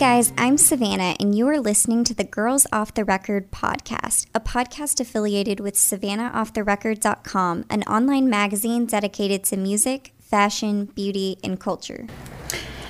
guys, 0.00 0.32
I'm 0.38 0.56
Savannah, 0.56 1.14
and 1.20 1.36
you 1.36 1.46
are 1.48 1.60
listening 1.60 2.04
to 2.04 2.14
the 2.14 2.24
Girls 2.24 2.66
Off 2.72 2.94
the 2.94 3.04
Record 3.04 3.50
podcast, 3.50 4.24
a 4.34 4.40
podcast 4.40 4.98
affiliated 4.98 5.60
with 5.60 5.74
SavannahOffTheRecord.com, 5.74 7.66
an 7.68 7.82
online 7.82 8.30
magazine 8.30 8.86
dedicated 8.86 9.44
to 9.44 9.58
music, 9.58 10.14
fashion, 10.18 10.86
beauty, 10.86 11.36
and 11.44 11.60
culture. 11.60 12.06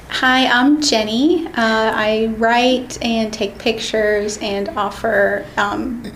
Hi, 0.09 0.47
I'm 0.47 0.81
Jennie. 0.81 1.49
Uh, 1.49 1.53
I 1.57 2.33
write 2.39 3.05
and 3.05 3.35
take 3.35 3.59
pictures 3.59 4.39
and 4.39 4.69
offer 4.69 5.45
um, 5.57 6.13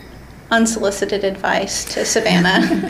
unsolicited 0.54 1.24
advice 1.24 1.84
to 1.84 2.04
Savannah. 2.04 2.60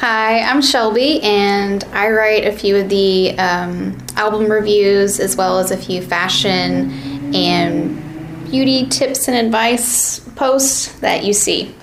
Hi, 0.00 0.40
I'm 0.40 0.60
Shelby, 0.60 1.22
and 1.22 1.84
I 1.92 2.10
write 2.10 2.44
a 2.44 2.52
few 2.52 2.76
of 2.76 2.88
the 2.88 3.38
um, 3.38 3.96
album 4.16 4.50
reviews 4.50 5.20
as 5.20 5.36
well 5.36 5.60
as 5.60 5.70
a 5.70 5.76
few 5.76 6.02
fashion 6.02 6.90
and 7.32 8.50
beauty 8.50 8.86
tips 8.88 9.28
and 9.28 9.36
advice 9.36 10.18
posts 10.34 10.98
that 10.98 11.22
you 11.22 11.32
see. 11.32 11.76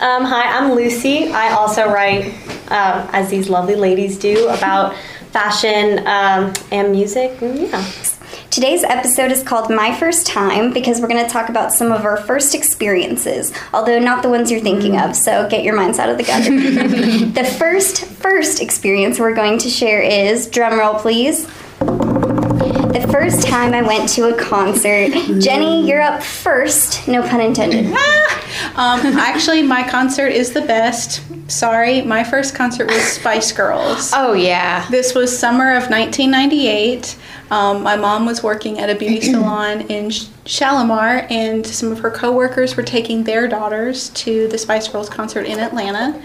Um, 0.00 0.24
hi, 0.24 0.58
I'm 0.58 0.72
Lucy. 0.72 1.30
I 1.30 1.50
also 1.52 1.86
write, 1.88 2.26
um, 2.72 3.08
as 3.12 3.30
these 3.30 3.48
lovely 3.48 3.76
ladies 3.76 4.18
do, 4.18 4.48
about 4.48 4.96
fashion 5.30 6.04
um, 6.08 6.52
and 6.72 6.90
music. 6.90 7.40
And 7.40 7.56
yeah. 7.56 7.92
Today's 8.50 8.82
episode 8.82 9.30
is 9.30 9.44
called 9.44 9.70
My 9.70 9.96
First 9.96 10.26
Time 10.26 10.72
because 10.72 11.00
we're 11.00 11.06
going 11.06 11.24
to 11.24 11.30
talk 11.30 11.48
about 11.48 11.72
some 11.72 11.92
of 11.92 12.04
our 12.04 12.16
first 12.16 12.52
experiences, 12.52 13.52
although 13.72 14.00
not 14.00 14.24
the 14.24 14.28
ones 14.28 14.50
you're 14.50 14.58
thinking 14.58 14.98
of, 14.98 15.14
so 15.14 15.48
get 15.48 15.62
your 15.62 15.76
minds 15.76 16.00
out 16.00 16.08
of 16.08 16.18
the 16.18 16.24
gutter. 16.24 16.50
the 17.26 17.44
first, 17.44 18.06
first 18.06 18.60
experience 18.60 19.20
we're 19.20 19.36
going 19.36 19.56
to 19.58 19.68
share 19.68 20.02
is, 20.02 20.48
drumroll 20.48 20.98
please, 20.98 21.46
the 21.78 23.08
first 23.12 23.46
time 23.46 23.72
I 23.72 23.82
went 23.82 24.08
to 24.10 24.34
a 24.34 24.36
concert. 24.36 25.12
Jennie, 25.40 25.88
you're 25.88 26.02
up 26.02 26.20
first, 26.20 27.06
no 27.06 27.22
pun 27.22 27.40
intended. 27.40 27.86
um, 28.80 29.18
actually, 29.18 29.62
my 29.62 29.86
concert 29.86 30.28
is 30.28 30.54
the 30.54 30.62
best. 30.62 31.20
Sorry, 31.50 32.00
my 32.00 32.24
first 32.24 32.54
concert 32.54 32.88
was 32.88 33.02
Spice 33.02 33.52
Girls. 33.52 34.10
Oh, 34.14 34.32
yeah. 34.32 34.88
This 34.88 35.14
was 35.14 35.38
summer 35.38 35.74
of 35.76 35.90
1998. 35.90 37.18
Um, 37.50 37.82
my 37.82 37.96
mom 37.96 38.24
was 38.24 38.42
working 38.42 38.78
at 38.78 38.88
a 38.88 38.94
beauty 38.94 39.20
salon 39.32 39.82
in 39.82 40.10
Shalimar, 40.46 41.26
and 41.28 41.66
some 41.66 41.92
of 41.92 41.98
her 41.98 42.10
coworkers 42.10 42.74
were 42.74 42.82
taking 42.82 43.22
their 43.22 43.46
daughters 43.46 44.08
to 44.10 44.48
the 44.48 44.56
Spice 44.56 44.88
Girls 44.88 45.10
concert 45.10 45.44
in 45.44 45.60
Atlanta. 45.60 46.18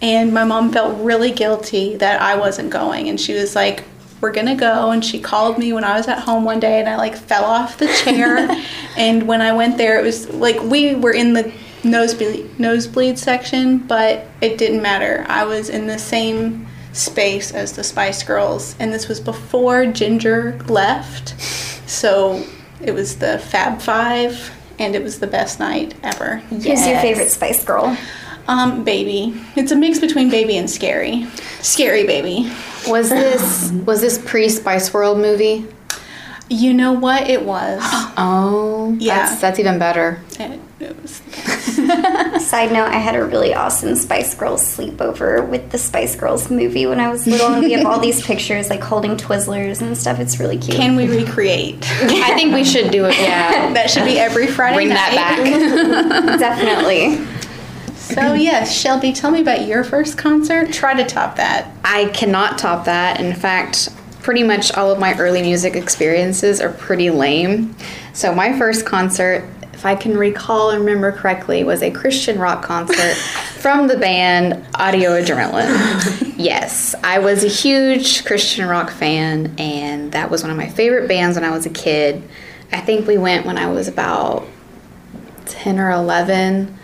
And 0.00 0.34
my 0.34 0.42
mom 0.42 0.72
felt 0.72 1.00
really 1.04 1.30
guilty 1.30 1.94
that 1.98 2.20
I 2.20 2.34
wasn't 2.34 2.70
going, 2.70 3.10
and 3.10 3.20
she 3.20 3.34
was 3.34 3.54
like, 3.54 3.84
"We're 4.20 4.32
gonna 4.32 4.56
go." 4.56 4.90
And 4.90 5.04
she 5.04 5.20
called 5.20 5.56
me 5.56 5.72
when 5.72 5.84
I 5.84 5.96
was 5.96 6.08
at 6.08 6.18
home 6.18 6.44
one 6.44 6.58
day, 6.58 6.80
and 6.80 6.88
I 6.88 6.96
like 6.96 7.14
fell 7.14 7.44
off 7.44 7.78
the 7.78 7.86
chair. 7.86 8.50
and 8.96 9.28
when 9.28 9.40
I 9.40 9.52
went 9.52 9.78
there, 9.78 10.00
it 10.00 10.02
was 10.02 10.28
like 10.30 10.60
we 10.60 10.96
were 10.96 11.12
in 11.12 11.34
the 11.34 11.52
nosebleed 11.84 12.58
nosebleed 12.58 13.18
section, 13.18 13.78
but 13.78 14.26
it 14.40 14.58
didn't 14.58 14.82
matter. 14.82 15.24
I 15.28 15.44
was 15.44 15.68
in 15.68 15.86
the 15.86 15.98
same 15.98 16.66
space 16.92 17.52
as 17.52 17.72
the 17.72 17.84
Spice 17.84 18.22
Girls, 18.22 18.76
and 18.78 18.92
this 18.92 19.08
was 19.08 19.20
before 19.20 19.86
Ginger 19.86 20.58
left. 20.68 21.40
So 21.88 22.44
it 22.80 22.92
was 22.92 23.16
the 23.18 23.38
Fab 23.38 23.80
Five, 23.80 24.50
and 24.78 24.94
it 24.94 25.02
was 25.02 25.18
the 25.18 25.26
best 25.26 25.58
night 25.60 25.94
ever. 26.02 26.36
Who's 26.36 26.64
your 26.66 26.76
favorite 26.76 27.30
Spice 27.30 27.64
Girl? 27.64 27.96
Um, 28.48 28.82
baby. 28.82 29.40
It's 29.54 29.70
a 29.70 29.76
mix 29.76 30.00
between 30.00 30.28
baby 30.28 30.56
and 30.56 30.68
scary. 30.68 31.26
Scary 31.60 32.04
baby. 32.04 32.52
Was 32.88 33.08
this 33.08 33.70
was 33.86 34.00
this 34.00 34.18
pre 34.18 34.48
Spice 34.48 34.92
World 34.92 35.18
movie? 35.18 35.66
You 36.48 36.74
know 36.74 36.92
what 36.92 37.28
it 37.30 37.44
was? 37.44 37.80
Oh, 38.14 38.94
Yeah. 38.98 39.16
That's, 39.28 39.40
that's 39.40 39.58
even 39.58 39.78
better. 39.78 40.20
it, 40.38 40.60
it 40.82 41.00
was 41.00 41.22
Side 42.46 42.72
note, 42.72 42.88
I 42.88 42.98
had 42.98 43.14
a 43.14 43.24
really 43.24 43.54
awesome 43.54 43.94
Spice 43.94 44.34
Girls 44.34 44.62
sleepover 44.62 45.46
with 45.48 45.70
the 45.70 45.78
Spice 45.78 46.16
Girls 46.16 46.50
movie 46.50 46.86
when 46.86 47.00
I 47.00 47.10
was 47.10 47.26
little, 47.26 47.48
and 47.48 47.62
we 47.62 47.72
have 47.72 47.86
all 47.86 48.00
these 48.00 48.22
pictures 48.26 48.68
like 48.68 48.80
holding 48.80 49.16
Twizzlers 49.16 49.80
and 49.80 49.96
stuff. 49.96 50.18
It's 50.18 50.38
really 50.38 50.58
cute. 50.58 50.76
Can 50.76 50.96
we 50.96 51.08
recreate? 51.08 51.78
I 51.82 52.34
think 52.34 52.54
we 52.54 52.64
should 52.64 52.90
do 52.90 53.06
it. 53.06 53.14
Yeah, 53.18 53.72
that 53.74 53.90
should 53.90 54.04
be 54.04 54.18
every 54.18 54.46
Friday 54.46 54.76
bring 54.76 54.88
night. 54.88 55.14
that 55.14 55.36
back. 55.38 56.38
Definitely. 56.38 57.24
So 57.96 58.34
yes, 58.34 58.76
Shelby, 58.78 59.12
tell 59.12 59.30
me 59.30 59.40
about 59.40 59.66
your 59.66 59.84
first 59.84 60.18
concert. 60.18 60.72
Try 60.72 60.94
to 60.94 61.04
top 61.04 61.36
that. 61.36 61.74
I 61.84 62.06
cannot 62.06 62.58
top 62.58 62.84
that. 62.84 63.20
In 63.20 63.34
fact, 63.34 63.88
pretty 64.22 64.42
much 64.42 64.72
all 64.72 64.90
of 64.90 64.98
my 64.98 65.16
early 65.18 65.42
music 65.42 65.74
experiences 65.76 66.60
are 66.60 66.72
pretty 66.72 67.10
lame. 67.10 67.74
So 68.12 68.34
my 68.34 68.56
first 68.58 68.84
concert, 68.84 69.48
if 69.82 69.86
I 69.86 69.96
can 69.96 70.16
recall 70.16 70.70
and 70.70 70.84
remember 70.84 71.10
correctly, 71.10 71.64
was 71.64 71.82
a 71.82 71.90
Christian 71.90 72.38
rock 72.38 72.62
concert 72.62 73.16
from 73.58 73.88
the 73.88 73.96
band 73.96 74.64
Audio 74.76 75.20
Adrenaline. 75.20 76.34
yes, 76.36 76.94
I 77.02 77.18
was 77.18 77.42
a 77.42 77.48
huge 77.48 78.24
Christian 78.24 78.68
rock 78.68 78.92
fan, 78.92 79.52
and 79.58 80.12
that 80.12 80.30
was 80.30 80.42
one 80.42 80.52
of 80.52 80.56
my 80.56 80.68
favorite 80.68 81.08
bands 81.08 81.36
when 81.36 81.42
I 81.42 81.50
was 81.50 81.66
a 81.66 81.70
kid. 81.70 82.22
I 82.70 82.80
think 82.80 83.08
we 83.08 83.18
went 83.18 83.44
when 83.44 83.58
I 83.58 83.72
was 83.72 83.88
about 83.88 84.46
10 85.46 85.80
or 85.80 85.90
11 85.90 86.78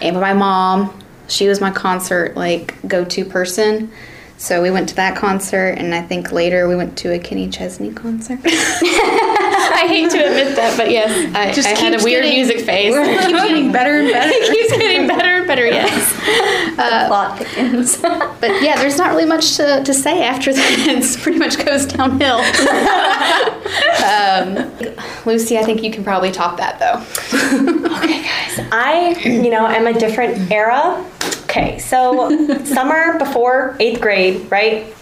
and 0.00 0.16
my 0.18 0.32
mom 0.32 0.98
she 1.28 1.46
was 1.46 1.60
my 1.60 1.70
concert 1.70 2.36
like 2.36 2.74
go-to 2.88 3.26
person 3.26 3.92
so 4.38 4.62
we 4.62 4.70
went 4.70 4.88
to 4.88 4.94
that 4.94 5.14
concert 5.14 5.72
and 5.72 5.94
i 5.94 6.00
think 6.00 6.32
later 6.32 6.66
we 6.66 6.74
went 6.74 6.96
to 6.96 7.12
a 7.12 7.18
kenny 7.18 7.48
chesney 7.50 7.92
concert 7.92 8.40
i 9.82 9.86
hate 9.86 10.10
to 10.10 10.18
admit 10.18 10.56
that 10.56 10.76
but 10.76 10.90
yes 10.90 11.10
i, 11.34 11.52
Just 11.52 11.68
I 11.68 11.78
had 11.78 11.94
a 12.00 12.02
weird 12.04 12.24
getting- 12.24 12.38
music 12.38 12.60
phase 12.64 12.94
It 12.94 13.20
Keeps 13.26 13.42
getting 13.42 13.72
better 13.72 14.00
and 14.00 14.10
better. 14.12 14.30
it 14.34 14.52
keeps 14.52 14.76
getting 14.76 15.06
better 15.06 15.28
and 15.38 15.46
better 15.46 15.66
yes 15.66 16.12
The 16.80 17.04
plot 17.08 17.38
thickens. 17.38 17.96
but 17.98 18.62
yeah 18.62 18.76
there's 18.76 18.96
not 18.98 19.10
really 19.10 19.26
much 19.26 19.56
to, 19.56 19.82
to 19.84 19.94
say 19.94 20.22
after 20.22 20.52
that 20.52 20.78
it 20.88 21.22
pretty 21.22 21.38
much 21.38 21.64
goes 21.64 21.86
downhill 21.86 22.40
um, 24.04 24.70
lucy 25.26 25.58
i 25.58 25.62
think 25.62 25.82
you 25.82 25.90
can 25.90 26.04
probably 26.04 26.30
top 26.30 26.56
that 26.58 26.78
though 26.78 27.00
Okay, 28.00 28.22
guys. 28.22 28.68
I, 28.72 29.10
you 29.24 29.50
know, 29.50 29.66
am 29.66 29.86
a 29.86 29.92
different 29.92 30.50
era. 30.50 31.04
Okay, 31.44 31.78
so 31.78 32.30
summer 32.64 33.18
before 33.18 33.76
eighth 33.78 34.00
grade, 34.00 34.50
right? 34.50 34.94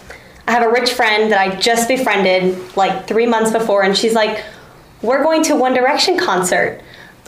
I 0.49 0.53
have 0.53 0.63
a 0.65 0.69
rich 0.71 0.93
friend 0.95 1.31
that 1.31 1.39
I 1.39 1.55
just 1.57 1.87
befriended 1.87 2.59
like 2.77 3.07
three 3.07 3.27
months 3.27 3.53
before, 3.53 3.83
and 3.83 3.97
she's 3.97 4.15
like, 4.15 4.43
We're 5.03 5.23
going 5.23 5.43
to 5.45 5.55
One 5.55 5.75
Direction 5.75 6.19
concert. 6.19 6.83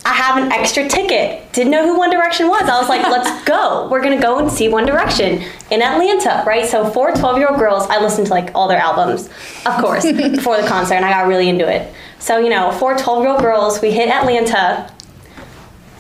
I 0.05 0.15
have 0.15 0.43
an 0.43 0.51
extra 0.51 0.89
ticket. 0.89 1.53
Didn't 1.53 1.71
know 1.71 1.85
who 1.85 1.99
One 1.99 2.11
Direction 2.11 2.49
was. 2.49 2.63
I 2.63 2.81
was 2.81 2.89
like, 2.89 3.03
let's 3.03 3.45
go. 3.49 3.89
We're 3.91 4.03
gonna 4.03 4.21
go 4.21 4.39
and 4.39 4.51
see 4.51 4.69
One 4.69 4.87
Direction 4.87 5.45
in 5.71 5.83
Atlanta, 5.83 6.43
right? 6.47 6.67
So 6.67 6.89
four 6.91 7.13
12 7.13 7.39
year 7.39 7.49
old 7.49 7.59
girls, 7.59 7.85
I 7.89 8.01
listened 8.01 8.27
to 8.29 8.33
like 8.33 8.51
all 8.55 8.67
their 8.67 8.79
albums, 8.79 9.29
of 9.67 9.81
course, 9.81 10.05
before 10.13 10.61
the 10.61 10.67
concert, 10.67 10.95
and 10.95 11.05
I 11.05 11.11
got 11.11 11.29
really 11.29 11.49
into 11.49 11.71
it. 11.71 11.93
So, 12.19 12.39
you 12.39 12.49
know, 12.49 12.73
four 12.73 12.97
12 12.97 13.23
year 13.23 13.33
old 13.33 13.41
girls, 13.41 13.81
we 13.81 13.91
hit 13.91 14.09
Atlanta, 14.09 14.91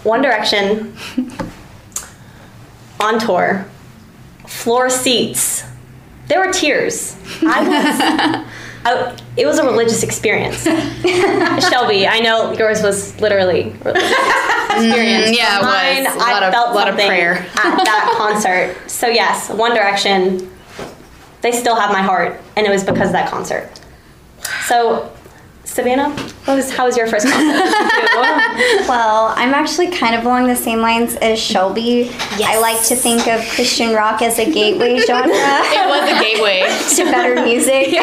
One 0.02 0.22
Direction, 0.22 0.96
on 2.98 3.18
tour, 3.18 3.66
floor 4.46 4.90
seats. 4.90 5.64
There 6.28 6.46
were 6.46 6.52
tears. 6.52 7.16
I 7.42 8.42
was. 8.42 8.46
I, 8.84 9.16
it 9.36 9.46
was 9.46 9.58
a 9.58 9.64
religious 9.64 10.02
experience. 10.02 10.62
Shelby, 11.68 12.06
I 12.06 12.20
know 12.20 12.52
yours 12.52 12.82
was 12.82 13.18
literally 13.20 13.74
religious 13.84 14.10
mm, 14.10 14.86
experience. 14.88 15.36
yeah, 15.36 15.58
it 15.58 16.04
was. 16.04 16.14
A 16.14 16.18
lot 16.18 16.42
I 16.42 16.46
of- 16.46 16.52
felt 16.52 16.74
lot 16.74 16.88
of 16.88 16.94
prayer. 16.94 17.34
at 17.34 17.46
that 17.84 18.14
concert. 18.18 18.76
So 18.90 19.06
yes, 19.08 19.50
One 19.50 19.74
Direction. 19.74 20.50
They 21.42 21.52
still 21.52 21.74
have 21.76 21.90
my 21.90 22.02
heart, 22.02 22.38
and 22.56 22.66
it 22.66 22.70
was 22.70 22.84
because 22.84 23.08
of 23.08 23.12
that 23.12 23.30
concert. 23.30 23.70
So, 24.66 25.10
Savannah, 25.70 26.10
what 26.46 26.56
was, 26.56 26.68
how 26.72 26.84
was 26.84 26.96
your 26.96 27.06
first 27.06 27.28
concert? 27.28 27.74
Well, 28.88 29.32
I'm 29.36 29.54
actually 29.54 29.90
kind 29.90 30.16
of 30.16 30.24
along 30.24 30.48
the 30.48 30.56
same 30.56 30.80
lines 30.80 31.14
as 31.16 31.38
Shelby. 31.38 32.10
I 32.44 32.58
like 32.58 32.82
to 32.86 32.96
think 32.96 33.28
of 33.28 33.40
Christian 33.54 33.94
rock 33.94 34.20
as 34.20 34.38
a 34.40 34.50
gateway 34.50 34.98
genre 35.06 35.30
it 35.32 35.86
was 35.88 36.10
a 36.10 36.20
gateway 36.20 36.62
to 36.96 37.04
better 37.04 37.36
music. 37.44 37.94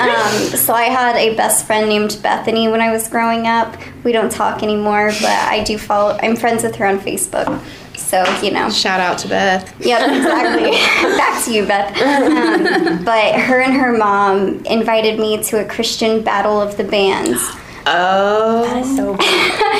um, 0.00 0.56
so 0.56 0.72
I 0.72 0.84
had 0.84 1.16
a 1.16 1.36
best 1.36 1.66
friend 1.66 1.90
named 1.90 2.18
Bethany 2.22 2.68
when 2.68 2.80
I 2.80 2.90
was 2.90 3.06
growing 3.06 3.46
up. 3.46 3.76
We 4.02 4.12
don't 4.12 4.32
talk 4.32 4.62
anymore, 4.62 5.08
but 5.20 5.30
I 5.30 5.62
do 5.62 5.76
follow. 5.76 6.18
I'm 6.22 6.36
friends 6.36 6.62
with 6.62 6.74
her 6.76 6.86
on 6.86 6.98
Facebook. 6.98 7.62
So 7.96 8.24
you 8.40 8.50
know. 8.50 8.70
shout 8.70 9.00
out 9.00 9.18
to 9.18 9.28
beth 9.28 9.74
Yep, 9.80 10.16
exactly. 10.16 10.70
Back 11.16 11.44
to 11.44 11.52
you, 11.52 11.66
Beth. 11.66 11.96
Um, 12.00 13.04
but 13.04 13.34
her 13.34 13.60
and 13.60 13.74
her 13.74 13.96
mom 13.96 14.64
invited 14.64 15.18
me 15.18 15.42
to 15.44 15.64
a 15.64 15.68
Christian 15.68 16.22
battle 16.22 16.60
of 16.60 16.76
the 16.76 16.84
bands. 16.84 17.40
Oh. 17.86 18.64
That 18.64 18.82
is 18.84 18.96
so. 18.96 19.16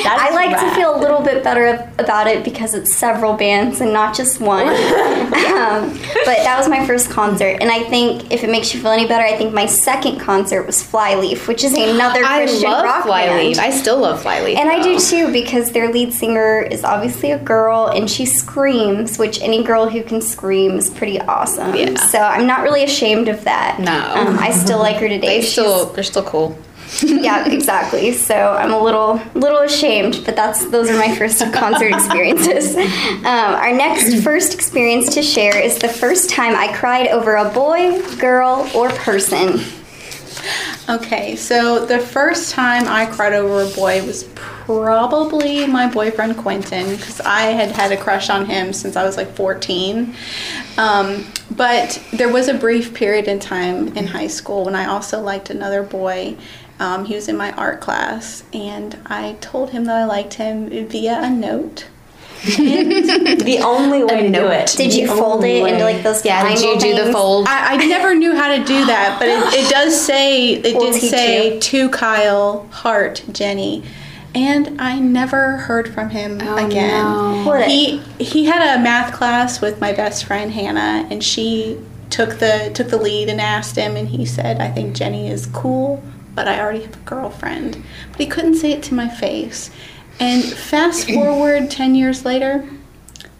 That 0.06 0.18
I 0.20 0.28
is 0.28 0.34
like 0.36 0.50
to 0.60 0.76
feel 0.76 0.94
a 0.94 1.00
little 1.00 1.20
bit 1.20 1.42
better 1.42 1.90
about 1.98 2.28
it 2.28 2.44
because 2.44 2.74
it's 2.74 2.94
several 2.94 3.32
bands 3.32 3.80
and 3.80 3.92
not 3.92 4.14
just 4.14 4.40
one. 4.40 4.68
um, 4.68 5.88
but 6.24 6.36
that 6.44 6.54
was 6.56 6.68
my 6.68 6.86
first 6.86 7.10
concert, 7.10 7.58
and 7.60 7.70
I 7.72 7.82
think 7.84 8.30
if 8.30 8.44
it 8.44 8.50
makes 8.50 8.72
you 8.72 8.80
feel 8.80 8.92
any 8.92 9.08
better, 9.08 9.24
I 9.24 9.36
think 9.36 9.52
my 9.52 9.66
second 9.66 10.20
concert 10.20 10.64
was 10.64 10.80
Flyleaf, 10.80 11.48
which 11.48 11.64
is 11.64 11.72
another 11.74 12.22
Christian 12.24 12.70
rock 12.70 13.04
Flyleaf. 13.04 13.56
band. 13.56 13.66
I 13.66 13.76
still 13.76 13.98
love 13.98 14.22
Flyleaf. 14.22 14.56
and 14.58 14.68
I 14.70 14.80
do 14.80 14.98
too 15.00 15.32
because 15.32 15.72
their 15.72 15.90
lead 15.92 16.12
singer 16.12 16.60
is 16.60 16.84
obviously 16.84 17.32
a 17.32 17.38
girl 17.38 17.88
and 17.88 18.08
she 18.08 18.26
screams, 18.26 19.18
which 19.18 19.40
any 19.40 19.64
girl 19.64 19.88
who 19.88 20.04
can 20.04 20.20
scream 20.20 20.72
is 20.78 20.88
pretty 20.90 21.20
awesome. 21.22 21.74
Yeah. 21.74 21.96
So 21.96 22.18
I'm 22.20 22.46
not 22.46 22.62
really 22.62 22.84
ashamed 22.84 23.28
of 23.28 23.42
that. 23.44 23.80
No. 23.80 23.92
Um, 24.14 24.38
I 24.38 24.52
still 24.52 24.78
like 24.78 24.96
her 24.96 25.08
today. 25.08 25.40
They 25.40 25.42
still, 25.42 25.86
they're 25.86 26.04
still 26.04 26.22
cool. 26.24 26.56
Yeah, 27.02 27.48
exactly. 27.48 28.12
So 28.12 28.34
I'm 28.34 28.72
a 28.72 28.80
little 28.80 29.20
little 29.34 29.58
ashamed, 29.58 30.22
but 30.24 30.36
that's 30.36 30.66
those 30.70 30.90
are 30.90 30.96
my 30.96 31.14
first 31.16 31.40
concert 31.52 31.88
experiences. 31.92 32.76
Um, 32.76 33.26
our 33.26 33.72
next 33.72 34.22
first 34.22 34.54
experience 34.54 35.14
to 35.14 35.22
share 35.22 35.58
is 35.58 35.78
the 35.78 35.88
first 35.88 36.30
time 36.30 36.54
I 36.54 36.72
cried 36.76 37.08
over 37.08 37.36
a 37.36 37.50
boy, 37.50 38.02
girl, 38.18 38.70
or 38.74 38.90
person. 38.90 39.60
Okay, 40.88 41.34
so 41.34 41.84
the 41.84 41.98
first 41.98 42.52
time 42.52 42.86
I 42.86 43.06
cried 43.06 43.32
over 43.32 43.62
a 43.62 43.74
boy 43.74 44.06
was 44.06 44.22
probably 44.34 45.66
my 45.66 45.88
boyfriend 45.88 46.36
Quentin 46.36 46.96
because 46.96 47.20
I 47.20 47.42
had 47.42 47.72
had 47.72 47.90
a 47.90 47.96
crush 47.96 48.30
on 48.30 48.46
him 48.46 48.72
since 48.72 48.94
I 48.94 49.04
was 49.04 49.16
like 49.16 49.34
14. 49.34 50.14
Um, 50.78 51.24
but 51.50 52.00
there 52.12 52.32
was 52.32 52.46
a 52.46 52.54
brief 52.54 52.94
period 52.94 53.26
in 53.26 53.40
time 53.40 53.96
in 53.96 54.06
high 54.06 54.28
school 54.28 54.64
when 54.64 54.76
I 54.76 54.86
also 54.86 55.20
liked 55.20 55.50
another 55.50 55.82
boy. 55.82 56.36
Um, 56.78 57.04
he 57.06 57.14
was 57.14 57.28
in 57.28 57.36
my 57.36 57.52
art 57.52 57.80
class, 57.80 58.44
and 58.52 58.98
I 59.06 59.36
told 59.40 59.70
him 59.70 59.84
that 59.86 59.96
I 59.96 60.04
liked 60.04 60.34
him 60.34 60.68
via 60.88 61.20
a 61.22 61.30
note. 61.30 61.88
the 62.46 63.60
only 63.64 64.04
way 64.04 64.22
to 64.26 64.32
do 64.32 64.46
it. 64.48 64.74
Did 64.76 64.94
you 64.94 65.06
The 65.08 65.14
fold 65.14 65.42
it 65.42 65.62
way. 65.62 65.72
into 65.72 65.84
like 65.84 66.02
those? 66.02 66.24
Yeah, 66.24 66.42
did 66.46 66.60
you 66.60 66.78
triangle 66.78 66.80
do 66.98 67.04
the 67.06 67.12
fold? 67.12 67.46
I, 67.48 67.74
I 67.74 67.86
never 67.86 68.14
knew 68.14 68.34
how 68.36 68.54
to 68.54 68.62
do 68.62 68.84
that, 68.86 69.16
but 69.18 69.28
it, 69.28 69.64
it 69.66 69.70
does 69.70 69.98
say 69.98 70.52
it 70.52 70.76
We'll 70.76 70.92
did 70.92 71.00
say 71.00 71.54
you. 71.54 71.60
to 71.60 71.88
Kyle 71.90 72.66
Hart 72.70 73.24
Jennie, 73.32 73.82
and 74.34 74.80
I 74.80 74.98
never 75.00 75.56
heard 75.56 75.92
from 75.92 76.10
him 76.10 76.34
again. 76.40 77.02
no. 77.04 77.64
He 77.66 77.98
he 78.20 78.44
had 78.44 78.78
a 78.78 78.82
math 78.82 79.14
class 79.14 79.60
with 79.60 79.80
my 79.80 79.92
best 79.92 80.24
friend 80.26 80.52
Hannah, 80.52 81.08
and 81.10 81.24
she 81.24 81.80
took 82.10 82.38
the 82.38 82.70
took 82.74 82.90
the 82.90 82.98
lead 82.98 83.28
and 83.30 83.40
asked 83.40 83.76
him, 83.76 83.96
and 83.96 84.08
he 84.08 84.24
said, 84.26 84.60
"I 84.60 84.70
think 84.70 84.94
Jennie 84.94 85.28
is 85.28 85.46
cool, 85.46 86.02
but 86.36 86.46
I 86.46 86.60
already 86.60 86.82
have 86.82 86.94
a 86.94 86.98
girlfriend." 87.04 87.82
But 88.12 88.20
he 88.20 88.26
couldn't 88.26 88.54
say 88.54 88.70
it 88.70 88.82
to 88.84 88.94
my 88.94 89.08
face. 89.08 89.70
And 90.20 90.44
fast 90.44 91.10
forward 91.12 91.70
ten 91.70 91.94
years 91.96 92.24
later, 92.24 92.68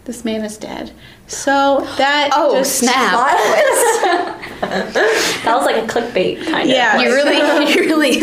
this 0.03 0.25
man 0.25 0.43
is 0.43 0.57
dead. 0.57 0.91
So 1.27 1.85
that 1.97 2.31
Oh, 2.33 2.55
just 2.57 2.79
snap. 2.79 3.13
That 4.59 5.55
was 5.55 5.65
like 5.65 5.75
a 5.83 5.87
clickbait 5.87 6.43
kind 6.49 6.69
of. 6.69 6.75
Yeah. 6.75 6.99
You 7.01 7.13
really, 7.13 7.71
you 7.73 7.79
really. 7.81 8.19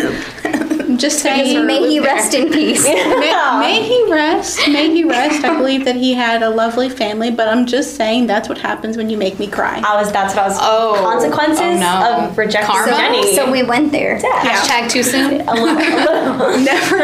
I'm 0.95 0.99
just 1.01 1.19
saying. 1.19 1.67
May 1.67 1.89
he 1.89 1.99
rest 1.99 2.35
in 2.35 2.53
peace. 2.53 2.85
May, 2.85 3.33
may 3.59 3.83
he 3.83 4.13
rest. 4.13 4.61
May 4.69 4.91
he 4.95 5.03
rest. 5.03 5.43
I 5.45 5.57
believe 5.59 5.85
that 5.87 5.97
he 5.97 6.15
had 6.15 6.45
a 6.45 6.49
lovely 6.49 6.89
family, 6.89 7.33
but 7.33 7.49
I'm 7.49 7.67
just 7.67 7.97
saying 7.97 8.29
that's 8.29 8.49
what 8.49 8.59
happens 8.59 8.97
when 8.97 9.11
you 9.11 9.17
make 9.17 9.41
me 9.41 9.49
cry. 9.49 9.83
I 9.85 9.97
was. 9.97 10.13
That's 10.13 10.37
what 10.37 10.45
I 10.45 10.49
was. 10.49 10.59
Oh. 10.61 10.95
Consequences 11.03 11.59
Oh, 11.59 11.81
no. 11.81 12.29
of 12.29 12.39
rejecting 12.39 12.77
Karma? 12.77 12.93
Jennie. 12.93 13.35
So 13.35 13.51
we 13.51 13.65
went 13.65 13.91
there. 13.91 14.21
Hashtag 14.21 14.89
too 14.89 15.03
soon. 15.03 15.39
Never, 16.65 16.97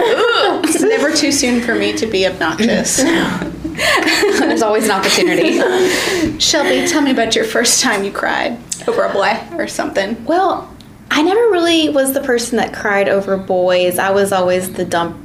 it's 0.62 0.80
never 0.82 1.10
too 1.12 1.32
soon 1.32 1.60
for 1.60 1.74
me 1.74 1.92
to 1.94 2.06
be 2.06 2.28
obnoxious. 2.28 2.98
There's 3.02 4.62
always 4.62 4.84
an 4.84 4.92
opportunity. 4.92 5.58
Shelby, 6.38 6.86
tell 6.86 7.00
me 7.02 7.10
about 7.10 7.34
your 7.34 7.44
first 7.44 7.80
time 7.82 8.04
you 8.04 8.12
cried 8.12 8.56
over 8.86 9.02
a 9.02 9.12
boy 9.12 9.36
or 9.58 9.66
something. 9.66 10.24
Well, 10.26 10.72
I 11.10 11.22
never 11.22 11.40
really 11.50 11.88
was 11.88 12.12
the 12.12 12.20
person 12.20 12.56
that 12.58 12.72
cried 12.72 13.08
over 13.08 13.36
boys. 13.36 13.98
I 13.98 14.10
was 14.10 14.32
always 14.32 14.72
the 14.72 14.84
dump, 14.84 15.16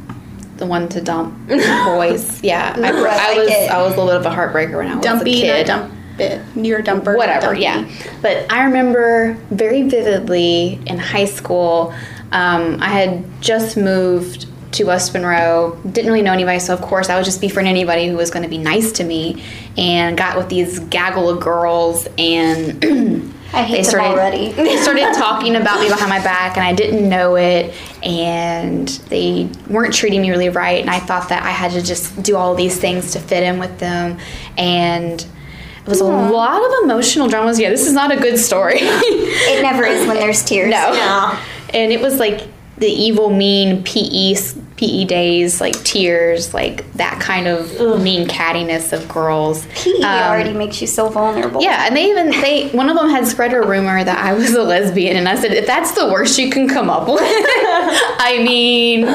the 0.57 0.65
one 0.65 0.89
to 0.89 1.01
dump 1.01 1.47
boys. 1.47 2.41
Yeah, 2.43 2.73
I, 2.75 2.79
I 2.79 2.91
like 2.91 3.37
was. 3.37 3.49
it. 3.51 3.71
I 3.71 3.81
was 3.83 3.93
a 3.95 4.01
little 4.01 4.19
bit 4.19 4.25
of 4.25 4.25
a 4.25 4.35
heartbreaker 4.35 4.77
when 4.77 4.87
I 4.87 4.95
was 4.95 5.03
Dumpy, 5.05 5.43
a 5.43 5.53
kid. 5.57 5.67
dump 5.67 5.93
it. 6.17 6.41
You're 6.55 6.79
a 6.79 6.83
dumper. 6.83 7.17
whatever 7.17 7.47
dumpy. 7.47 7.61
yeah 7.63 7.89
but 8.21 8.49
i 8.49 8.63
remember 8.63 9.33
very 9.49 9.81
vividly 9.81 10.79
in 10.85 10.97
high 10.97 11.25
school 11.25 11.93
um, 12.31 12.77
i 12.81 12.87
had 12.87 13.25
just 13.41 13.75
moved 13.75 14.47
to 14.71 14.85
west 14.85 15.13
monroe 15.13 15.77
didn't 15.91 16.09
really 16.09 16.21
know 16.23 16.31
anybody 16.31 16.57
so 16.59 16.73
of 16.73 16.79
course 16.81 17.09
i 17.09 17.17
would 17.17 17.25
just 17.25 17.41
befriend 17.41 17.67
anybody 17.67 18.07
who 18.07 18.15
was 18.15 18.31
going 18.31 18.43
to 18.43 18.47
be 18.49 18.57
nice 18.57 18.93
to 18.93 19.03
me 19.03 19.43
and 19.77 20.17
got 20.17 20.37
with 20.37 20.47
these 20.47 20.79
gaggle 20.79 21.27
of 21.29 21.41
girls 21.41 22.07
and 22.17 23.33
I 23.56 23.63
hate 23.63 23.78
they 23.78 23.84
started 23.84 24.10
already. 24.10 24.52
they 24.54 24.78
started 24.78 25.13
talking 25.16 25.56
about 25.56 25.80
me 25.80 25.88
behind 25.88 26.10
my 26.10 26.19
back 26.19 26.57
and 26.57 26.66
I 26.66 26.74
didn't 26.74 27.07
know 27.07 27.36
it 27.36 27.74
and 28.04 28.88
they 29.10 29.50
weren't 29.69 29.94
treating 29.94 30.22
me 30.22 30.30
really 30.30 30.50
right 30.50 30.81
and 30.81 30.90
I 30.90 31.00
thought 31.00 31.30
that 31.30 31.44
I 31.44 31.52
had 31.52 31.72
to 31.72 31.81
just 31.81 32.22
do 32.22 32.36
all 32.36 32.54
these 32.54 32.78
things 32.78 33.12
to 33.12 33.19
fit 33.19 33.44
in 33.44 33.60
with 33.60 33.80
them 33.80 34.19
and 34.57 35.22
it 35.22 35.90
was 35.90 36.02
a 36.02 36.06
lot 36.06 36.66
of 36.66 36.84
emotional 36.84 37.28
dramas. 37.28 37.60
Yeah, 37.60 37.69
this 37.69 37.86
is 37.86 37.94
not 37.94 38.12
a 38.12 38.18
good 38.18 38.40
story. 38.40 38.80
It 38.80 39.62
never 39.62 39.86
is 39.86 40.07
when 40.07 40.18
there's 40.19 40.44
tears. 40.44 40.72
no. 40.72 40.92
No. 40.94 41.40
And 41.74 41.92
it 41.92 42.02
was 42.02 42.19
like 42.19 42.48
the 42.77 42.88
evil, 42.88 43.30
mean 43.30 43.83
PE 43.83 44.36
PE 44.75 45.06
days, 45.06 45.62
like 45.62 45.81
tears, 45.86 46.54
like 46.54 46.92
that 46.94 47.18
kind 47.22 47.48
of 47.48 47.72
mean 48.01 48.27
cattiness 48.27 48.92
of 48.92 49.07
girls. 49.07 49.66
PE 49.75 50.01
Um, 50.01 50.30
already 50.30 50.51
makes 50.54 50.81
you 50.81 50.88
so 50.88 51.07
vulnerable. 51.07 51.62
yeah, 51.62 51.86
and 51.88 51.95
they 51.95 52.10
even 52.10 52.31
they 52.42 52.68
one 52.72 52.89
of 52.89 52.98
them 52.98 53.10
had 53.10 53.25
spread 53.25 53.54
a 53.54 53.62
rumor 53.62 54.04
that 54.04 54.18
I 54.18 54.33
was 54.33 54.54
a 54.54 54.63
lesbian, 54.63 55.16
and 55.16 55.30
I 55.30 55.36
said, 55.36 55.54
if 55.54 55.66
that's 55.66 55.92
the 55.94 56.07
worst 56.12 56.38
you 56.38 56.50
can 56.50 56.68
come 56.68 56.89
up 56.89 57.07
with, 57.07 57.22
I 57.24 58.42
mean, 58.45 59.01
You 59.01 59.06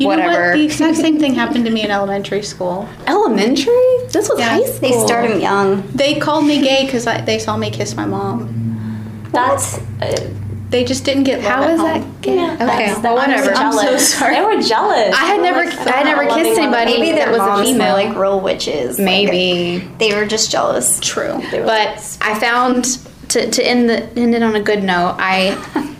know 0.00 0.06
whatever. 0.06 0.50
what? 0.50 0.56
The 0.56 0.64
exact 0.64 0.96
same 0.96 1.20
thing 1.20 1.34
happened 1.34 1.64
to 1.66 1.70
me 1.70 1.82
in 1.84 1.92
elementary 1.92 2.42
school. 2.42 2.88
Elementary? 3.06 3.74
This 4.10 4.28
was 4.28 4.40
Yeah. 4.40 4.48
high 4.48 4.64
school. 4.64 4.80
They 4.90 5.06
start 5.06 5.28
them 5.28 5.40
young. 5.40 5.82
They 5.94 6.18
called 6.18 6.44
me 6.46 6.60
gay 6.60 6.86
because 6.86 7.04
they 7.04 7.38
saw 7.38 7.56
me 7.56 7.70
kiss 7.70 7.94
my 7.94 8.04
mom. 8.06 9.28
That's. 9.32 9.78
Uh, 10.02 10.30
They 10.70 10.84
just 10.84 11.04
didn't 11.04 11.24
get 11.24 11.42
love 11.42 11.50
How 11.52 11.62
at 11.64 11.70
is 11.70 11.80
home. 11.80 11.88
that? 12.12 12.20
Gay? 12.22 12.34
yeah, 12.36 12.52
okay, 12.54 12.66
that's- 12.66 13.02
well, 13.02 13.18
I'm 13.18 13.30
whatever. 13.30 13.52
I'm 13.54 13.72
so 13.72 13.96
sorry. 14.16 14.34
They 14.34 14.42
were 14.42 14.60
jealous. 14.60 15.14
I 15.14 15.24
had 15.24 15.40
never- 15.40 15.64
like, 15.64 15.78
I 15.78 15.90
had 15.98 16.04
never 16.04 16.24
oh, 16.24 16.34
kissed 16.34 16.58
anybody 16.60 16.98
Maybe 16.98 17.16
that 17.16 17.28
was 17.28 17.38
a 17.38 17.46
moms 17.46 17.60
were 17.60 17.72
female. 17.72 17.94
like 17.94 18.16
real 18.16 18.40
witches. 18.40 18.98
Like, 18.98 19.04
Maybe. 19.06 19.78
they 19.98 20.14
were 20.14 20.26
just 20.26 20.50
jealous. 20.50 21.00
True. 21.00 21.40
They 21.50 21.60
were 21.60 21.66
but 21.66 22.18
I 22.20 22.38
found 22.38 22.84
to, 23.30 23.50
to 23.50 23.66
end 23.66 23.88
the 23.88 24.02
end 24.18 24.34
it 24.34 24.42
on 24.42 24.56
a 24.56 24.62
good 24.62 24.82
note. 24.82 25.16
I 25.18 25.56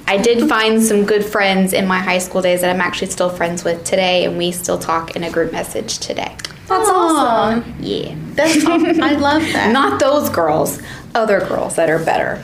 I 0.07 0.19
did 0.19 0.49
find 0.55 0.83
some 0.83 1.05
good 1.05 1.25
friends 1.25 1.73
in 1.73 1.87
my 1.87 1.99
high 1.99 2.19
school 2.19 2.43
days 2.43 2.61
that 2.61 2.69
I'm 2.75 2.81
actually 2.83 3.11
still 3.11 3.31
friends 3.31 3.65
with 3.65 3.85
today, 3.85 4.25
and 4.27 4.37
we 4.37 4.53
still 4.53 4.79
talk 4.79 5.17
in 5.17 5.25
a 5.25 5.31
group 5.31 5.51
message 5.53 5.99
today. 5.99 6.37
That's 6.69 6.89
awesome. 6.89 7.75
Yeah, 7.81 8.15
That's 8.35 8.65
aw- 8.65 8.73
I 9.03 9.13
love 9.13 9.43
that. 9.53 9.73
not 9.73 9.99
those 10.01 10.29
girls, 10.31 10.81
other 11.15 11.41
girls 11.41 11.77
that 11.77 11.89
are 11.91 11.99
better. 12.05 12.43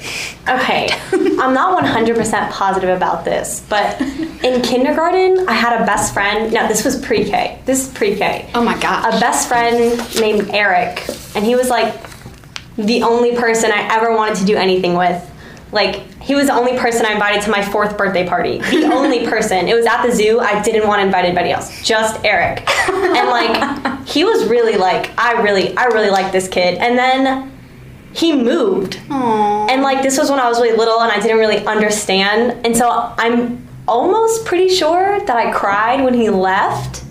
Okay, 0.49 0.88
I'm 1.12 1.52
not 1.54 1.83
100% 1.85 2.50
positive 2.50 2.90
about 2.97 3.25
this, 3.25 3.64
but 3.69 4.00
in 4.00 4.62
kindergarten, 4.62 5.47
I 5.49 5.52
had 5.52 5.81
a 5.81 5.85
best 5.87 6.14
friend. 6.14 6.52
No, 6.52 6.66
this 6.66 6.85
was 6.85 7.00
pre 7.04 7.25
K. 7.25 7.59
This 7.66 7.87
is 7.88 7.95
pre 7.95 8.16
K. 8.16 8.50
Oh 8.54 8.64
my 8.64 8.78
God. 8.81 9.14
A 9.14 9.21
best 9.21 9.47
friend 9.49 9.99
named 10.21 10.50
Eric, 10.50 11.07
and 11.35 11.45
he 11.45 11.54
was 11.54 11.69
like 11.69 11.95
the 12.76 13.02
only 13.02 13.37
person 13.37 13.71
I 13.71 13.95
ever 13.95 14.14
wanted 14.16 14.37
to 14.38 14.45
do 14.47 14.57
anything 14.57 14.95
with. 14.97 15.31
Like, 15.71 15.97
he 16.23 16.37
was 16.37 16.47
the 16.47 16.54
only 16.54 16.78
person 16.78 17.04
I 17.04 17.12
invited 17.14 17.43
to 17.43 17.50
my 17.50 17.61
fourth 17.64 17.99
birthday 17.99 18.26
party. 18.28 18.59
The 18.59 18.85
only 18.95 19.26
person. 19.26 19.66
It 19.66 19.75
was 19.75 19.87
at 19.87 20.07
the 20.07 20.12
zoo. 20.14 20.38
I 20.38 20.62
didn't 20.62 20.87
want 20.87 21.00
to 21.00 21.07
invite 21.07 21.25
anybody 21.25 21.50
else. 21.50 21.83
Just 21.85 22.25
Eric. 22.25 22.62
And 22.88 23.28
like, 23.28 23.94
he 24.06 24.25
was 24.25 24.46
really 24.49 24.76
like, 24.76 25.11
I 25.18 25.42
really, 25.42 25.76
I 25.76 25.87
really 25.87 26.11
like 26.11 26.32
this 26.32 26.49
kid. 26.49 26.78
And 26.78 26.99
then 26.99 27.52
he 28.12 28.32
moved. 28.34 28.94
Aww. 29.08 29.70
And 29.70 29.82
like 29.82 30.02
this 30.02 30.18
was 30.18 30.30
when 30.30 30.38
I 30.38 30.49
was 30.49 30.61
really 30.61 30.76
little 30.76 31.00
and 31.00 31.11
I 31.11 31.20
didn't 31.20 31.38
really 31.38 31.64
understand. 31.66 32.64
And 32.64 32.76
so 32.76 32.88
I'm 33.18 33.66
almost 33.87 34.44
pretty 34.44 34.68
sure 34.68 35.20
that 35.20 35.37
I 35.37 35.52
cried 35.52 36.02
when 36.04 36.14
he 36.14 36.30
left. 36.30 37.04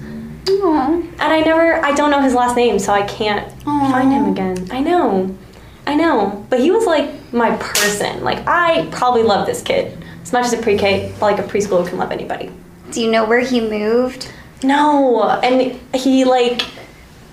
Aww. 0.45 1.03
And 1.03 1.21
I 1.21 1.41
never 1.41 1.83
I 1.83 1.93
don't 1.93 2.09
know 2.09 2.21
his 2.21 2.33
last 2.33 2.55
name, 2.55 2.79
so 2.79 2.93
I 2.93 3.03
can't 3.03 3.51
find 3.63 4.11
him 4.11 4.31
again. 4.31 4.67
I 4.71 4.79
know. 4.79 5.35
I 5.85 5.95
know. 5.95 6.45
But 6.49 6.61
he 6.61 6.71
was 6.71 6.85
like 6.85 7.33
my 7.33 7.55
person. 7.57 8.23
Like 8.23 8.47
I 8.47 8.87
probably 8.91 9.23
love 9.23 9.45
this 9.45 9.61
kid. 9.61 9.97
As 10.21 10.31
much 10.31 10.45
as 10.45 10.53
a 10.53 10.61
pre-K, 10.61 11.13
like 11.19 11.37
a 11.37 11.43
preschooler 11.43 11.87
can 11.87 11.97
love 11.97 12.11
anybody. 12.11 12.49
Do 12.91 13.01
you 13.01 13.11
know 13.11 13.25
where 13.25 13.39
he 13.39 13.59
moved? 13.59 14.31
No. 14.63 15.29
And 15.29 15.77
he 15.93 16.23
like 16.23 16.61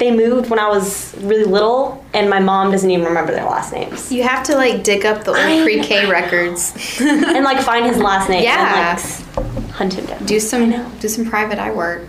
they 0.00 0.11
moved 0.11 0.49
when 0.49 0.59
I 0.59 0.66
was 0.66 1.14
really 1.19 1.45
little 1.45 2.04
and 2.14 2.28
my 2.28 2.40
mom 2.40 2.73
doesn't 2.73 2.90
even 2.90 3.04
remember 3.04 3.33
their 3.33 3.45
last 3.45 3.71
names. 3.73 4.11
You 4.11 4.23
have 4.23 4.42
to 4.45 4.57
like 4.57 4.83
dig 4.83 5.04
up 5.04 5.25
the 5.25 5.30
old 5.33 5.62
pre-K 5.62 6.11
records. 6.11 6.73
and 7.00 7.45
like 7.45 7.61
find 7.61 7.85
his 7.87 7.99
last 7.99 8.28
name. 8.28 8.42
Yeah. 8.42 8.99
And, 9.78 9.95
like, 9.95 10.07
down. 10.09 10.26
Do 10.26 10.40
some 10.40 10.99
do 10.99 11.09
some 11.09 11.26
private 11.26 11.59
eye 11.59 11.71
work. 11.71 12.02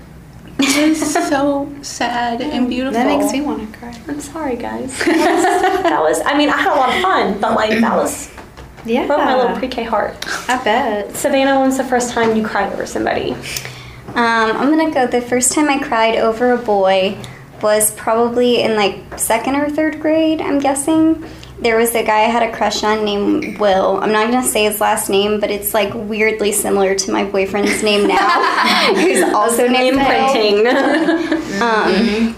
It's 0.59 1.13
so 1.13 1.73
sad 1.81 2.39
and 2.41 2.69
beautiful. 2.69 2.93
That 2.93 3.07
makes 3.07 3.31
me 3.33 3.41
want 3.41 3.71
to 3.71 3.77
cry. 3.77 3.99
I'm 4.07 4.21
sorry, 4.21 4.55
guys. 4.55 4.97
That 4.99 5.07
was, 5.07 5.83
that 5.83 6.01
was- 6.01 6.21
I 6.25 6.37
mean, 6.37 6.49
I 6.49 6.57
had 6.57 6.73
a 6.73 6.79
lot 6.79 6.95
of 6.95 7.01
fun, 7.01 7.41
but 7.41 7.55
like 7.55 7.71
that 7.81 7.95
was 7.95 8.31
Yeah, 8.85 9.05
broke 9.05 9.19
my 9.19 9.35
little 9.35 9.57
pre-K 9.57 9.83
heart. 9.83 10.15
I 10.49 10.63
bet. 10.63 11.13
Savannah, 11.15 11.59
when's 11.59 11.77
the 11.77 11.83
first 11.83 12.11
time 12.11 12.37
you 12.37 12.45
cried 12.47 12.71
over 12.71 12.85
somebody? 12.85 13.33
Um, 14.13 14.15
I'm 14.15 14.69
gonna 14.69 14.91
go. 14.93 15.07
The 15.07 15.21
first 15.21 15.51
time 15.51 15.67
I 15.69 15.77
cried 15.79 16.15
over 16.17 16.51
a 16.51 16.57
boy 16.57 17.17
was 17.61 17.91
probably 17.95 18.61
in 18.61 18.75
like 18.75 19.19
second 19.19 19.55
or 19.55 19.69
third 19.69 19.99
grade. 19.99 20.41
I'm 20.41 20.59
guessing. 20.59 21.23
There 21.59 21.77
was 21.77 21.93
a 21.93 22.03
guy 22.03 22.21
I 22.21 22.29
had 22.29 22.41
a 22.41 22.51
crush 22.55 22.83
on 22.83 23.05
named 23.05 23.59
Will. 23.59 23.99
I'm 24.01 24.11
not 24.11 24.31
gonna 24.31 24.47
say 24.47 24.63
his 24.63 24.81
last 24.81 25.09
name, 25.09 25.39
but 25.39 25.51
it's 25.51 25.75
like 25.75 25.93
weirdly 25.93 26.51
similar 26.51 26.95
to 26.95 27.11
my 27.11 27.23
boyfriend's 27.23 27.83
name 27.83 28.07
now, 28.07 28.93
who's 28.95 29.21
also 29.33 29.67
named 29.67 29.97
Will. 29.97 30.07
Imprinting. 30.07 31.61
Um, 31.61 32.35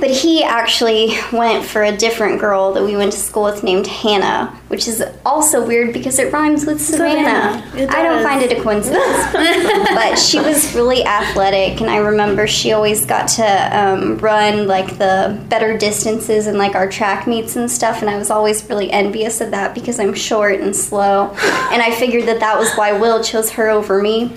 but 0.00 0.10
he 0.10 0.42
actually 0.42 1.12
went 1.32 1.64
for 1.64 1.82
a 1.82 1.96
different 1.96 2.40
girl 2.40 2.72
that 2.72 2.82
we 2.82 2.96
went 2.96 3.12
to 3.12 3.18
school 3.18 3.44
with 3.44 3.62
named 3.62 3.86
Hannah, 3.86 4.58
which 4.68 4.88
is 4.88 5.02
also 5.24 5.64
weird 5.64 5.92
because 5.92 6.18
it 6.18 6.32
rhymes 6.32 6.64
with 6.64 6.80
Savannah. 6.80 7.62
I 7.74 8.02
don't 8.02 8.22
find 8.22 8.42
it 8.42 8.56
a 8.56 8.62
coincidence. 8.62 9.32
but 9.94 10.16
she 10.16 10.40
was 10.40 10.74
really 10.74 11.04
athletic, 11.04 11.80
and 11.80 11.90
I 11.90 11.98
remember 11.98 12.46
she 12.46 12.72
always 12.72 13.04
got 13.04 13.28
to 13.28 13.78
um, 13.78 14.18
run 14.18 14.66
like 14.66 14.98
the 14.98 15.38
better 15.48 15.76
distances 15.76 16.46
and 16.46 16.56
like 16.56 16.74
our 16.74 16.88
track 16.88 17.26
meets 17.26 17.56
and 17.56 17.70
stuff, 17.70 18.00
and 18.00 18.10
I 18.10 18.16
was 18.16 18.30
always 18.30 18.68
really 18.68 18.90
envious 18.90 19.40
of 19.40 19.50
that 19.50 19.74
because 19.74 20.00
I'm 20.00 20.14
short 20.14 20.60
and 20.60 20.74
slow, 20.74 21.30
and 21.70 21.82
I 21.82 21.94
figured 21.94 22.26
that 22.26 22.40
that 22.40 22.58
was 22.58 22.72
why 22.74 22.92
Will 22.92 23.22
chose 23.22 23.50
her 23.50 23.68
over 23.68 24.02
me. 24.02 24.32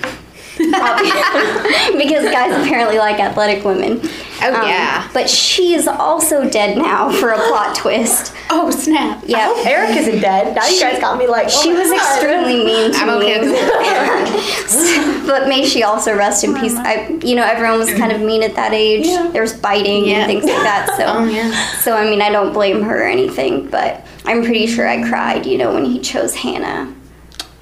because 1.97 2.23
guys 2.31 2.51
apparently 2.65 2.97
like 2.97 3.19
athletic 3.19 3.63
women. 3.63 3.93
Um, 3.93 4.09
Oh, 4.45 4.65
yeah. 4.67 5.09
But 5.13 5.29
she 5.29 5.73
is 5.73 5.87
also 5.87 6.49
dead 6.49 6.77
now 6.77 7.09
for 7.11 7.29
a 7.31 7.37
plot 7.37 7.75
twist. 7.75 8.33
Oh 8.49 8.69
snap! 8.71 9.23
Yeah. 9.25 9.53
Eric 9.65 9.95
isn't 9.97 10.19
dead. 10.19 10.53
Now 10.55 10.67
you 10.67 10.79
guys 10.79 10.99
got 10.99 11.17
me 11.17 11.27
like. 11.27 11.47
oh 11.47 11.61
She 11.63 11.71
my 11.71 11.79
was 11.79 11.89
God. 11.89 11.97
extremely 11.97 12.65
mean 12.65 12.91
to 12.91 12.97
I'm 12.99 13.19
me. 13.19 13.35
okay 13.37 15.23
but 15.27 15.47
may 15.47 15.65
she 15.65 15.83
also 15.83 16.13
rest 16.15 16.43
in 16.43 16.53
peace. 16.55 16.75
I, 16.75 17.07
you 17.23 17.35
know, 17.35 17.43
everyone 17.45 17.79
was 17.79 17.91
kind 17.93 18.11
of 18.11 18.19
mean 18.21 18.43
at 18.43 18.55
that 18.55 18.73
age. 18.73 19.05
Yeah. 19.07 19.29
There 19.31 19.41
was 19.41 19.53
biting 19.53 20.05
Yeah. 20.05 20.17
and 20.17 20.27
things 20.27 20.43
like 20.43 20.61
that. 20.63 20.87
So, 20.97 21.05
Oh, 21.07 21.23
yeah. 21.25 21.51
so 21.79 21.95
I 21.95 22.03
mean, 22.09 22.21
I 22.21 22.29
don't 22.29 22.51
blame 22.53 22.81
her 22.83 23.01
or 23.03 23.07
anything, 23.07 23.67
but 23.69 24.05
I'm 24.25 24.43
pretty 24.43 24.67
sure 24.67 24.87
I 24.87 25.07
cried. 25.07 25.45
You 25.45 25.57
know, 25.57 25.73
when 25.73 25.85
he 25.85 25.99
chose 25.99 26.35
Hannah 26.35 26.93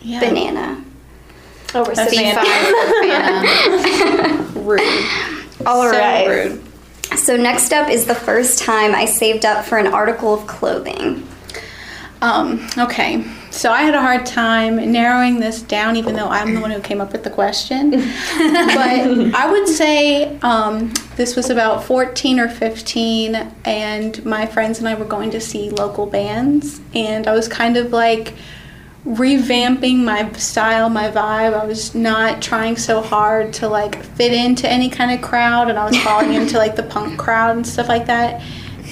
Yeah. 0.02 0.20
Banana. 0.20 0.84
Over 1.76 1.96
C 1.96 2.18
Savannah. 2.18 3.48
five. 3.48 4.56
Rude. 4.58 4.82
All 5.66 5.90
so 5.90 5.98
right. 5.98 6.28
rude. 6.28 6.62
So 7.18 7.36
next 7.36 7.74
up 7.74 7.90
is 7.90 8.06
the 8.06 8.16
first 8.16 8.60
time 8.60 8.96
I 8.96 9.06
saved 9.06 9.46
up 9.46 9.66
for 9.66 9.78
an 9.78 9.88
article 9.88 10.34
of 10.34 10.48
clothing. 10.48 11.28
Um, 12.22 12.68
okay, 12.78 13.26
so 13.50 13.72
I 13.72 13.82
had 13.82 13.96
a 13.96 14.02
hard 14.02 14.28
time 14.28 14.92
narrowing 14.92 15.40
this 15.40 15.64
down, 15.64 15.96
even 15.96 16.16
though 16.16 16.28
I'm 16.28 16.54
the 16.54 16.62
one 16.62 16.70
who 16.70 16.80
came 16.80 17.02
up 17.02 17.12
with 17.12 17.24
the 17.24 17.32
question. 17.32 17.90
but 17.92 18.02
I 19.36 19.50
would 19.52 19.68
say 19.68 20.38
um, 20.40 20.94
this 21.16 21.36
was 21.36 21.50
about 21.50 21.84
14 21.84 22.40
or 22.40 22.48
15, 22.48 23.36
and 23.66 24.24
my 24.24 24.46
friends 24.46 24.78
and 24.78 24.88
I 24.88 24.94
were 24.94 25.06
going 25.06 25.32
to 25.32 25.42
see 25.42 25.72
local 25.72 26.06
bands, 26.06 26.80
and 26.94 27.28
I 27.28 27.34
was 27.34 27.48
kind 27.48 27.76
of 27.76 27.92
like 27.92 28.36
revamping 29.06 30.04
my 30.04 30.32
style, 30.34 30.90
my 30.90 31.10
vibe. 31.10 31.60
I 31.60 31.66
was 31.66 31.96
not 31.96 32.42
trying 32.42 32.78
so 32.78 33.02
hard 33.02 33.54
to 33.54 33.68
like 33.68 34.04
fit 34.04 34.32
into 34.34 34.70
any 34.70 34.90
kind 34.90 35.12
of 35.12 35.22
crowd, 35.28 35.70
and 35.70 35.78
I 35.78 35.86
was 35.86 35.98
falling 36.04 36.34
into 36.34 36.58
like 36.58 36.76
the 36.76 36.84
punk 36.84 37.18
crowd 37.20 37.56
and 37.56 37.66
stuff 37.66 37.88
like 37.90 38.06
that. 38.06 38.42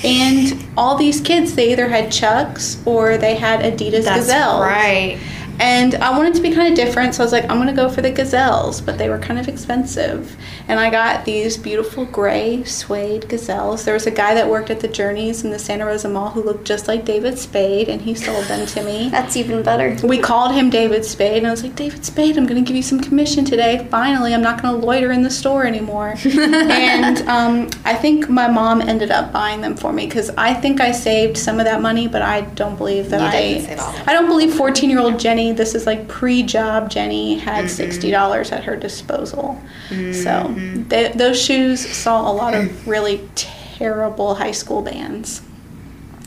And 0.03 0.65
all 0.77 0.95
these 0.95 1.19
kids, 1.19 1.55
they 1.55 1.73
either 1.73 1.89
had 1.89 2.11
Chucks 2.11 2.81
or 2.85 3.17
they 3.17 3.35
had 3.35 3.59
Adidas 3.59 4.05
That's 4.05 4.27
Gazelles. 4.27 4.61
right. 4.61 5.19
And 5.59 5.95
I 5.95 6.17
wanted 6.17 6.33
to 6.35 6.41
be 6.41 6.51
kind 6.53 6.69
of 6.71 6.75
different, 6.75 7.15
so 7.15 7.23
I 7.23 7.25
was 7.25 7.31
like, 7.33 7.43
I'm 7.49 7.57
gonna 7.57 7.73
go 7.73 7.89
for 7.89 8.01
the 8.01 8.11
gazelles, 8.11 8.79
but 8.81 8.97
they 8.97 9.09
were 9.09 9.19
kind 9.19 9.39
of 9.39 9.47
expensive. 9.47 10.35
And 10.67 10.79
I 10.79 10.89
got 10.89 11.25
these 11.25 11.57
beautiful 11.57 12.05
gray 12.05 12.63
suede 12.63 13.27
gazelles. 13.27 13.83
There 13.85 13.93
was 13.93 14.07
a 14.07 14.11
guy 14.11 14.33
that 14.35 14.47
worked 14.47 14.69
at 14.69 14.79
the 14.79 14.87
Journeys 14.87 15.43
in 15.43 15.51
the 15.51 15.59
Santa 15.59 15.85
Rosa 15.85 16.07
Mall 16.09 16.29
who 16.29 16.41
looked 16.43 16.65
just 16.65 16.87
like 16.87 17.05
David 17.05 17.37
Spade, 17.37 17.89
and 17.89 18.01
he 18.01 18.15
sold 18.15 18.45
them 18.45 18.65
to 18.67 18.83
me. 18.83 19.09
That's 19.11 19.35
even 19.35 19.61
better. 19.63 19.95
We 20.07 20.17
called 20.19 20.53
him 20.53 20.69
David 20.69 21.03
Spade, 21.05 21.37
and 21.39 21.47
I 21.47 21.51
was 21.51 21.63
like, 21.63 21.75
David 21.75 22.05
Spade, 22.05 22.37
I'm 22.37 22.45
going 22.45 22.63
to 22.63 22.67
give 22.67 22.75
you 22.77 22.83
some 22.83 22.99
commission 23.01 23.43
today. 23.45 23.85
Finally, 23.91 24.33
I'm 24.33 24.41
not 24.41 24.61
going 24.61 24.79
to 24.79 24.85
loiter 24.85 25.11
in 25.11 25.23
the 25.23 25.29
store 25.29 25.65
anymore. 25.65 26.15
and 26.25 27.19
um, 27.27 27.69
I 27.85 27.93
think 27.95 28.29
my 28.29 28.47
mom 28.47 28.81
ended 28.81 29.11
up 29.11 29.31
buying 29.31 29.61
them 29.61 29.75
for 29.75 29.91
me 29.91 30.05
because 30.05 30.29
I 30.31 30.53
think 30.53 30.79
I 30.81 30.91
saved 30.91 31.37
some 31.37 31.59
of 31.59 31.65
that 31.65 31.81
money, 31.81 32.07
but 32.07 32.21
I 32.21 32.41
don't 32.41 32.77
believe 32.77 33.09
that 33.09 33.19
You 33.21 33.27
I. 33.27 33.31
didn't 33.31 33.65
save 33.65 33.79
all. 33.79 33.95
I 34.07 34.13
don't 34.13 34.27
believe 34.27 34.53
14 34.53 34.89
year 34.89 34.99
old 34.99 35.19
Jennie, 35.19 35.48
this 35.53 35.75
is 35.75 35.85
like 35.85 36.07
pre 36.07 36.43
job 36.43 36.89
Jennie, 36.89 37.37
had 37.37 37.65
mm-hmm. 37.65 38.07
$60 38.07 38.51
at 38.51 38.63
her 38.63 38.75
disposal. 38.75 39.61
So 39.89 39.95
mm-hmm. 39.95 40.87
th- 40.89 41.13
those 41.13 41.41
shoes 41.41 41.87
saw 41.87 42.29
a 42.29 42.33
lot 42.33 42.53
of 42.53 42.65
mm. 42.65 42.87
really 42.87 43.27
terrible 43.35 44.35
high 44.35 44.51
school 44.51 44.81
bands. 44.81 45.41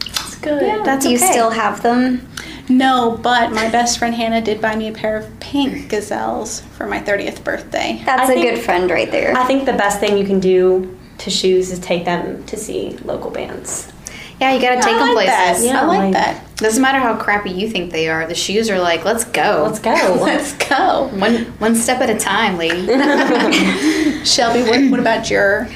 That's 0.00 0.36
good. 0.36 0.84
That's 0.84 1.04
Do 1.04 1.10
you 1.10 1.18
still 1.18 1.50
have 1.50 1.82
them? 1.82 2.28
No, 2.68 3.18
but 3.22 3.52
my 3.52 3.68
best 3.70 3.98
friend 3.98 4.14
Hannah 4.14 4.40
did 4.40 4.60
buy 4.60 4.76
me 4.76 4.88
a 4.88 4.92
pair 4.92 5.16
of 5.16 5.40
pink 5.40 5.88
gazelles 5.88 6.60
for 6.76 6.86
my 6.86 7.00
30th 7.00 7.44
birthday. 7.44 8.02
That's 8.04 8.30
I 8.30 8.32
a 8.32 8.34
think- 8.34 8.54
good 8.54 8.64
friend 8.64 8.90
right 8.90 9.10
there. 9.10 9.36
I 9.36 9.44
think 9.44 9.66
the 9.66 9.72
best 9.72 10.00
thing 10.00 10.16
you 10.16 10.24
can 10.24 10.40
do 10.40 10.98
to 11.18 11.30
shoes 11.30 11.70
is 11.70 11.78
take 11.78 12.04
them 12.04 12.44
to 12.46 12.56
see 12.56 12.96
local 13.04 13.30
bands. 13.30 13.92
Yeah, 14.40 14.52
you 14.54 14.60
gotta 14.60 14.80
take 14.82 14.94
I 14.96 15.06
them 15.06 15.14
like 15.14 15.26
that. 15.26 15.46
places. 15.52 15.64
Yeah, 15.66 15.82
I 15.82 15.84
like, 15.86 15.98
like- 15.98 16.12
that. 16.14 16.44
Doesn't 16.56 16.80
matter 16.82 16.98
how 17.00 17.16
crappy 17.16 17.50
you 17.50 17.68
think 17.68 17.90
they 17.90 18.08
are. 18.08 18.24
The 18.26 18.36
shoes 18.36 18.70
are 18.70 18.78
like, 18.78 19.04
let's 19.04 19.24
go. 19.24 19.64
Let's 19.66 19.80
go. 19.80 19.90
Let's 20.20 20.52
go. 20.68 21.08
One 21.14 21.44
one 21.58 21.74
step 21.74 22.00
at 22.00 22.08
a 22.10 22.16
time, 22.18 22.56
lady. 22.56 22.86
Shelby, 24.24 24.62
what, 24.62 24.90
what 24.90 25.00
about 25.00 25.28
your 25.30 25.68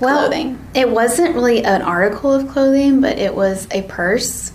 Well, 0.00 0.28
clothing? 0.28 0.58
It 0.74 0.88
wasn't 0.88 1.34
really 1.34 1.64
an 1.64 1.82
article 1.82 2.32
of 2.32 2.48
clothing, 2.48 3.00
but 3.00 3.18
it 3.18 3.34
was 3.34 3.66
a 3.72 3.82
purse, 3.82 4.52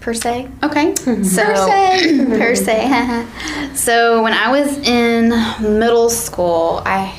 per 0.00 0.12
se. 0.12 0.48
Okay. 0.62 0.92
Mhm. 0.92 1.24
So, 1.24 1.42
Per 1.44 1.56
se. 1.56 2.26
per 2.38 2.54
se. 2.54 3.74
so 3.74 4.22
when 4.22 4.34
I 4.34 4.50
was 4.50 4.76
in 4.86 5.30
middle 5.78 6.10
school, 6.10 6.82
I 6.84 7.14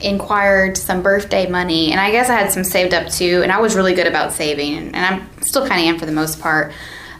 inquired 0.00 0.76
some 0.76 1.02
birthday 1.02 1.48
money, 1.48 1.92
and 1.92 2.00
I 2.00 2.10
guess 2.10 2.28
I 2.28 2.34
had 2.34 2.52
some 2.52 2.64
saved 2.64 2.94
up 2.94 3.08
too. 3.08 3.40
And 3.42 3.52
I 3.52 3.60
was 3.60 3.74
really 3.76 3.94
good 3.94 4.06
about 4.06 4.32
saving, 4.32 4.94
and 4.94 4.96
I'm 4.96 5.42
still 5.42 5.66
kind 5.66 5.80
of 5.80 5.86
am 5.86 5.98
for 5.98 6.06
the 6.06 6.12
most 6.12 6.40
part. 6.40 6.72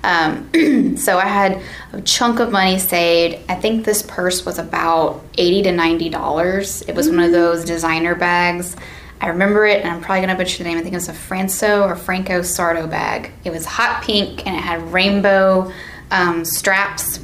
Um, 0.02 0.96
so 0.96 1.18
I 1.18 1.26
had 1.26 1.62
a 1.92 2.00
chunk 2.02 2.40
of 2.40 2.50
money 2.50 2.78
saved. 2.78 3.38
I 3.50 3.54
think 3.54 3.84
this 3.84 4.02
purse 4.02 4.44
was 4.46 4.58
about 4.58 5.22
eighty 5.38 5.62
to 5.62 5.72
ninety 5.72 6.08
dollars. 6.08 6.82
It 6.82 6.94
was 6.94 7.08
one 7.08 7.20
of 7.20 7.32
those 7.32 7.64
designer 7.64 8.14
bags. 8.14 8.76
I 9.20 9.28
remember 9.28 9.66
it, 9.66 9.82
and 9.82 9.90
I'm 9.90 10.00
probably 10.00 10.22
gonna 10.22 10.36
butcher 10.36 10.62
the 10.62 10.68
name. 10.68 10.78
I 10.78 10.80
think 10.82 10.94
it 10.94 10.96
was 10.96 11.08
a 11.08 11.14
Franco 11.14 11.82
or 11.82 11.94
Franco 11.94 12.42
Sarto 12.42 12.86
bag. 12.86 13.32
It 13.44 13.50
was 13.50 13.66
hot 13.66 14.02
pink, 14.02 14.46
and 14.46 14.56
it 14.56 14.60
had 14.60 14.92
rainbow 14.92 15.70
um, 16.10 16.44
straps 16.44 17.20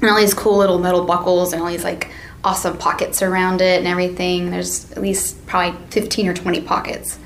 and 0.00 0.10
all 0.10 0.16
these 0.16 0.34
cool 0.34 0.56
little 0.56 0.78
metal 0.78 1.04
buckles 1.04 1.52
and 1.52 1.62
all 1.62 1.68
these 1.68 1.84
like 1.84 2.10
awesome 2.44 2.78
pockets 2.78 3.22
around 3.22 3.60
it 3.60 3.78
and 3.78 3.86
everything. 3.86 4.50
There's 4.50 4.90
at 4.92 5.02
least 5.02 5.46
probably 5.46 5.78
15 5.90 6.28
or 6.28 6.34
20 6.34 6.60
pockets. 6.62 7.18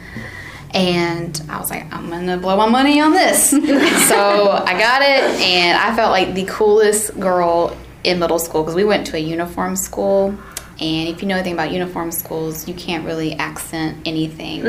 And 0.73 1.41
I 1.49 1.61
was 1.61 1.71
like, 1.71 1.93
I'm 1.95 2.11
gonna 2.11 2.37
blow 2.37 2.57
my 2.57 2.69
money 2.69 3.01
on 3.01 3.13
this. 3.13 3.51
so 4.09 4.51
I 4.51 4.77
got 4.77 5.03
it, 5.03 5.23
and 5.41 5.79
I 5.79 5.95
felt 5.95 6.11
like 6.11 6.35
the 6.35 6.45
coolest 6.47 7.19
girl 7.21 7.77
in 8.03 8.19
middle 8.19 8.41
school 8.41 8.63
because 8.63 8.75
we 8.75 8.83
went 8.85 9.07
to 9.09 9.17
a 9.17 9.21
uniform 9.21 9.77
school. 9.77 10.37
And 10.81 11.09
if 11.09 11.23
you 11.23 11.29
know 11.29 11.37
anything 11.37 11.53
about 11.53 11.71
uniform 11.71 12.11
schools, 12.11 12.67
you 12.67 12.75
can't 12.75 13.07
really 13.07 13.35
accent 13.35 13.99
anything 14.05 14.65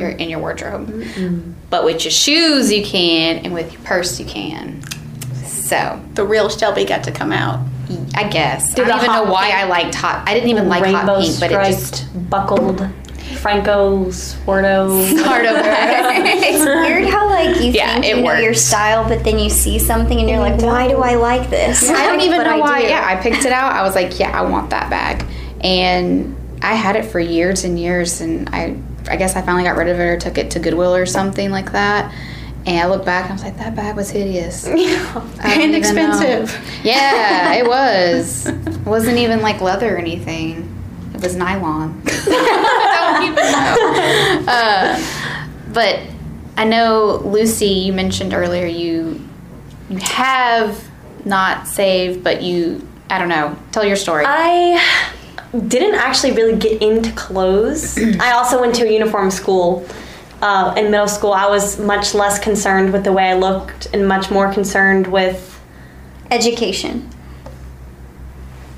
your, 0.00 0.08
in 0.08 0.30
your 0.30 0.38
wardrobe. 0.38 0.88
But 1.68 1.84
with 1.84 2.02
your 2.04 2.10
shoes, 2.10 2.72
you 2.72 2.82
can, 2.82 3.44
and 3.44 3.52
with 3.52 3.70
your 3.70 3.82
purse, 3.82 4.18
you 4.18 4.24
can. 4.24 4.82
So 5.44 6.00
The 6.14 6.24
real 6.24 6.48
Shelby 6.48 6.86
got 6.86 7.04
to 7.04 7.12
come 7.12 7.30
out. 7.32 7.60
I 8.14 8.28
guess. 8.28 8.74
Did 8.74 8.86
I 8.86 8.88
don't 8.88 8.98
even 8.98 9.12
know 9.12 9.32
why 9.32 9.50
I 9.50 9.64
liked 9.64 9.94
hot. 9.94 10.28
I 10.28 10.34
didn't 10.34 10.50
even 10.50 10.68
like 10.68 10.84
hot 10.84 11.20
pink, 11.20 11.40
but 11.40 11.50
it 11.50 11.70
just 11.70 12.06
buckled 12.30 12.88
Franco 13.38 14.10
Sarto. 14.10 14.88
hard 15.22 15.46
it's 15.46 16.64
weird 16.64 17.08
how 17.08 17.28
like 17.28 17.60
you 17.60 17.70
Yeah, 17.70 17.94
think 17.94 18.06
it 18.06 18.16
you 18.16 18.22
know 18.22 18.34
your 18.34 18.54
style, 18.54 19.08
but 19.08 19.24
then 19.24 19.38
you 19.38 19.48
see 19.48 19.78
something 19.78 20.18
and 20.18 20.28
you're 20.28 20.40
like, 20.40 20.54
mm-hmm. 20.54 20.66
why 20.66 20.88
do 20.88 20.98
I 20.98 21.14
like 21.14 21.48
this? 21.48 21.88
I 21.88 22.06
don't 22.06 22.20
even 22.20 22.42
know 22.42 22.56
I 22.56 22.58
why. 22.58 22.80
do. 22.82 22.88
Yeah, 22.88 23.06
I 23.06 23.16
picked 23.22 23.44
it 23.44 23.52
out. 23.52 23.72
I 23.72 23.82
was 23.82 23.94
like, 23.94 24.18
yeah, 24.18 24.38
I 24.38 24.42
want 24.42 24.70
that 24.70 24.90
bag, 24.90 25.24
and 25.62 26.36
I 26.62 26.74
had 26.74 26.96
it 26.96 27.04
for 27.04 27.20
years 27.20 27.64
and 27.64 27.78
years, 27.78 28.20
and 28.20 28.48
I, 28.50 28.76
I 29.08 29.16
guess 29.16 29.36
I 29.36 29.42
finally 29.42 29.64
got 29.64 29.76
rid 29.76 29.88
of 29.88 29.98
it 29.98 30.04
or 30.04 30.18
took 30.18 30.36
it 30.36 30.50
to 30.52 30.58
Goodwill 30.58 30.94
or 30.94 31.06
something 31.06 31.50
like 31.50 31.72
that. 31.72 32.12
And 32.66 32.78
I 32.78 32.86
look 32.86 33.04
back 33.04 33.24
and 33.24 33.32
I 33.32 33.34
was 33.34 33.42
like, 33.42 33.56
that 33.56 33.74
bag 33.74 33.96
was 33.96 34.10
hideous. 34.10 34.66
And 34.66 35.62
even 35.62 35.70
know. 35.72 35.78
expensive. 35.78 36.80
Yeah, 36.84 37.54
it 37.54 37.66
was. 37.66 38.46
It 38.46 38.78
wasn't 38.86 39.18
even 39.18 39.40
like 39.40 39.60
leather 39.60 39.94
or 39.94 39.98
anything. 39.98 40.68
It 41.14 41.22
was 41.22 41.34
nylon. 41.34 42.02
I 42.06 43.20
don't 43.20 43.32
even 43.32 44.44
know. 44.46 44.52
Uh, 44.52 45.72
but 45.72 46.00
I 46.56 46.64
know 46.64 47.22
Lucy. 47.24 47.66
You 47.66 47.92
mentioned 47.92 48.34
earlier 48.34 48.66
you 48.66 49.26
you 49.88 49.98
have 49.98 50.88
not 51.24 51.66
saved, 51.66 52.22
but 52.22 52.42
you 52.42 52.86
I 53.08 53.18
don't 53.18 53.28
know. 53.28 53.56
Tell 53.72 53.84
your 53.84 53.96
story. 53.96 54.24
I 54.26 54.80
didn't 55.66 55.96
actually 55.96 56.32
really 56.32 56.56
get 56.56 56.80
into 56.80 57.10
clothes. 57.12 57.98
I 58.20 58.32
also 58.32 58.60
went 58.60 58.74
to 58.76 58.86
a 58.86 58.92
uniform 58.92 59.30
school. 59.30 59.86
Uh, 60.42 60.72
in 60.76 60.90
middle 60.90 61.08
school, 61.08 61.32
I 61.32 61.46
was 61.48 61.78
much 61.78 62.14
less 62.14 62.38
concerned 62.38 62.92
with 62.92 63.04
the 63.04 63.12
way 63.12 63.24
I 63.30 63.34
looked 63.34 63.88
and 63.92 64.08
much 64.08 64.30
more 64.30 64.52
concerned 64.52 65.06
with 65.06 65.60
Education. 66.30 67.08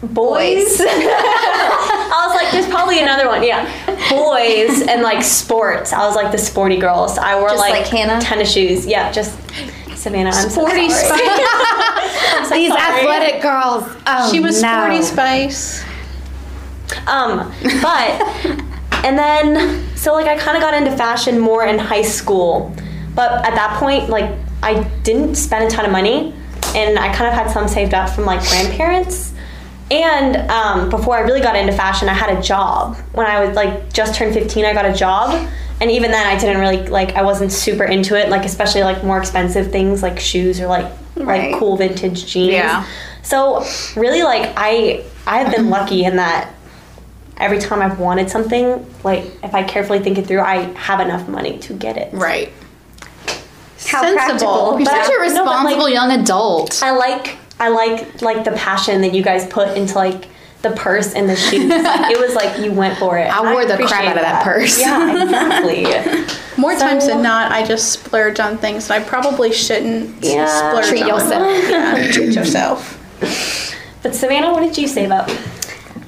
boys. 0.02 0.80
I 0.84 2.26
was 2.26 2.34
like, 2.42 2.50
there's 2.52 2.66
probably 2.68 3.00
another 3.00 3.28
one. 3.28 3.42
Yeah, 3.44 3.64
boys 4.10 4.82
and 4.88 5.02
like 5.02 5.22
sports. 5.22 5.92
I 5.92 6.04
was 6.06 6.16
like 6.16 6.32
the 6.32 6.38
sporty 6.38 6.78
girls. 6.78 7.18
I 7.18 7.38
wore 7.38 7.50
Just 7.50 7.60
like, 7.60 7.72
like 7.74 7.86
Hannah? 7.86 8.20
tennis 8.20 8.52
shoes. 8.52 8.86
Yeah, 8.86 9.12
just 9.12 9.38
Savannah. 9.96 10.30
I'm 10.30 10.50
Sporty 10.50 10.88
so 10.90 11.06
sorry. 11.08 11.20
I'm 11.28 12.44
so 12.46 12.54
These 12.54 12.72
sorry. 12.72 13.00
athletic 13.00 13.42
girls. 13.42 13.84
Oh, 14.06 14.32
She 14.32 14.40
was 14.40 14.60
no. 14.62 14.68
Sporty 14.72 15.02
Spice. 15.02 15.84
Um, 17.06 17.52
but 17.80 18.62
and 19.04 19.18
then 19.18 19.84
so 19.96 20.12
like 20.14 20.26
I 20.26 20.36
kind 20.38 20.56
of 20.56 20.62
got 20.62 20.74
into 20.74 20.96
fashion 20.96 21.38
more 21.38 21.64
in 21.64 21.78
high 21.78 22.02
school, 22.02 22.74
but 23.14 23.44
at 23.44 23.54
that 23.54 23.78
point 23.78 24.08
like 24.08 24.30
I 24.62 24.84
didn't 25.02 25.34
spend 25.34 25.64
a 25.64 25.70
ton 25.70 25.84
of 25.84 25.90
money, 25.92 26.34
and 26.74 26.98
I 26.98 27.12
kind 27.14 27.28
of 27.28 27.34
had 27.34 27.50
some 27.50 27.66
saved 27.68 27.94
up 27.94 28.10
from 28.10 28.24
like 28.24 28.40
grandparents. 28.48 29.32
And 29.90 30.36
um, 30.50 30.88
before 30.88 31.16
I 31.16 31.20
really 31.20 31.40
got 31.42 31.54
into 31.54 31.72
fashion, 31.72 32.08
I 32.08 32.14
had 32.14 32.38
a 32.38 32.40
job. 32.40 32.96
When 33.12 33.26
I 33.26 33.44
was 33.44 33.54
like 33.56 33.92
just 33.92 34.14
turned 34.14 34.32
15, 34.32 34.64
I 34.64 34.72
got 34.72 34.86
a 34.86 34.92
job. 34.94 35.48
And 35.80 35.90
even 35.90 36.10
then, 36.12 36.26
I 36.26 36.38
didn't 36.38 36.60
really 36.60 36.86
like. 36.86 37.14
I 37.16 37.22
wasn't 37.22 37.50
super 37.52 37.84
into 37.84 38.16
it. 38.18 38.30
Like 38.30 38.44
especially 38.44 38.84
like 38.84 39.02
more 39.04 39.18
expensive 39.18 39.70
things 39.72 40.02
like 40.02 40.18
shoes 40.20 40.60
or 40.60 40.66
like 40.66 40.86
Right. 41.14 41.50
like 41.50 41.58
cool 41.60 41.76
vintage 41.76 42.24
jeans. 42.26 42.52
Yeah. 42.54 42.86
So 43.22 43.64
really, 43.96 44.22
like 44.22 44.52
I 44.56 45.04
I 45.26 45.38
have 45.42 45.54
been 45.54 45.68
lucky 45.68 46.04
in 46.04 46.16
that 46.16 46.54
every 47.42 47.58
time 47.58 47.82
I've 47.82 47.98
wanted 47.98 48.30
something, 48.30 48.86
like 49.04 49.24
if 49.42 49.54
I 49.54 49.62
carefully 49.64 49.98
think 49.98 50.16
it 50.18 50.26
through, 50.26 50.40
I 50.40 50.62
have 50.74 51.00
enough 51.00 51.28
money 51.28 51.58
to 51.60 51.74
get 51.74 51.96
it. 51.96 52.12
Right. 52.14 52.50
How 53.86 54.00
Sensible. 54.02 54.14
practical. 54.16 54.76
You're 54.78 54.86
such 54.86 55.08
a 55.08 55.12
No, 55.12 55.18
responsible 55.20 55.82
like- 55.84 55.92
young 55.94 56.12
adult. 56.12 56.82
I 56.82 56.92
like 56.92 57.36
I 57.60 57.68
like 57.68 58.22
like 58.22 58.44
the 58.44 58.52
passion 58.52 59.00
that 59.02 59.12
you 59.14 59.22
guys 59.22 59.46
put 59.46 59.76
into 59.76 59.94
like 59.96 60.28
the 60.62 60.70
purse 60.70 61.12
and 61.14 61.28
the 61.28 61.34
shoes. 61.36 61.70
It 61.74 62.18
was 62.20 62.34
like 62.36 62.58
you 62.60 62.72
went 62.72 62.96
for 62.98 63.18
it. 63.18 63.26
I 63.28 63.52
wore 63.52 63.66
the 63.66 63.76
crap 63.76 64.04
out 64.04 64.16
of 64.16 64.22
that 64.22 64.44
purse. 64.44 64.78
Yeah, 64.80 65.22
exactly. 65.24 65.84
More 66.56 66.74
So- 66.74 66.80
times 66.86 67.06
than 67.08 67.22
not, 67.22 67.50
I 67.50 67.64
just 67.64 67.90
splurge 67.90 68.38
on 68.38 68.56
things 68.58 68.86
that 68.88 69.00
I 69.00 69.04
probably 69.04 69.52
shouldn't 69.52 70.22
Yeah. 70.24 70.46
splurge 70.46 70.86
Treat 70.88 71.02
on. 71.02 71.08
yourself. 71.08 71.68
Yeah, 71.68 72.12
treat 72.12 72.34
yourself. 72.34 72.98
but 74.02 74.14
Savannah, 74.14 74.52
what 74.52 74.60
did 74.60 74.78
you 74.78 74.86
save 74.86 75.10
up? 75.10 75.28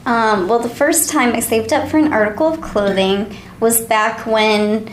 Um, 0.07 0.49
well, 0.49 0.59
the 0.59 0.69
first 0.69 1.11
time 1.11 1.35
I 1.35 1.41
saved 1.41 1.73
up 1.73 1.89
for 1.89 1.99
an 1.99 2.13
article 2.13 2.49
of 2.49 2.61
clothing 2.61 3.35
was 3.61 3.81
back 3.81 4.27
when 4.27 4.93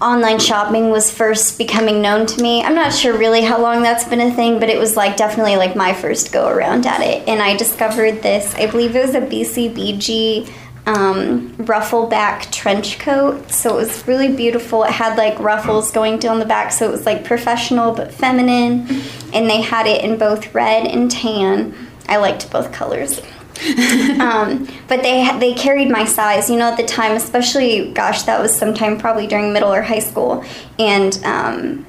online 0.00 0.38
shopping 0.38 0.90
was 0.90 1.10
first 1.10 1.58
becoming 1.58 2.02
known 2.02 2.26
to 2.26 2.42
me. 2.42 2.62
I'm 2.62 2.74
not 2.74 2.92
sure 2.92 3.16
really 3.16 3.42
how 3.42 3.60
long 3.60 3.82
that's 3.82 4.04
been 4.04 4.20
a 4.20 4.32
thing, 4.32 4.60
but 4.60 4.68
it 4.68 4.78
was 4.78 4.96
like 4.96 5.16
definitely 5.16 5.56
like 5.56 5.74
my 5.74 5.94
first 5.94 6.32
go 6.32 6.48
around 6.48 6.86
at 6.86 7.00
it. 7.00 7.26
And 7.26 7.42
I 7.42 7.56
discovered 7.56 8.22
this, 8.22 8.54
I 8.54 8.66
believe 8.66 8.94
it 8.94 9.04
was 9.04 9.14
a 9.14 9.20
BCBG 9.20 10.52
um, 10.86 11.52
ruffle 11.58 12.06
back 12.06 12.52
trench 12.52 13.00
coat. 13.00 13.50
So 13.50 13.70
it 13.70 13.76
was 13.76 14.06
really 14.06 14.28
beautiful. 14.28 14.84
It 14.84 14.92
had 14.92 15.16
like 15.16 15.38
ruffles 15.40 15.90
going 15.90 16.18
down 16.18 16.38
the 16.38 16.44
back, 16.44 16.70
so 16.70 16.86
it 16.86 16.92
was 16.92 17.06
like 17.06 17.24
professional 17.24 17.92
but 17.92 18.12
feminine. 18.12 18.86
And 19.32 19.50
they 19.50 19.62
had 19.62 19.86
it 19.86 20.04
in 20.04 20.18
both 20.18 20.54
red 20.54 20.86
and 20.86 21.10
tan. 21.10 21.74
I 22.08 22.18
liked 22.18 22.50
both 22.52 22.70
colors 22.70 23.20
um, 24.20 24.68
but 24.88 25.02
they 25.02 25.28
they 25.38 25.54
carried 25.54 25.90
my 25.90 26.04
size, 26.04 26.50
you 26.50 26.56
know, 26.56 26.70
at 26.70 26.76
the 26.76 26.84
time, 26.84 27.12
especially, 27.12 27.92
gosh, 27.92 28.22
that 28.24 28.40
was 28.40 28.54
sometime 28.56 28.98
probably 28.98 29.26
during 29.26 29.52
middle 29.52 29.72
or 29.72 29.82
high 29.82 29.98
school, 30.00 30.44
and 30.78 31.18
um, 31.24 31.86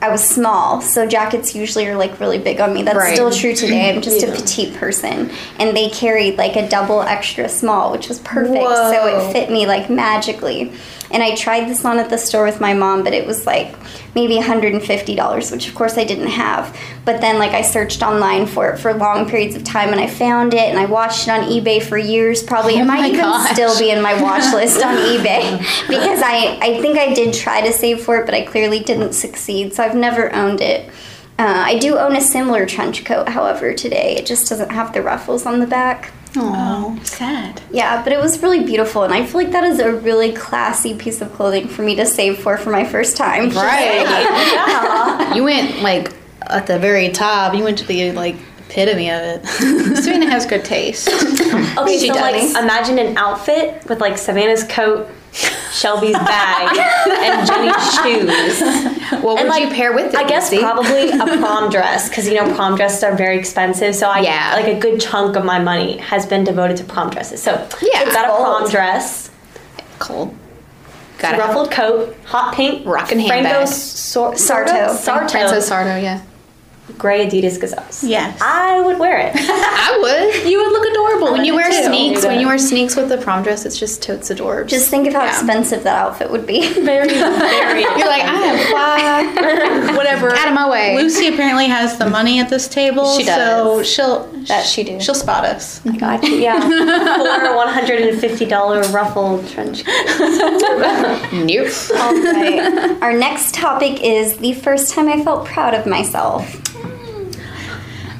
I 0.00 0.10
was 0.10 0.22
small, 0.22 0.80
so 0.80 1.06
jackets 1.08 1.54
usually 1.56 1.86
are 1.88 1.96
like 1.96 2.20
really 2.20 2.38
big 2.38 2.60
on 2.60 2.72
me. 2.72 2.82
That's 2.82 2.96
Right. 2.96 3.14
still 3.14 3.32
true 3.32 3.54
today. 3.54 3.90
I'm 3.92 4.00
just 4.08 4.20
Yeah. 4.20 4.28
a 4.28 4.36
petite 4.36 4.74
person, 4.76 5.30
and 5.58 5.76
they 5.76 5.90
carried 5.90 6.38
like 6.38 6.54
a 6.56 6.68
double 6.68 7.02
extra 7.02 7.48
small, 7.48 7.90
which 7.90 8.08
was 8.08 8.20
perfect. 8.20 8.62
So 8.62 9.06
it 9.28 9.32
fit 9.32 9.50
me 9.50 9.66
like 9.66 9.90
magically. 9.90 10.72
And 11.10 11.22
I 11.22 11.34
tried 11.34 11.68
this 11.68 11.84
on 11.84 11.98
at 11.98 12.10
the 12.10 12.18
store 12.18 12.44
with 12.44 12.60
my 12.60 12.74
mom, 12.74 13.02
but 13.02 13.12
it 13.14 13.26
was 13.26 13.46
like 13.46 13.74
maybe 14.14 14.36
$150, 14.36 15.52
which 15.52 15.68
of 15.68 15.74
course 15.74 15.96
I 15.96 16.04
didn't 16.04 16.26
have. 16.28 16.76
But 17.04 17.20
then 17.20 17.38
like 17.38 17.52
I 17.52 17.62
searched 17.62 18.02
online 18.02 18.46
for 18.46 18.70
it 18.70 18.78
for 18.78 18.92
long 18.92 19.28
periods 19.28 19.54
of 19.56 19.64
time 19.64 19.88
and 19.90 20.00
I 20.00 20.06
found 20.06 20.52
it 20.54 20.68
and 20.68 20.78
I 20.78 20.84
watched 20.84 21.26
it 21.26 21.30
on 21.30 21.44
eBay 21.48 21.82
for 21.82 21.96
years. 21.96 22.42
Probably 22.42 22.74
it 22.76 22.82
Oh 22.82 22.84
might 22.84 23.06
even 23.06 23.20
gosh. 23.20 23.50
still 23.52 23.78
be 23.78 23.90
in 23.90 24.02
my 24.02 24.20
watch 24.20 24.52
list 24.52 24.82
on 24.84 24.94
eBay 25.12 25.58
because 25.88 26.20
I, 26.22 26.58
I 26.60 26.80
think 26.82 26.98
I 26.98 27.14
did 27.14 27.32
try 27.32 27.60
to 27.62 27.72
save 27.72 28.02
for 28.02 28.18
it, 28.18 28.26
but 28.26 28.34
I 28.34 28.42
clearly 28.44 28.80
didn't 28.80 29.14
succeed. 29.14 29.72
So 29.74 29.82
I've 29.84 29.94
never 29.96 30.34
owned 30.34 30.60
it. 30.60 30.88
Uh, 31.38 31.62
I 31.66 31.78
do 31.78 31.96
own 31.96 32.16
a 32.16 32.20
similar 32.20 32.66
trench 32.66 33.04
coat, 33.04 33.28
however, 33.28 33.72
today. 33.72 34.16
It 34.16 34.26
just 34.26 34.48
doesn't 34.48 34.70
have 34.72 34.92
the 34.92 35.02
ruffles 35.02 35.46
on 35.46 35.60
the 35.60 35.68
back. 35.68 36.12
Oh, 36.36 36.98
sad. 37.04 37.62
Yeah, 37.72 38.02
but 38.04 38.12
it 38.12 38.18
was 38.20 38.42
really 38.42 38.62
beautiful, 38.64 39.02
and 39.02 39.12
I 39.14 39.24
feel 39.24 39.40
like 39.42 39.52
that 39.52 39.64
is 39.64 39.80
a 39.80 39.92
really 39.92 40.32
classy 40.32 40.94
piece 40.94 41.20
of 41.20 41.32
clothing 41.32 41.68
for 41.68 41.82
me 41.82 41.94
to 41.96 42.04
save 42.06 42.38
for 42.38 42.56
for 42.58 42.70
my 42.70 42.84
first 42.84 43.16
time. 43.16 43.50
Right. 43.54 45.32
You 45.34 45.44
went 45.44 45.80
like 45.82 46.12
at 46.42 46.66
the 46.66 46.78
very 46.78 47.10
top. 47.10 47.54
You 47.54 47.64
went 47.64 47.78
to 47.78 47.86
the 47.86 48.12
like 48.12 48.36
epitome 48.68 49.10
of 49.10 49.20
it. 49.22 49.46
Savannah 50.02 50.30
has 50.30 50.46
good 50.46 50.64
taste. 50.64 51.08
Okay, 51.78 51.98
She 51.98 52.08
so 52.08 52.14
like 52.14 52.34
does. 52.34 52.56
imagine 52.56 52.98
an 52.98 53.16
outfit 53.16 53.84
with 53.88 54.00
like 54.00 54.18
Savannah's 54.18 54.64
coat, 54.64 55.08
Shelby's 55.72 56.12
bag, 56.14 56.76
and 57.08 57.46
Jennie's 57.46 57.94
shoes. 57.94 58.97
what 59.20 59.40
And 59.40 59.48
would 59.48 59.62
you 59.62 59.68
pair 59.74 59.92
with 59.94 60.14
it? 60.14 60.16
I 60.16 60.26
guess 60.26 60.50
Lucy? 60.50 60.62
probably 60.62 61.10
a 61.10 61.16
prom 61.38 61.70
dress 61.70 62.08
because 62.08 62.26
you 62.28 62.34
know 62.34 62.54
prom 62.54 62.76
dresses 62.76 63.02
are 63.04 63.14
very 63.14 63.38
expensive. 63.38 63.94
So 63.94 64.08
I 64.08 64.20
Yeah. 64.20 64.52
like 64.54 64.66
a 64.66 64.78
good 64.78 65.00
chunk 65.00 65.36
of 65.36 65.44
my 65.44 65.58
money 65.58 65.96
has 65.98 66.26
been 66.26 66.44
devoted 66.44 66.76
to 66.78 66.84
prom 66.84 67.10
dresses. 67.10 67.42
So 67.42 67.52
Yeah. 67.80 68.00
I've 68.00 68.12
got 68.12 68.24
a 68.26 68.36
prom 68.36 68.68
dress, 68.70 69.30
cold. 69.98 70.34
Got 71.18 71.34
a 71.34 71.38
ruffled 71.38 71.70
coat, 71.72 72.16
hot 72.26 72.54
pink, 72.54 72.86
Rockin' 72.86 73.26
Franco 73.26 73.48
handbag. 73.48 73.66
Sor- 73.68 74.36
Sarto. 74.36 74.94
Sarto, 74.94 75.28
Francis 75.28 75.66
Sarto, 75.66 75.96
yeah. 75.96 76.20
Gray 76.96 77.26
Adidas 77.28 77.60
gazelles. 77.60 78.02
Yes. 78.02 78.38
I 78.40 78.80
would 78.80 78.98
wear 78.98 79.18
it. 79.18 79.32
I 79.36 79.98
would. 80.00 80.50
You 80.50 80.58
would 80.58 80.72
look 80.72 80.86
adorable 80.90 81.32
When 81.32 81.44
you 81.44 81.54
wear 81.54 81.68
too. 81.70 81.84
sneaks, 81.84 82.24
when 82.24 82.40
you 82.40 82.46
wear 82.46 82.58
sneaks 82.58 82.96
with 82.96 83.08
the 83.08 83.18
prom 83.18 83.42
dress, 83.42 83.66
it's 83.66 83.78
just 83.78 84.02
totes 84.02 84.30
adorable. 84.30 84.68
Just 84.68 84.88
think 84.88 85.06
of 85.06 85.12
how 85.14 85.24
Yeah. 85.24 85.30
expensive 85.30 85.82
that 85.84 85.96
outfit 85.98 86.30
would 86.30 86.46
be. 86.46 86.72
very, 86.82 87.08
very. 87.08 87.80
You're 87.82 88.06
like, 88.06 88.22
I 88.24 88.40
am 88.46 89.84
fly. 89.86 89.96
Whatever. 89.96 90.32
Out 90.32 90.48
of 90.48 90.54
my 90.54 90.68
way. 90.68 90.96
Lucy 90.96 91.26
apparently 91.28 91.66
has 91.66 91.98
the 91.98 92.08
money 92.08 92.40
at 92.40 92.48
this 92.48 92.68
table, 92.68 93.16
She 93.18 93.24
so 93.24 93.78
does. 93.78 93.90
she'll 93.90 94.37
That 94.48 94.66
she 94.66 94.82
do. 94.82 94.98
she'll 95.00 95.14
spot 95.14 95.44
us. 95.44 95.80
Got 95.80 96.22
you, 96.24 96.36
yeah. 96.36 96.58
For 96.60 97.54
one 97.56 97.68
hundred 97.68 98.00
and 98.02 98.18
fifty 98.20 98.46
dollar 98.46 98.80
ruffled 98.88 99.46
trench 99.48 99.84
coat. 99.84 101.28
Nope. 101.32 101.68
All 101.94 102.14
right. 102.22 102.98
Our 103.02 103.12
next 103.12 103.54
topic 103.54 104.02
is 104.02 104.38
the 104.38 104.54
first 104.54 104.92
time 104.94 105.08
I 105.08 105.22
felt 105.22 105.46
proud 105.46 105.74
of 105.74 105.86
myself. 105.86 106.54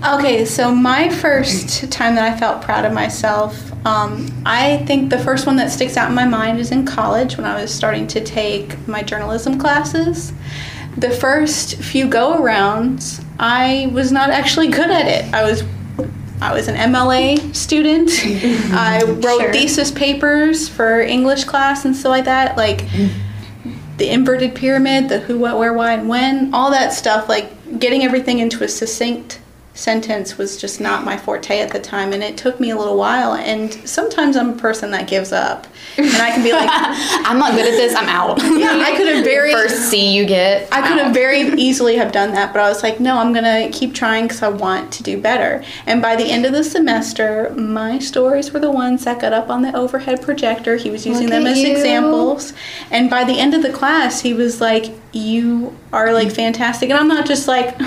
Okay, 0.07 0.45
so 0.45 0.73
my 0.73 1.09
first 1.09 1.91
time 1.91 2.15
that 2.15 2.33
I 2.33 2.39
felt 2.39 2.63
proud 2.63 2.85
of 2.85 2.93
myself, 2.93 3.73
um, 3.85 4.29
I 4.47 4.85
think 4.87 5.11
the 5.11 5.19
first 5.19 5.45
one 5.45 5.57
that 5.57 5.73
sticks 5.73 5.97
out 5.97 6.09
in 6.09 6.15
my 6.15 6.25
mind 6.25 6.61
is 6.61 6.71
in 6.71 6.85
college 6.87 7.37
when 7.37 7.45
I 7.45 7.61
was 7.61 7.75
starting 7.75 8.07
to 8.09 8.21
take 8.25 8.87
my 8.87 9.03
journalism 9.03 9.59
classes. 9.59 10.33
The 10.99 11.11
first 11.11 11.77
few 11.77 12.07
go 12.09 12.39
arounds, 12.41 13.25
I 13.41 13.91
was 13.93 14.13
not 14.13 14.31
actually 14.31 14.69
good 14.69 14.91
at 14.91 15.07
it. 15.07 15.35
I 15.35 15.43
was 15.43 15.65
I 16.41 16.53
was 16.55 16.69
an 16.69 16.77
MLA 16.77 17.55
student. 17.55 18.11
I 18.73 19.03
wrote 19.03 19.41
Sure. 19.41 19.53
thesis 19.53 19.91
papers 19.91 20.69
for 20.69 21.01
English 21.01 21.45
class 21.45 21.85
and 21.85 21.95
stuff 21.97 22.11
like 22.11 22.25
that, 22.27 22.57
like 22.57 22.85
the 23.97 24.09
inverted 24.09 24.55
pyramid, 24.55 25.09
the 25.09 25.19
who, 25.21 25.39
what, 25.39 25.59
where, 25.59 25.73
why, 25.73 25.95
and 25.95 26.09
when, 26.09 26.55
all 26.55 26.71
that 26.71 26.93
stuff, 26.93 27.29
like 27.29 27.79
getting 27.81 28.05
everything 28.05 28.39
into 28.39 28.63
a 28.63 28.69
succinct 28.69 29.41
sentence 29.79 30.37
was 30.37 30.57
just 30.57 30.81
not 30.81 31.05
my 31.05 31.17
forte 31.17 31.61
at 31.61 31.71
the 31.71 31.79
time, 31.79 32.13
and 32.13 32.21
it 32.21 32.37
took 32.37 32.59
me 32.59 32.71
a 32.71 32.77
little 32.77 32.97
while. 32.97 33.35
And 33.35 33.73
sometimes 33.89 34.37
I'm 34.37 34.51
a 34.51 34.57
person 34.57 34.91
that 34.91 35.07
gives 35.07 35.31
up, 35.31 35.69
and 35.97 36.17
I 36.17 36.31
can 36.31 36.43
be 36.43 36.53
like, 36.53 36.69
I'm 36.73 37.39
not 37.39 37.53
good 37.53 37.73
at 37.73 37.77
this. 37.77 37.95
I'm 37.95 38.09
out. 38.09 38.43
yeah, 38.59 38.83
I 38.85 38.97
could 38.97 39.07
have 39.07 39.25
very 39.25 39.53
First 39.53 39.89
C 39.89 40.15
you 40.15 40.27
get. 40.27 40.69
I 40.73 40.87
could 40.87 40.99
have 40.99 41.15
very 41.15 41.41
easily 41.57 41.97
have 41.97 42.11
done 42.11 42.33
that, 42.33 42.53
but 42.53 42.61
I 42.61 42.69
was 42.69 42.83
like, 42.83 42.99
no, 42.99 43.19
I'm 43.19 43.33
gonna 43.33 43.71
keep 43.71 43.95
trying 43.95 44.25
because 44.25 44.43
I 44.43 44.49
want 44.49 44.93
to 44.95 45.05
do 45.05 45.21
better. 45.21 45.65
And 45.87 46.03
by 46.03 46.17
the 46.17 46.25
end 46.25 46.45
of 46.45 46.53
the 46.53 46.65
semester, 46.65 47.55
my 47.55 48.01
stories 48.01 48.53
were 48.53 48.61
the 48.61 48.73
ones 48.73 49.05
that 49.05 49.21
got 49.21 49.33
up 49.33 49.49
on 49.49 49.63
the 49.63 49.75
overhead 49.77 50.23
projector. 50.23 50.77
He 50.77 50.91
was 50.91 51.07
using 51.07 51.29
Look 51.29 51.31
them 51.31 51.47
as 51.47 51.59
you. 51.61 51.71
examples. 51.71 52.53
And 52.91 53.09
by 53.09 53.23
the 53.23 53.39
end 53.39 53.55
of 53.55 53.63
the 53.63 53.73
class, 53.73 54.23
he 54.23 54.35
was 54.35 54.61
like, 54.61 54.93
you 55.13 55.77
are 55.93 56.13
like 56.13 56.29
mm. 56.29 56.37
fantastic. 56.37 56.91
And 56.91 56.99
I'm 56.99 57.09
not 57.09 57.27
just 57.27 57.47
like, 57.47 57.79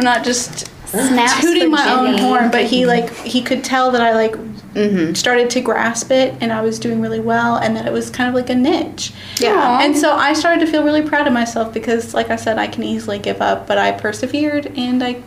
I'm 0.00 0.04
not 0.04 0.24
just 0.24 0.66
Snaps 0.86 1.42
tooting 1.42 1.64
for 1.64 1.68
my 1.68 1.92
own 1.92 2.18
horn, 2.18 2.50
but 2.50 2.64
he 2.64 2.80
mm-hmm. 2.80 2.88
like 2.88 3.14
he 3.18 3.42
could 3.42 3.62
tell 3.62 3.90
that 3.90 4.00
I 4.00 4.14
like 4.14 4.32
mm-hmm. 4.32 5.12
started 5.12 5.50
to 5.50 5.60
grasp 5.60 6.10
it 6.10 6.34
and 6.40 6.50
I 6.50 6.62
was 6.62 6.78
doing 6.78 7.02
really 7.02 7.20
well 7.20 7.56
and 7.56 7.76
that 7.76 7.86
it 7.86 7.92
was 7.92 8.08
kind 8.08 8.26
of 8.26 8.34
like 8.34 8.48
a 8.48 8.54
niche. 8.54 9.12
Yeah. 9.38 9.82
And 9.82 9.94
so 9.94 10.14
I 10.14 10.32
started 10.32 10.64
to 10.64 10.72
feel 10.72 10.82
really 10.82 11.02
proud 11.02 11.26
of 11.26 11.34
myself 11.34 11.74
because 11.74 12.14
like 12.14 12.30
I 12.30 12.36
said 12.36 12.58
I 12.58 12.66
can 12.66 12.82
easily 12.82 13.18
give 13.18 13.42
up, 13.42 13.66
but 13.66 13.76
I 13.76 13.92
persevered 13.92 14.72
and 14.78 15.02
I 15.02 15.22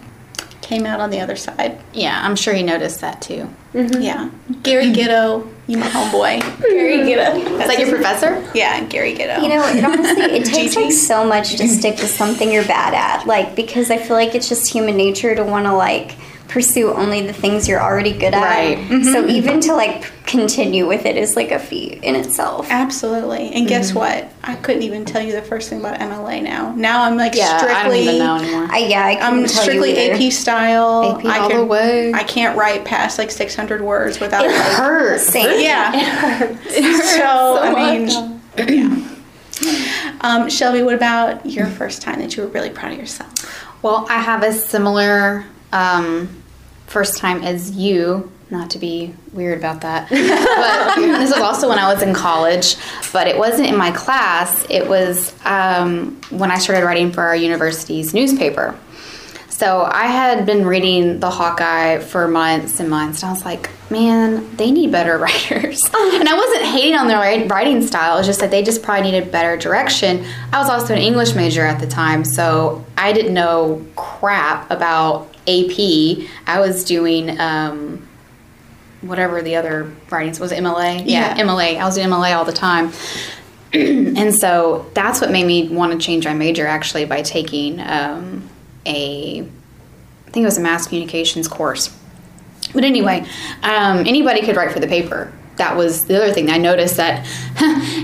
came 0.62 0.88
out 0.88 1.00
on 1.00 1.12
the 1.12 1.20
other 1.20 1.36
side. 1.36 1.80
Yeah, 1.94 2.20
I'm 2.26 2.36
sure 2.36 2.56
he 2.56 2.64
noticed 2.64 3.02
that 3.02 3.22
too. 3.22 3.48
Mm-hmm. 3.74 4.02
Yeah. 4.02 4.32
Gary 4.64 4.92
Gitto, 4.92 5.53
you 5.68 5.78
my 5.78 5.88
homeboy. 5.88 6.42
Gary 6.62 6.98
good. 6.98 7.38
Is 7.38 7.68
that 7.68 7.80
your 7.80 7.90
professor? 7.90 8.50
Yeah, 8.54 8.84
Gary 8.86 9.16
Gitto. 9.16 9.42
You 9.42 9.50
know, 9.50 9.66
it 9.66 9.84
honestly 9.84 10.24
it 10.24 10.46
takes 10.54 10.76
like 10.76 10.92
so 10.92 11.26
much 11.26 11.56
to 11.56 11.68
stick 11.68 11.96
to 11.98 12.08
something 12.08 12.52
you're 12.52 12.66
bad 12.66 12.94
at. 12.94 13.26
Like 13.26 13.56
because 13.56 13.90
I 13.90 13.98
feel 13.98 14.18
like 14.18 14.36
it's 14.36 14.50
just 14.50 14.72
human 14.72 14.98
nature 14.98 15.34
to 15.36 15.44
want 15.44 15.66
to 15.66 15.74
like 15.74 16.16
pursue 16.54 16.94
only 16.94 17.26
the 17.26 17.34
things 17.34 17.68
you're 17.68 17.82
already 17.82 18.12
good 18.14 18.32
at. 18.32 18.44
Right. 18.44 19.04
So 19.06 19.28
even 19.28 19.60
to 19.62 19.74
like 19.74 20.12
continue 20.28 20.88
with 20.88 21.08
it 21.08 21.18
is 21.18 21.36
like 21.36 21.50
a 21.50 21.58
feat 21.58 22.04
in 22.04 22.16
itself. 22.16 22.68
Absolutely. 22.70 23.52
And 23.54 23.68
guess 23.68 23.92
what? 23.92 24.32
I 24.44 24.54
couldn't 24.58 24.84
even 24.84 25.04
tell 25.04 25.20
you 25.24 25.32
the 25.32 25.42
first 25.42 25.68
thing 25.68 25.80
about 25.80 26.00
MLA 26.00 26.44
now. 26.44 26.76
Now 26.76 27.06
I'm 27.06 27.18
like 27.18 27.34
Yeah, 27.34 27.58
strictly 27.58 27.76
I 27.76 27.84
don't 27.84 27.96
even 27.96 28.18
know 28.20 28.36
anymore. 28.36 28.68
I 28.70 28.78
yeah, 28.78 29.04
I 29.04 29.20
I'm 29.20 29.48
strictly. 29.48 29.98
AP 29.98 30.32
style. 30.32 31.18
AP 31.18 31.26
I 31.26 31.40
all 31.40 31.50
can, 31.50 31.58
the 31.58 31.66
way. 31.66 32.14
I 32.14 32.24
can't 32.24 32.56
write 32.56 32.86
past 32.86 33.18
like 33.18 33.32
600 33.32 33.82
words 33.82 34.20
without 34.20 34.46
It 34.46 34.50
like, 34.50 34.62
hurts. 34.74 35.26
Same. 35.26 35.60
Yeah. 35.60 36.56
So, 37.14 37.18
so 37.20 37.58
I 37.64 37.98
mean, 37.98 38.42
yeah. 38.58 39.10
Um, 40.22 40.50
Shelby, 40.50 40.84
what 40.84 40.94
about 40.94 41.46
your 41.48 41.66
first 41.66 42.02
time 42.04 42.20
that 42.20 42.38
you 42.38 42.44
were 42.44 42.50
really 42.50 42.70
proud 42.70 42.92
of 42.94 43.00
yourself? 43.00 43.84
Well, 43.84 44.06
I 44.10 44.20
have 44.20 44.44
a 44.44 44.54
similar 44.54 45.46
um, 45.72 46.43
first 46.94 47.18
time 47.18 47.44
as 47.44 47.72
you. 47.72 48.32
Not 48.52 48.70
to 48.72 48.78
be 48.78 49.16
weird 49.32 49.58
about 49.58 49.82
that, 49.82 50.10
but 50.12 51.18
this 51.20 51.32
was 51.32 51.42
also 51.42 51.68
when 51.68 51.80
I 51.80 51.92
was 51.92 52.04
in 52.04 52.14
college. 52.14 52.76
But 53.12 53.28
it 53.28 53.36
wasn't 53.36 53.68
in 53.68 53.76
my 53.76 53.90
class. 53.90 54.64
It 54.70 54.88
was 54.88 55.34
um, 55.44 56.22
when 56.30 56.52
I 56.52 56.60
started 56.60 56.86
writing 56.86 57.12
for 57.12 57.24
our 57.24 57.36
university's 57.36 58.14
newspaper. 58.14 58.78
So 59.50 59.84
I 59.84 60.06
had 60.06 60.46
been 60.46 60.66
reading 60.66 61.20
the 61.20 61.30
Hawkeye 61.30 62.00
for 62.00 62.28
months 62.28 62.80
and 62.80 62.90
months, 62.90 63.24
and 63.24 63.30
I 63.30 63.34
was 63.34 63.46
like, 63.46 63.70
man, 63.90 64.56
they 64.58 64.72
need 64.72 64.92
better 64.92 65.18
writers. 65.20 65.80
and 65.86 66.28
I 66.28 66.36
wasn't 66.36 66.66
hating 66.66 66.96
on 66.96 67.08
their 67.08 67.48
writing 67.48 67.82
style, 67.86 68.16
it 68.16 68.20
was 68.20 68.28
just 68.28 68.40
that 68.40 68.52
they 68.52 68.62
just 68.62 68.84
probably 68.84 69.12
needed 69.12 69.32
better 69.32 69.56
direction. 69.58 70.26
I 70.52 70.60
was 70.60 70.70
also 70.70 70.94
an 70.94 71.00
English 71.00 71.34
major 71.34 71.66
at 71.66 71.80
the 71.80 71.88
time, 71.88 72.24
so 72.24 72.86
I 72.98 73.14
didn't 73.14 73.34
know 73.34 73.86
crap 73.96 74.70
about 74.70 75.33
AP. 75.48 76.28
I 76.48 76.60
was 76.60 76.84
doing 76.84 77.40
um, 77.40 78.08
whatever 79.02 79.42
the 79.42 79.56
other 79.56 79.94
writings 80.10 80.40
was, 80.40 80.52
MLA? 80.52 81.04
Yeah. 81.06 81.38
MLA. 81.38 81.78
I 81.78 81.86
was 81.86 81.96
doing 81.96 82.08
MLA 82.08 82.36
all 82.36 82.46
the 82.46 82.54
time. 82.54 82.92
and 83.74 84.34
so 84.34 84.90
that's 84.94 85.20
what 85.20 85.32
made 85.32 85.46
me 85.46 85.70
want 85.70 85.92
to 85.94 85.98
change 85.98 86.26
my 86.26 86.34
major 86.34 86.68
actually 86.68 87.06
by 87.06 87.22
taking 87.22 87.80
um, 87.82 88.50
a 88.86 89.42
I 89.42 90.32
think 90.32 90.44
it 90.44 90.48
was 90.48 90.58
a 90.58 90.62
mass 90.62 90.88
communications 90.88 91.48
course. 91.48 91.96
But 92.74 92.84
anyway, 92.84 93.26
um, 93.62 94.00
anybody 94.00 94.42
could 94.42 94.56
write 94.56 94.72
for 94.72 94.80
the 94.80 94.88
paper. 94.88 95.32
That 95.58 95.78
was 95.78 96.06
the 96.06 96.18
other 96.18 96.34
thing. 96.34 96.50
I 96.50 96.58
noticed 96.58 96.98
that 96.98 97.28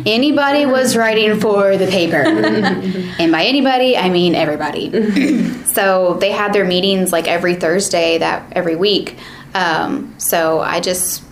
anybody 0.06 0.66
was 0.66 0.96
writing 0.96 1.40
for 1.40 1.78
the 1.78 1.88
paper. 1.88 2.18
and 3.20 3.32
by 3.32 3.46
anybody, 3.46 3.98
I 3.98 4.10
mean 4.10 4.36
everybody. 4.36 5.64
so 5.66 6.16
they 6.16 6.32
had 6.32 6.54
their 6.54 6.66
meetings 6.66 7.12
like 7.12 7.28
every 7.28 7.56
Thursday, 7.56 8.20
that 8.20 8.54
every 8.54 8.76
week. 8.76 9.18
Um, 9.56 10.14
so 10.20 10.60
I 10.60 10.80
just, 10.80 11.24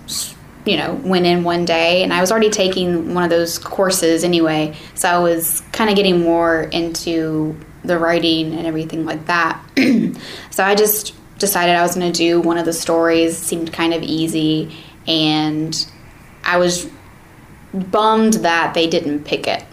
you 0.65 0.77
know, 0.77 0.95
went 1.03 1.27
in 1.27 1.43
one 1.43 1.65
day 1.65 2.03
and 2.03 2.11
I 2.11 2.21
was 2.21 2.31
already 2.31 2.49
taking 2.49 3.13
one 3.13 3.23
of 3.23 3.29
those 3.29 3.59
courses 3.59 4.23
anyway. 4.23 4.75
So 4.95 5.07
I 5.09 5.19
was 5.19 5.61
kind 5.71 5.89
of 5.89 5.95
getting 5.95 6.21
more 6.21 6.63
into 6.63 7.59
the 7.83 7.97
writing 7.97 8.53
and 8.53 8.65
everything 8.65 9.05
like 9.05 9.25
that. 9.27 9.61
so 10.49 10.63
I 10.63 10.75
just 10.75 11.13
decided 11.37 11.75
I 11.75 11.83
was 11.83 11.95
going 11.95 12.11
to 12.11 12.17
do 12.17 12.41
one 12.41 12.57
of 12.57 12.65
the 12.65 12.73
stories. 12.73 13.39
It 13.39 13.43
seemed 13.43 13.71
kind 13.71 13.93
of 13.93 14.01
easy, 14.03 14.75
and 15.07 15.89
I 16.47 16.57
was 16.57 16.89
bummed 17.73 18.33
that 18.35 18.73
they 18.73 18.87
didn't 18.87 19.25
pick 19.25 19.47
it. 19.47 19.63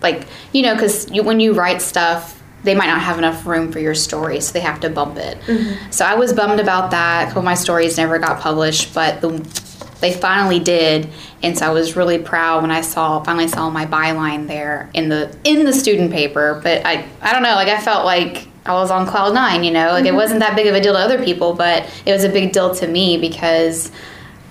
Like 0.00 0.26
you 0.52 0.62
know, 0.62 0.74
because 0.74 1.10
you, 1.10 1.22
when 1.22 1.38
you 1.38 1.52
write 1.52 1.80
stuff, 1.80 2.42
they 2.64 2.74
might 2.74 2.86
not 2.86 3.00
have 3.00 3.18
enough 3.18 3.46
room 3.46 3.70
for 3.70 3.78
your 3.78 3.94
story, 3.94 4.40
so 4.40 4.52
they 4.52 4.60
have 4.60 4.80
to 4.80 4.90
bump 4.90 5.16
it. 5.18 5.38
Mm-hmm. 5.40 5.90
So 5.90 6.04
I 6.04 6.14
was 6.14 6.32
bummed 6.32 6.60
about 6.60 6.90
that. 6.90 7.24
A 7.24 7.26
couple 7.26 7.40
of 7.40 7.44
my 7.44 7.54
stories 7.54 7.96
never 7.96 8.18
got 8.18 8.40
published, 8.40 8.94
but 8.94 9.20
the, 9.20 9.30
they 10.00 10.12
finally 10.12 10.58
did, 10.58 11.08
and 11.42 11.56
so 11.56 11.66
I 11.66 11.70
was 11.70 11.94
really 11.94 12.18
proud 12.18 12.62
when 12.62 12.72
I 12.72 12.80
saw 12.80 13.22
finally 13.22 13.48
saw 13.48 13.70
my 13.70 13.86
byline 13.86 14.48
there 14.48 14.90
in 14.94 15.08
the 15.08 15.36
in 15.44 15.64
the 15.64 15.72
student 15.72 16.10
paper. 16.10 16.60
But 16.62 16.84
I 16.84 17.06
I 17.20 17.32
don't 17.32 17.42
know, 17.42 17.54
like 17.54 17.68
I 17.68 17.80
felt 17.80 18.04
like 18.04 18.48
I 18.64 18.72
was 18.74 18.90
on 18.90 19.06
cloud 19.06 19.34
nine, 19.34 19.64
you 19.64 19.70
know, 19.70 19.90
like 19.90 20.04
it 20.04 20.08
mm-hmm. 20.08 20.16
wasn't 20.16 20.40
that 20.40 20.56
big 20.56 20.66
of 20.66 20.74
a 20.74 20.80
deal 20.80 20.92
to 20.94 20.98
other 20.98 21.22
people, 21.24 21.54
but 21.54 21.88
it 22.06 22.12
was 22.12 22.24
a 22.24 22.28
big 22.28 22.52
deal 22.52 22.74
to 22.76 22.86
me 22.86 23.18
because 23.18 23.90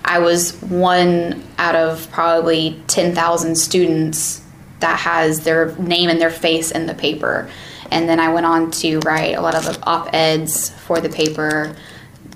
I 0.04 0.20
was 0.20 0.60
one 0.62 1.44
out 1.58 1.76
of 1.76 2.10
probably 2.12 2.82
10,000 2.88 3.56
students 3.56 4.42
that 4.80 5.00
has 5.00 5.44
their 5.44 5.76
name 5.78 6.10
and 6.10 6.20
their 6.20 6.32
face 6.32 6.72
in 6.72 6.86
the 6.88 6.94
paper. 6.94 7.50
And 7.92 8.10
then 8.10 8.20
I 8.20 8.34
went 8.34 8.46
on 8.46 8.72
to 8.72 9.00
write 9.00 9.36
a 9.36 9.42
lot 9.42 9.56
of 9.56 9.78
op 9.84 10.14
eds 10.14 10.70
for 10.70 11.00
the 11.00 11.10
paper, 11.10 11.76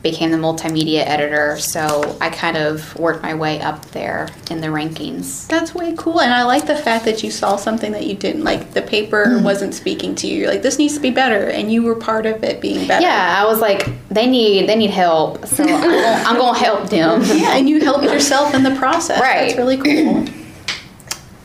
became 0.06 0.30
the 0.30 0.38
multimedia 0.38 1.00
editor. 1.06 1.58
So 1.58 2.16
I 2.22 2.30
kind 2.30 2.56
of 2.58 2.96
worked 3.00 3.24
my 3.24 3.34
way 3.34 3.60
up 3.60 3.84
there 3.92 4.30
in 4.52 4.62
the 4.62 4.68
rankings. 4.68 5.48
That's 5.48 5.74
way 5.74 5.96
cool. 5.98 6.22
And 6.22 6.32
I 6.32 6.44
like 6.44 6.68
the 6.68 6.76
fact 6.76 7.06
that 7.06 7.24
you 7.24 7.32
saw 7.32 7.56
something 7.56 7.92
that 7.94 8.06
you 8.06 8.14
didn't 8.14 8.44
like. 8.44 8.72
The 8.74 8.84
paper 8.84 9.40
wasn't 9.44 9.74
speaking 9.74 10.14
to 10.16 10.28
you. 10.28 10.42
You're 10.42 10.50
like, 10.52 10.62
this 10.62 10.78
needs 10.78 10.94
to 10.94 11.00
be 11.00 11.10
better. 11.10 11.50
And 11.50 11.72
you 11.74 11.82
were 11.82 11.96
part 11.96 12.28
of 12.28 12.44
it 12.44 12.62
being 12.62 12.88
better. 12.88 13.02
Yeah, 13.02 13.42
I 13.44 13.46
was 13.48 13.60
like, 13.60 13.90
they 14.10 14.28
need 14.28 14.70
they 14.70 14.76
need 14.76 14.92
help, 14.92 15.44
so 15.48 15.64
I'm 15.64 15.82
gonna, 15.82 16.24
I'm 16.28 16.38
gonna 16.38 16.58
help 16.58 16.90
them. 16.92 17.22
Yeah, 17.36 17.58
and 17.58 17.68
you 17.68 17.82
helped 17.82 18.04
yourself 18.04 18.54
in 18.54 18.62
the 18.62 18.76
process. 18.76 19.20
Right. 19.20 19.48
That's 19.48 19.58
really 19.58 19.78
cool. 19.78 20.26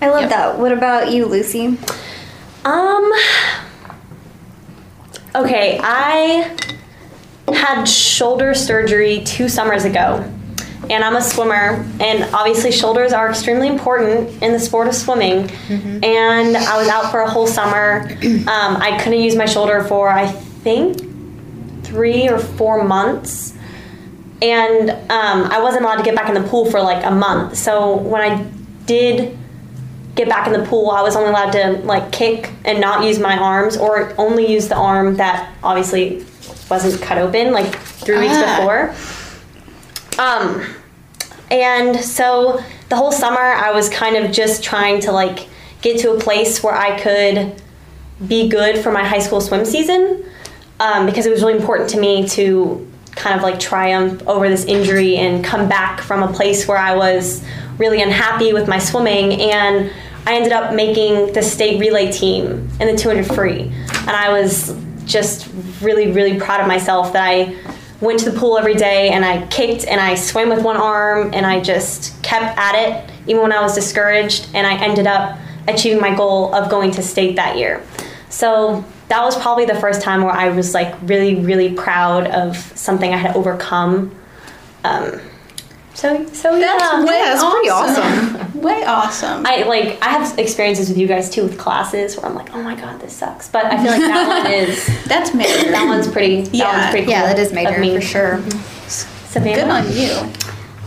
I 0.03 0.09
love 0.11 0.20
Yep. 0.23 0.31
that. 0.31 0.59
What 0.59 0.73
about 0.73 1.11
you, 1.11 1.25
Lucy? 1.27 1.79
Um. 2.66 3.11
Okay, 5.35 5.79
I 5.83 6.57
had 7.55 7.85
shoulder 7.85 8.55
surgery 8.55 9.23
two 9.25 9.49
summers 9.49 9.85
ago, 9.85 10.25
and 10.89 11.05
I'm 11.05 11.17
a 11.17 11.23
swimmer, 11.23 11.87
and 12.01 12.35
obviously 12.35 12.73
shoulders 12.73 13.13
are 13.13 13.29
extremely 13.31 13.69
important 13.69 14.43
in 14.43 14.53
the 14.53 14.59
sport 14.59 14.89
of 14.89 14.95
swimming. 14.95 15.49
And 16.05 16.57
I 16.57 16.77
was 16.79 16.89
out 16.89 17.11
for 17.11 17.21
a 17.21 17.31
whole 17.31 17.47
summer. 17.47 18.09
Um, 18.51 18.77
I 18.77 18.99
couldn't 19.03 19.21
use 19.21 19.37
my 19.37 19.47
shoulder 19.47 19.85
for 19.85 20.09
I 20.09 20.27
think 20.27 20.99
three 21.85 22.29
or 22.29 22.39
four 22.39 22.83
months, 22.85 23.55
and 24.43 24.91
um, 24.91 25.45
I 25.51 25.61
wasn't 25.63 25.85
allowed 25.85 25.97
to 25.99 26.03
get 26.03 26.15
back 26.17 26.29
in 26.29 26.35
the 26.35 26.49
pool 26.49 26.71
for 26.71 26.81
like 26.81 27.05
a 27.05 27.11
month. 27.11 27.57
So 27.57 27.97
when 27.97 28.23
I 28.23 28.45
did 28.87 29.37
get 30.17 30.29
back 30.29 30.47
in 30.47 30.53
the 30.53 30.67
pool, 30.67 30.91
I 30.91 31.03
was 31.03 31.15
only 31.17 31.31
allowed 31.31 31.53
to 31.53 31.79
like 31.85 32.11
kick 32.11 32.51
and 32.65 32.81
not 32.81 33.05
use 33.05 33.19
my 33.19 33.37
arms, 33.37 33.77
or 33.77 34.15
only 34.19 34.51
use 34.51 34.69
the 34.69 34.77
arm 34.77 35.17
that 35.17 35.55
obviously 35.63 36.25
wasn't 36.71 37.03
cut 37.03 37.19
open 37.19 37.53
like 37.53 37.75
three 37.77 38.19
weeks 38.19 38.35
Ah. 38.37 38.57
before. 38.59 38.95
Um, 40.25 40.65
and 41.51 41.97
so 41.97 42.61
the 42.89 42.97
whole 42.97 43.13
summer 43.13 43.39
I 43.41 43.73
was 43.73 43.89
kind 43.89 44.17
of 44.17 44.31
just 44.33 44.63
trying 44.63 45.01
to 45.01 45.13
like 45.13 45.49
get 45.83 45.99
to 46.01 46.13
a 46.13 46.21
place 46.21 46.63
where 46.63 46.75
I 46.75 46.99
could 47.01 47.61
be 48.27 48.49
good 48.49 48.79
for 48.79 48.93
my 48.93 49.03
high 49.05 49.19
school 49.19 49.41
swim 49.41 49.65
season 49.65 50.25
um, 50.79 51.07
because 51.07 51.27
it 51.27 51.31
was 51.31 51.43
really 51.43 51.57
important 51.59 51.89
to 51.91 51.99
me 52.01 52.29
to 52.29 52.87
kind 53.13 53.35
of 53.37 53.43
like 53.43 53.59
triumph 53.59 54.23
over 54.29 54.49
this 54.49 54.65
injury 54.67 55.17
and 55.17 55.45
come 55.45 55.69
back 55.69 56.01
from 56.01 56.23
a 56.23 56.33
place 56.33 56.69
where 56.69 56.79
I 56.79 56.95
was 56.95 57.43
really 57.79 58.03
unhappy 58.03 58.53
with 58.53 58.69
my 58.69 58.79
swimming 58.79 59.41
and 59.41 59.91
I 60.27 60.35
ended 60.37 60.53
up 60.53 60.75
making 60.75 61.33
the 61.33 61.43
state 61.43 61.81
relay 61.81 62.13
team 62.13 62.69
in 62.79 62.87
the 62.95 62.97
200 62.97 63.27
free 63.35 63.63
and 63.63 64.11
I 64.11 64.29
was 64.31 64.77
just 65.11 65.49
really, 65.81 66.12
really 66.12 66.38
proud 66.38 66.61
of 66.61 66.66
myself 66.66 67.12
that 67.12 67.25
I 67.25 67.57
went 68.01 68.20
to 68.20 68.31
the 68.31 68.38
pool 68.38 68.57
every 68.57 68.75
day 68.75 69.11
and 69.11 69.25
I 69.25 69.46
kicked 69.49 69.87
and 69.87 70.01
I 70.01 70.14
swam 70.14 70.49
with 70.49 70.62
one 70.62 70.77
arm 70.77 71.35
and 71.35 71.44
I 71.44 71.61
just 71.61 72.23
kept 72.23 72.57
at 72.57 72.75
it 72.75 73.12
even 73.27 73.42
when 73.42 73.53
I 73.53 73.61
was 73.61 73.75
discouraged 73.75 74.49
and 74.55 74.66
I 74.66 74.83
ended 74.83 75.07
up 75.07 75.38
achieving 75.68 76.01
my 76.01 76.14
goal 76.14 76.55
of 76.55 76.70
going 76.70 76.90
to 76.92 77.03
state 77.03 77.37
that 77.37 77.59
year. 77.59 77.85
So 78.31 78.85
that 79.09 79.23
was 79.23 79.37
probably 79.40 79.66
the 79.66 79.75
first 79.75 80.01
time 80.01 80.23
where 80.23 80.33
I 80.33 80.49
was 80.49 80.73
like 80.73 80.94
really, 81.03 81.35
really 81.35 81.75
proud 81.75 82.29
of 82.29 82.57
something 82.57 83.12
I 83.12 83.16
had 83.16 83.37
overcome. 83.37 84.14
Um, 84.85 85.20
so, 85.94 86.27
so 86.29 86.57
yeah. 86.57 86.77
That's 86.79 87.07
way 87.07 87.18
Yeah, 87.18 87.35
that's 87.35 87.53
pretty 87.53 87.68
awesome. 87.68 88.50
way 88.61 88.85
awesome. 88.85 89.44
I 89.46 89.62
like 89.64 89.99
I 90.03 90.09
have 90.11 90.38
experiences 90.38 90.88
with 90.88 90.99
you 90.99 91.07
guys 91.07 91.31
too 91.31 91.42
with 91.42 91.59
classes 91.59 92.16
where 92.16 92.27
I'm 92.27 92.35
like, 92.35 92.55
oh 92.55 92.62
my 92.62 92.75
god, 92.75 93.01
this 93.01 93.12
sucks. 93.14 93.49
But 93.49 93.64
I 93.66 93.77
feel 93.83 93.92
like 93.92 94.01
that 94.01 94.29
one 94.44 94.53
is 94.53 95.05
That's 95.07 95.35
major. 95.35 95.70
that 95.70 95.85
one's 95.87 96.09
pretty. 96.09 96.42
That 96.42 96.55
Yeah. 96.55 96.79
one's 96.79 96.90
pretty 96.90 97.05
cool 97.07 97.12
Yeah, 97.12 97.23
that 97.27 97.38
is 97.38 97.49
of 97.49 97.55
major 97.55 98.01
for 98.01 98.01
sure. 98.01 98.42
Savannah, 98.88 99.55
Good 99.55 99.70
on 99.70 99.92
you. 99.96 100.33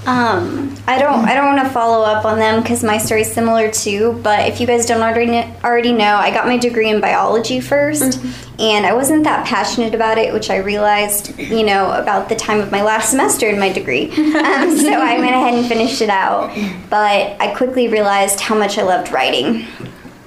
Um, 0.06 0.76
I 0.86 1.00
don't. 1.00 1.26
I 1.26 1.34
don't 1.34 1.56
want 1.56 1.66
to 1.66 1.74
follow 1.74 2.04
up 2.04 2.26
on 2.26 2.38
them 2.38 2.62
because 2.62 2.84
my 2.84 2.98
story's 2.98 3.32
similar 3.32 3.72
too. 3.72 4.20
But 4.22 4.50
if 4.50 4.60
you 4.60 4.68
guys 4.68 4.86
don't 4.86 5.02
already 5.02 5.50
already 5.64 5.94
know, 5.94 6.16
I 6.16 6.30
got 6.30 6.46
my 6.46 6.58
degree 6.58 6.90
in 6.90 7.00
biology 7.00 7.60
1st 7.60 8.60
and 8.60 8.86
I 8.86 8.94
wasn't 8.94 9.24
that 9.24 9.48
passionate 9.48 9.96
about 9.96 10.18
it, 10.18 10.34
which 10.34 10.50
I 10.50 10.58
realized, 10.58 11.40
you 11.40 11.66
know, 11.66 11.92
about 11.92 12.28
the 12.28 12.36
time 12.36 12.60
of 12.60 12.70
my 12.70 12.82
last 12.82 13.12
semester 13.12 13.48
in 13.48 13.60
my 13.60 13.72
degree. 13.72 14.12
Um, 14.44 14.78
so 14.78 14.92
I 14.92 15.20
went 15.20 15.34
ahead 15.34 15.54
and 15.54 15.66
finished 15.66 16.02
it 16.02 16.10
out. 16.10 16.50
But 16.90 17.40
I 17.40 17.54
quickly 17.56 17.88
realized 17.88 18.40
how 18.40 18.56
much 18.56 18.78
I 18.78 18.84
loved 18.84 19.12
writing. 19.12 19.66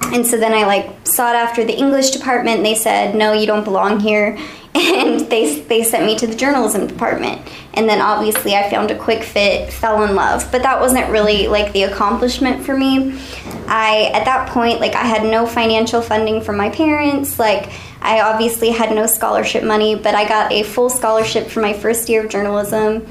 And 0.04 0.26
so 0.26 0.38
then 0.38 0.52
I 0.52 0.64
like 0.64 1.06
sought 1.06 1.34
after 1.34 1.64
the 1.64 1.76
English 1.76 2.10
department. 2.10 2.58
And 2.58 2.66
they 2.66 2.74
said, 2.74 3.14
"No, 3.14 3.32
you 3.32 3.46
don't 3.46 3.64
belong 3.64 4.00
here," 4.00 4.38
and 4.76 5.20
they 5.30 5.60
they 5.60 5.82
sent 5.82 6.06
me 6.06 6.18
to 6.18 6.26
the 6.26 6.34
journalism 6.34 6.86
department. 6.86 7.40
And 7.74 7.88
then 7.88 8.00
obviously 8.00 8.54
I 8.54 8.70
found 8.70 8.90
a 8.90 8.98
quick 8.98 9.22
fit, 9.22 9.72
fell 9.72 10.02
in 10.04 10.14
love. 10.14 10.50
But 10.50 10.62
that 10.62 10.80
wasn't 10.80 11.10
really 11.10 11.46
like 11.46 11.72
the 11.72 11.84
accomplishment 11.84 12.64
for 12.64 12.76
me. 12.76 13.18
I 13.66 14.10
at 14.14 14.24
that 14.24 14.48
point 14.50 14.80
like 14.80 14.94
I 14.94 15.04
had 15.04 15.24
no 15.24 15.46
financial 15.46 16.02
funding 16.02 16.40
from 16.40 16.56
my 16.56 16.70
parents. 16.70 17.38
Like 17.38 17.72
I 18.00 18.20
obviously 18.20 18.70
had 18.70 18.94
no 18.94 19.06
scholarship 19.06 19.64
money, 19.64 19.94
but 19.94 20.14
I 20.14 20.28
got 20.28 20.52
a 20.52 20.62
full 20.62 20.90
scholarship 20.90 21.48
for 21.48 21.60
my 21.60 21.72
first 21.72 22.08
year 22.08 22.24
of 22.24 22.30
journalism. 22.30 23.06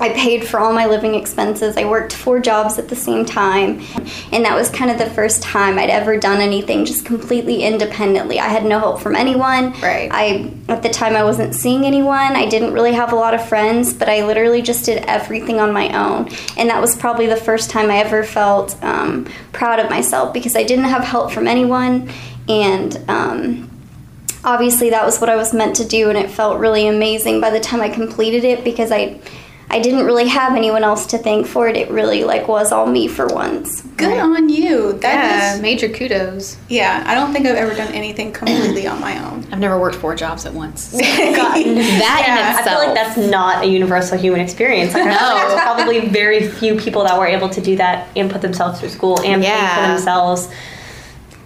I 0.00 0.10
paid 0.10 0.46
for 0.46 0.58
all 0.58 0.72
my 0.72 0.86
living 0.86 1.14
expenses. 1.14 1.76
I 1.76 1.84
worked 1.84 2.12
four 2.12 2.40
jobs 2.40 2.78
at 2.78 2.88
the 2.88 2.96
same 2.96 3.24
time. 3.24 3.80
And 4.32 4.44
that 4.44 4.54
was 4.54 4.68
kind 4.70 4.90
of 4.90 4.98
the 4.98 5.10
first 5.10 5.42
time 5.42 5.78
I'd 5.78 5.90
ever 5.90 6.16
done 6.16 6.40
anything 6.40 6.84
just 6.84 7.04
completely 7.04 7.62
independently. 7.62 8.40
I 8.40 8.48
had 8.48 8.64
no 8.64 8.78
help 8.78 9.00
from 9.00 9.14
anyone. 9.14 9.72
Right. 9.80 10.10
I 10.12 10.52
at 10.68 10.82
the 10.82 10.88
time 10.88 11.14
I 11.14 11.24
wasn't 11.24 11.54
seeing 11.54 11.84
anyone. 11.84 12.36
I 12.36 12.46
didn't 12.46 12.72
really 12.72 12.92
have 12.92 13.12
a 13.12 13.16
lot 13.16 13.34
of 13.34 13.46
friends, 13.48 13.92
but 13.92 14.08
I 14.08 14.26
literally 14.26 14.62
just 14.62 14.84
did 14.84 15.04
everything 15.06 15.60
on 15.60 15.72
my 15.72 15.88
own. 15.96 16.30
And 16.56 16.68
that 16.70 16.80
was 16.80 16.96
probably 16.96 17.26
the 17.26 17.36
first 17.36 17.70
time 17.70 17.90
I 17.90 17.98
ever 17.98 18.24
felt 18.24 18.82
um, 18.82 19.26
proud 19.52 19.78
of 19.78 19.90
myself 19.90 20.32
because 20.32 20.56
I 20.56 20.62
didn't 20.62 20.86
have 20.86 21.04
help 21.04 21.32
from 21.32 21.46
anyone. 21.46 22.10
And 22.48 22.98
um, 23.08 23.70
obviously 24.44 24.90
that 24.90 25.04
was 25.04 25.20
what 25.20 25.30
I 25.30 25.36
was 25.36 25.52
meant 25.52 25.76
to 25.76 25.84
do 25.84 26.08
and 26.08 26.18
it 26.18 26.30
felt 26.30 26.58
really 26.58 26.88
amazing 26.88 27.40
by 27.40 27.50
the 27.50 27.60
time 27.60 27.80
I 27.80 27.88
completed 27.88 28.44
it 28.44 28.64
because 28.64 28.90
I 28.90 29.20
I 29.72 29.80
didn't 29.80 30.04
really 30.04 30.28
have 30.28 30.54
anyone 30.54 30.84
else 30.84 31.06
to 31.06 31.18
thank 31.18 31.46
for 31.46 31.66
it. 31.66 31.76
It 31.78 31.90
really 31.90 32.24
like 32.24 32.46
was 32.46 32.72
all 32.72 32.86
me 32.86 33.08
for 33.08 33.26
once. 33.26 33.80
Good 33.96 34.18
on 34.18 34.50
you. 34.50 34.92
That 34.94 35.14
Yeah, 35.14 35.54
is- 35.54 35.62
major 35.62 35.88
kudos. 35.88 36.58
yeah. 36.68 37.02
I 37.06 37.14
don't 37.14 37.32
think 37.32 37.46
I've 37.46 37.56
ever 37.56 37.74
done 37.74 37.90
anything 37.94 38.32
completely 38.32 38.86
on 38.86 39.00
my 39.00 39.18
own. 39.26 39.46
I've 39.50 39.58
never 39.58 39.78
worked 39.80 39.96
four 39.96 40.14
jobs 40.14 40.44
at 40.44 40.52
once. 40.52 40.92
God. 40.92 41.00
that 41.00 42.24
in 42.26 42.58
I 42.58 42.62
feel 42.62 42.78
like 42.86 42.94
that's 42.94 43.16
not 43.16 43.64
a 43.64 43.66
universal 43.66 44.18
human 44.18 44.40
experience. 44.40 44.92
Like, 44.92 45.04
I 45.06 45.16
feel 45.18 45.36
there's 45.48 45.60
probably 45.62 46.08
very 46.08 46.48
few 46.48 46.76
people 46.76 47.04
that 47.04 47.18
were 47.18 47.26
able 47.26 47.48
to 47.48 47.60
do 47.62 47.74
that 47.76 48.08
and 48.14 48.30
put 48.30 48.42
themselves 48.42 48.78
through 48.80 48.90
school 48.90 49.20
and 49.22 49.42
pay 49.42 49.74
for 49.74 49.88
themselves 49.88 50.48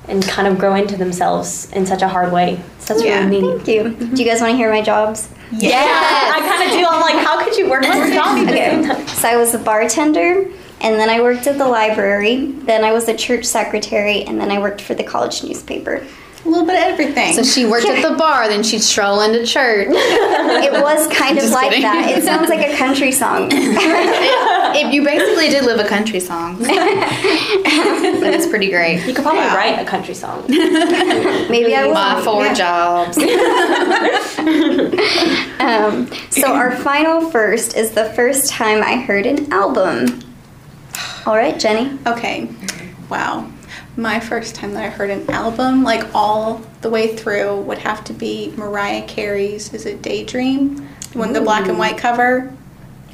and 0.09 0.23
kind 0.25 0.47
of 0.49 0.59
grow 0.59 0.75
into 0.75 0.97
themselves 0.97 1.71
in 1.73 1.85
such 1.87 2.03
a 2.03 2.09
hard 2.09 2.33
way. 2.33 2.61
So 2.79 2.95
that's 2.95 3.05
Yeah. 3.05 3.27
really 3.27 3.40
neat. 3.42 3.57
Thank 3.64 3.69
you. 3.69 3.83
Mm-hmm. 3.85 4.14
Do 4.14 4.23
you 4.23 4.29
guys 4.29 4.40
want 4.40 4.53
to 4.53 4.57
hear 4.57 4.71
my 4.71 4.83
jobs? 4.83 5.29
yes. 5.53 6.35
I 6.35 6.40
kind 6.40 6.71
of 6.71 6.77
do. 6.79 6.85
I'm 6.88 7.01
like, 7.01 7.25
how 7.27 7.42
could 7.45 7.57
you 7.57 7.69
work 7.71 7.85
four 7.85 8.11
jobs 8.11 8.40
at 8.40 8.47
the 8.47 8.53
same 8.53 8.90
Okay. 8.90 9.07
So 9.07 9.29
I 9.29 9.37
was 9.37 9.55
a 9.55 9.59
bartender 9.59 10.47
and 10.81 10.95
then 10.97 11.09
I 11.09 11.21
worked 11.21 11.47
at 11.47 11.57
the 11.59 11.66
library, 11.66 12.53
then 12.53 12.85
I 12.85 12.92
was 12.92 13.09
a 13.09 13.16
church 13.16 13.45
secretary 13.45 14.23
and 14.25 14.40
then 14.40 14.51
I 14.51 14.59
worked 14.59 14.81
for 14.81 14.95
the 14.95 15.05
college 15.05 15.42
newspaper. 15.42 16.05
A 16.46 16.48
little 16.48 16.64
bit 16.64 16.76
of 16.76 16.82
everything. 16.92 17.32
So 17.35 17.42
she 17.42 17.66
worked 17.66 17.87
at 17.87 18.09
the 18.09 18.16
bar, 18.16 18.46
then 18.46 18.62
she'd 18.62 18.82
stroll 18.82 19.20
into 19.22 19.44
church. 19.44 19.88
It 19.90 20.72
was 20.72 21.09
kind 21.09 21.38
of 21.38 21.50
like 21.50 21.70
kidding. 21.70 21.82
that. 21.82 22.16
It 22.16 22.22
sounds 22.22 22.48
like 22.48 22.61
a 22.66 22.76
country 22.76 23.11
song. 23.11 23.48
if 23.52 24.92
you 24.94 25.02
basically 25.04 25.48
did 25.48 25.64
live 25.64 25.80
a 25.85 25.88
country 25.88 26.20
song, 26.20 26.59
but 26.59 26.68
it's 26.70 28.46
pretty 28.46 28.70
great. 28.70 29.04
You 29.06 29.12
could 29.14 29.24
probably 29.24 29.40
write 29.40 29.80
a 29.80 29.85
country 29.85 30.14
song. 30.14 30.44
Maybe 30.48 31.74
I 31.74 31.90
My 31.92 32.14
will. 32.14 32.22
four 32.24 32.54
jobs. 32.54 33.18
Um, 35.59 36.09
so 36.30 36.52
our 36.54 36.76
final 36.76 37.30
first 37.30 37.76
is 37.76 37.90
the 37.92 38.04
first 38.14 38.50
time 38.50 38.82
I 38.82 38.96
heard 38.96 39.26
an 39.26 39.52
album. 39.52 40.20
All 41.26 41.35
right, 41.35 41.59
Jennie. 41.59 41.98
Okay. 42.06 42.48
Wow. 43.09 43.50
My 43.96 44.20
first 44.20 44.54
time 44.54 44.74
that 44.74 44.85
I 44.85 44.90
heard 44.90 45.09
an 45.11 45.28
album, 45.30 45.82
like 45.82 46.14
all 46.14 46.61
the 46.82 46.90
way 46.90 47.16
through, 47.16 47.61
would 47.62 47.78
have 47.78 48.04
to 48.04 48.12
be 48.12 48.52
Mariah 48.56 49.06
Carey's 49.06 49.72
Is 49.72 49.87
It 49.87 50.02
Daydream? 50.02 50.87
When 51.14 51.32
the 51.32 51.40
black 51.40 51.66
and 51.66 51.78
white 51.78 51.96
cover. 51.96 52.52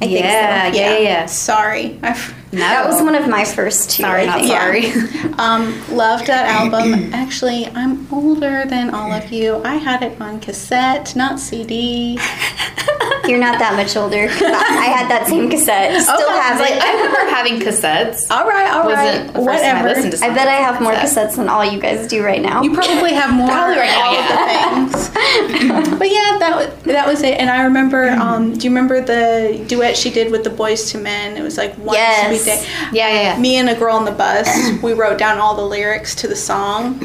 I 0.01 0.07
think 0.07 0.19
so. 0.19 0.23
yeah, 0.25 0.67
yeah, 0.67 0.73
yeah, 0.73 0.97
yeah. 0.97 1.25
Sorry. 1.27 1.97
I 2.03 2.09
f- 2.09 2.35
No. 2.51 2.59
That 2.59 2.85
was 2.85 3.01
one 3.01 3.15
of 3.15 3.29
my 3.29 3.45
first 3.45 3.91
two. 3.91 4.03
Sorry, 4.03 4.25
not 4.25 4.41
think. 4.41 4.49
sorry. 4.51 5.33
um, 5.37 5.81
loved 5.95 6.27
that 6.27 6.47
album. 6.47 6.93
Actually, 7.13 7.67
I'm 7.67 8.05
older 8.11 8.65
than 8.65 8.89
all 8.89 9.13
of 9.13 9.31
you. 9.31 9.61
I 9.63 9.75
had 9.75 10.03
it 10.03 10.19
on 10.19 10.41
cassette, 10.41 11.15
not 11.15 11.39
CD. 11.39 12.19
You're 13.27 13.39
not 13.39 13.59
that 13.59 13.75
much 13.75 13.95
older. 13.95 14.27
I 14.29 14.77
I 14.83 14.85
had 14.87 15.09
that 15.09 15.27
same 15.27 15.49
cassette. 15.49 16.01
Still 16.01 16.15
Oh, 16.19 16.39
have 16.41 16.59
like 16.59 16.73
it. 16.73 16.81
I 16.83 16.93
remember 16.93 17.29
having 17.31 17.59
cassettes. 17.59 18.29
All 18.29 18.45
right, 18.47 18.69
all 18.71 18.83
right. 18.89 19.05
Wasn't 19.07 19.27
the 19.33 19.39
first 19.45 19.63
time 19.63 19.75
I 19.77 19.81
Whatever. 19.83 19.87
listened 19.89 20.11
to 20.21 20.25
I 20.25 20.33
bet 20.33 20.47
I 20.47 20.55
have 20.55 20.81
more 20.81 20.91
cassette. 20.93 21.29
cassettes 21.31 21.35
than 21.37 21.47
all 21.49 21.63
you 21.63 21.79
guys 21.79 22.07
do 22.07 22.23
right 22.23 22.41
now. 22.41 22.61
You 22.63 22.73
probably 22.73 23.13
have 23.13 23.33
more 23.33 23.47
Probably 23.47 23.77
right 23.77 23.87
now, 23.87 24.05
all 24.05 24.17
of 24.19 24.91
the 24.91 24.97
things. 24.99 25.09
but 25.99 26.09
yeah, 26.11 26.37
that 26.39 26.53
was, 26.55 26.83
that 26.83 27.07
was 27.07 27.21
it. 27.23 27.39
And 27.39 27.49
I 27.49 27.63
remember. 27.63 28.09
Um, 28.09 28.53
do 28.57 28.65
you 28.65 28.69
remember 28.71 29.01
the 29.01 29.63
duet 29.67 29.95
she 29.97 30.09
did 30.11 30.31
with 30.31 30.43
the 30.43 30.49
Boyz 30.49 30.93
II 30.93 31.01
Men? 31.01 31.37
It 31.37 31.41
was 31.43 31.57
like 31.57 31.73
one 31.75 31.95
Yes. 31.95 32.27
sweet 32.27 32.45
day. 32.51 32.65
Yeah, 32.97 33.09
yeah, 33.09 33.21
yeah. 33.33 33.39
Me 33.39 33.55
and 33.55 33.69
a 33.69 33.75
girl 33.75 33.95
on 33.95 34.05
the 34.05 34.11
bus. 34.11 34.47
we 34.81 34.93
wrote 34.93 35.17
down 35.17 35.37
all 35.39 35.55
the 35.55 35.65
lyrics 35.65 36.13
to 36.15 36.27
the 36.27 36.35
song 36.35 36.99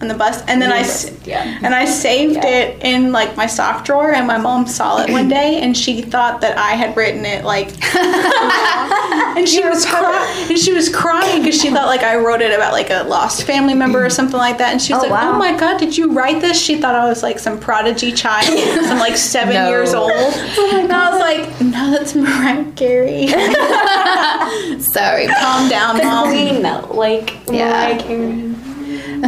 on 0.00 0.08
the 0.08 0.14
bus, 0.14 0.42
and 0.46 0.62
then 0.62 0.72
I 0.72 0.80
Yeah. 1.24 1.58
and 1.62 1.74
I 1.74 1.84
saved 1.84 2.42
it 2.42 2.82
in 2.82 3.12
like 3.12 3.36
my 3.36 3.46
sock 3.46 3.84
drawer. 3.84 4.12
And 4.12 4.26
my 4.26 4.38
mom 4.38 4.66
saw 4.66 5.02
it 5.02 5.10
one 5.10 5.28
day, 5.40 5.60
and 5.60 5.76
she 5.76 6.00
thought 6.02 6.40
that 6.40 6.56
I 6.56 6.70
had 6.72 6.96
written 6.96 7.24
it 7.26 7.44
like. 7.44 7.68
and 9.36 9.46
she 9.48 9.62
was 9.62 9.84
crying. 9.84 10.48
And 10.50 10.58
she 10.58 10.72
was 10.72 10.88
crying 10.88 11.42
because 11.42 11.60
she 11.60 11.68
thought 11.70 11.86
like 11.86 12.02
I 12.02 12.16
wrote 12.16 12.40
it 12.40 12.52
about 12.54 12.72
like 12.72 12.90
a 12.90 13.02
lost 13.04 13.42
family 13.44 13.74
member 13.74 14.04
or 14.04 14.10
something 14.18 14.38
like 14.38 14.58
that. 14.58 14.72
And 14.72 14.80
she 14.80 14.92
was 14.94 15.04
Oh, 15.04 15.08
like, 15.08 15.22
oh 15.22 15.30
wow. 15.30 15.34
"Oh 15.34 15.38
my 15.38 15.56
god, 15.56 15.78
did 15.78 15.96
you 15.96 16.12
write 16.12 16.40
this?" 16.40 16.58
She 16.60 16.80
thought 16.80 16.94
I 16.94 17.06
was 17.06 17.22
like 17.22 17.38
some 17.38 17.58
prodigy 17.60 18.12
child, 18.12 18.46
some 18.86 18.98
like 18.98 19.16
seven 19.16 19.54
No. 19.60 19.68
years 19.68 19.92
old. 19.92 20.10
Oh 20.12 20.78
and 20.82 20.90
I 20.92 21.10
was 21.10 21.20
like, 21.20 21.60
"No, 21.60 21.90
that's 21.90 22.14
Mariah 22.14 22.64
Carey. 22.72 23.26
Sorry. 24.80 25.26
Calm 25.26 25.68
down, 25.68 25.98
mom." 25.98 26.28
Queen, 26.30 26.62
though. 26.62 26.88
Like, 26.92 27.34
Yeah. 27.50 27.68
Mariah 27.68 27.98
Carey. 28.02 28.49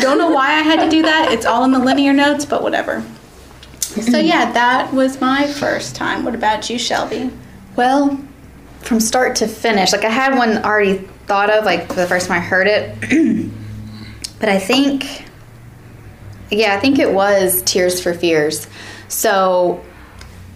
Don't 0.01 0.19
know 0.19 0.31
why 0.31 0.49
I 0.53 0.63
had 0.63 0.85
to 0.85 0.91
do 0.91 1.03
that. 1.03 1.33
It's 1.33 1.47
all 1.47 1.65
in 1.65 1.73
the 1.73 1.79
linear 1.79 2.13
notes, 2.13 2.45
but 2.45 2.63
whatever. 2.63 3.05
So 3.81 4.19
yeah, 4.19 4.53
that 4.53 4.93
was 4.93 5.21
my 5.21 5.47
first 5.47 5.95
time. 5.95 6.25
What 6.25 6.35
about 6.35 6.71
you, 6.71 6.79
Shelby? 6.79 7.31
Well, 7.77 8.19
from 8.81 9.01
start 9.01 9.37
to 9.37 9.47
finish, 9.47 9.93
like 9.93 10.05
I 10.05 10.11
had 10.11 10.37
one 10.37 10.65
already 10.65 10.99
thought 11.27 11.51
of, 11.51 11.65
like 11.65 11.89
for 11.89 11.95
the 11.95 12.07
first 12.07 12.29
time 12.29 12.39
I 12.39 12.41
heard 12.41 12.67
it. 12.67 12.99
but 14.41 14.49
I 14.49 14.59
think, 14.59 15.27
yeah, 16.51 16.75
I 16.75 16.81
think 16.81 16.99
it 16.99 17.13
was 17.13 17.63
Tears 17.63 18.01
for 18.01 18.15
Fears. 18.15 18.67
So 19.09 19.85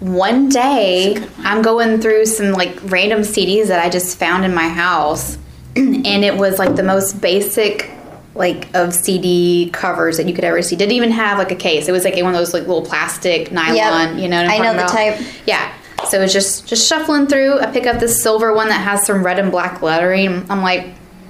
one 0.00 0.48
day 0.48 1.22
I'm 1.38 1.62
going 1.62 2.00
through 2.00 2.26
some 2.26 2.52
like 2.52 2.78
random 2.84 3.20
CDs 3.20 3.68
that 3.68 3.84
I 3.84 3.90
just 3.90 4.18
found 4.18 4.44
in 4.44 4.54
my 4.54 4.68
house, 4.68 5.36
and 5.76 6.24
it 6.24 6.36
was 6.36 6.58
like 6.58 6.74
the 6.74 6.82
most 6.82 7.20
basic 7.20 7.90
like 8.36 8.74
of 8.74 8.94
CD 8.94 9.70
covers 9.72 10.16
that 10.16 10.26
you 10.28 10.34
could 10.34 10.44
ever 10.44 10.62
see. 10.62 10.76
Didn't 10.76 10.92
even 10.92 11.10
have 11.10 11.38
like 11.38 11.50
a 11.50 11.56
case. 11.56 11.88
It 11.88 11.92
was 11.92 12.04
like 12.04 12.14
one 12.14 12.34
of 12.34 12.38
those 12.38 12.54
like 12.54 12.66
little 12.66 12.84
plastic 12.84 13.50
nylon, 13.52 14.18
you 14.18 14.28
know. 14.28 14.40
I 14.40 14.58
know 14.58 14.72
the 14.72 14.84
about? 14.84 14.90
type. 14.90 15.20
Yeah. 15.46 15.72
So 16.08 16.20
it's 16.20 16.32
just 16.32 16.66
just 16.66 16.86
shuffling 16.88 17.26
through. 17.26 17.60
I 17.60 17.66
pick 17.66 17.86
up 17.86 17.98
this 17.98 18.22
silver 18.22 18.52
one 18.54 18.68
that 18.68 18.80
has 18.80 19.04
some 19.04 19.24
red 19.24 19.38
and 19.38 19.50
black 19.50 19.82
lettering. 19.82 20.48
I'm 20.50 20.62
like, 20.62 20.88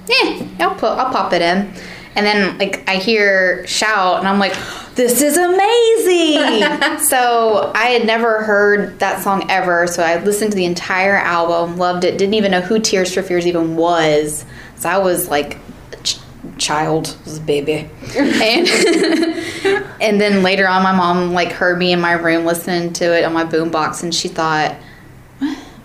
eh, 0.09 0.47
I'll 0.59 0.75
put 0.75 0.91
I'll 0.91 1.11
pop 1.11 1.33
it 1.33 1.41
in. 1.41 1.71
And 2.15 2.25
then 2.25 2.57
like 2.57 2.87
I 2.89 2.95
hear 2.95 3.65
shout 3.67 4.19
and 4.19 4.27
I'm 4.27 4.39
like, 4.39 4.55
this 4.95 5.21
is 5.21 5.37
amazing. 5.37 6.99
so 6.99 7.71
I 7.75 7.89
had 7.89 8.05
never 8.05 8.43
heard 8.43 8.99
that 8.99 9.21
song 9.23 9.49
ever. 9.49 9.87
So 9.87 10.03
I 10.03 10.21
listened 10.23 10.51
to 10.51 10.55
the 10.55 10.65
entire 10.65 11.15
album, 11.15 11.77
loved 11.77 12.03
it, 12.03 12.17
didn't 12.17 12.33
even 12.33 12.51
know 12.51 12.61
who 12.61 12.79
Tears 12.79 13.13
for 13.13 13.21
Fears 13.21 13.45
even 13.45 13.77
was. 13.77 14.45
So 14.77 14.89
I 14.89 14.97
was 14.97 15.29
like 15.29 15.57
child, 16.57 17.17
was 17.23 17.37
a 17.37 17.41
baby. 17.41 17.89
and 18.15 18.67
and 20.01 20.21
then 20.21 20.43
later 20.43 20.67
on 20.67 20.83
my 20.83 20.93
mom 20.93 21.33
like 21.33 21.51
heard 21.51 21.77
me 21.77 21.91
in 21.91 22.01
my 22.01 22.13
room 22.13 22.45
listening 22.45 22.93
to 22.93 23.17
it 23.17 23.23
on 23.23 23.33
my 23.33 23.43
boombox 23.43 24.03
and 24.03 24.13
she 24.13 24.27
thought, 24.27 24.75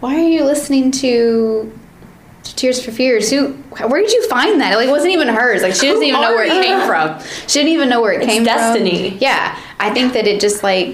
why 0.01 0.17
are 0.17 0.29
you 0.29 0.45
listening 0.45 0.91
to 0.91 1.73
to 2.45 2.57
Tears 2.57 2.85
for 2.85 2.91
Fears. 2.91 3.31
Who? 3.31 3.53
Where 3.53 4.01
did 4.03 4.13
you 4.13 4.29
find 4.29 4.61
that? 4.61 4.77
Like, 4.77 4.89
it 4.89 4.91
wasn't 4.91 5.13
even 5.13 5.29
hers. 5.29 5.63
Like, 5.63 5.75
she 5.75 5.87
doesn't 5.87 6.03
even 6.03 6.21
know 6.21 6.35
where 6.35 6.45
it 6.45 6.51
came 6.51 6.87
from. 6.87 7.21
She 7.47 7.61
didn't 7.61 7.73
even 7.73 7.89
know 7.89 8.01
where 8.01 8.13
it 8.13 8.27
came 8.27 8.45
from. 8.45 8.45
Destiny. 8.45 9.11
from. 9.11 9.19
Yeah, 9.21 9.59
I 9.79 9.91
think 9.91 10.13
that 10.15 10.27
it 10.27 10.41
just 10.41 10.63
like 10.63 10.89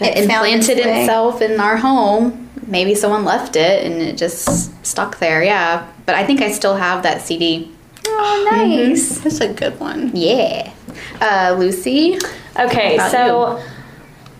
It 0.00 0.18
implanted 0.18 0.78
its 0.78 0.86
itself 0.86 1.40
in 1.40 1.60
our 1.60 1.76
home. 1.76 2.50
Maybe 2.66 2.94
someone 2.94 3.24
left 3.24 3.56
it 3.56 3.84
and 3.84 4.00
it 4.00 4.16
just 4.16 4.84
stuck 4.84 5.18
there. 5.18 5.42
Yeah, 5.42 5.86
but 6.06 6.14
I 6.14 6.24
think 6.26 6.40
I 6.40 6.50
still 6.50 6.76
have 6.76 7.02
that 7.02 7.22
CD. 7.22 7.70
Oh, 8.06 8.48
nice. 8.50 9.18
That's 9.18 9.40
a 9.40 9.52
good 9.52 9.78
one. 9.80 10.10
Yeah, 10.14 10.72
uh, 11.20 11.56
Lucy. 11.58 12.18
Okay, 12.58 12.94
About 12.94 13.10
so 13.10 13.62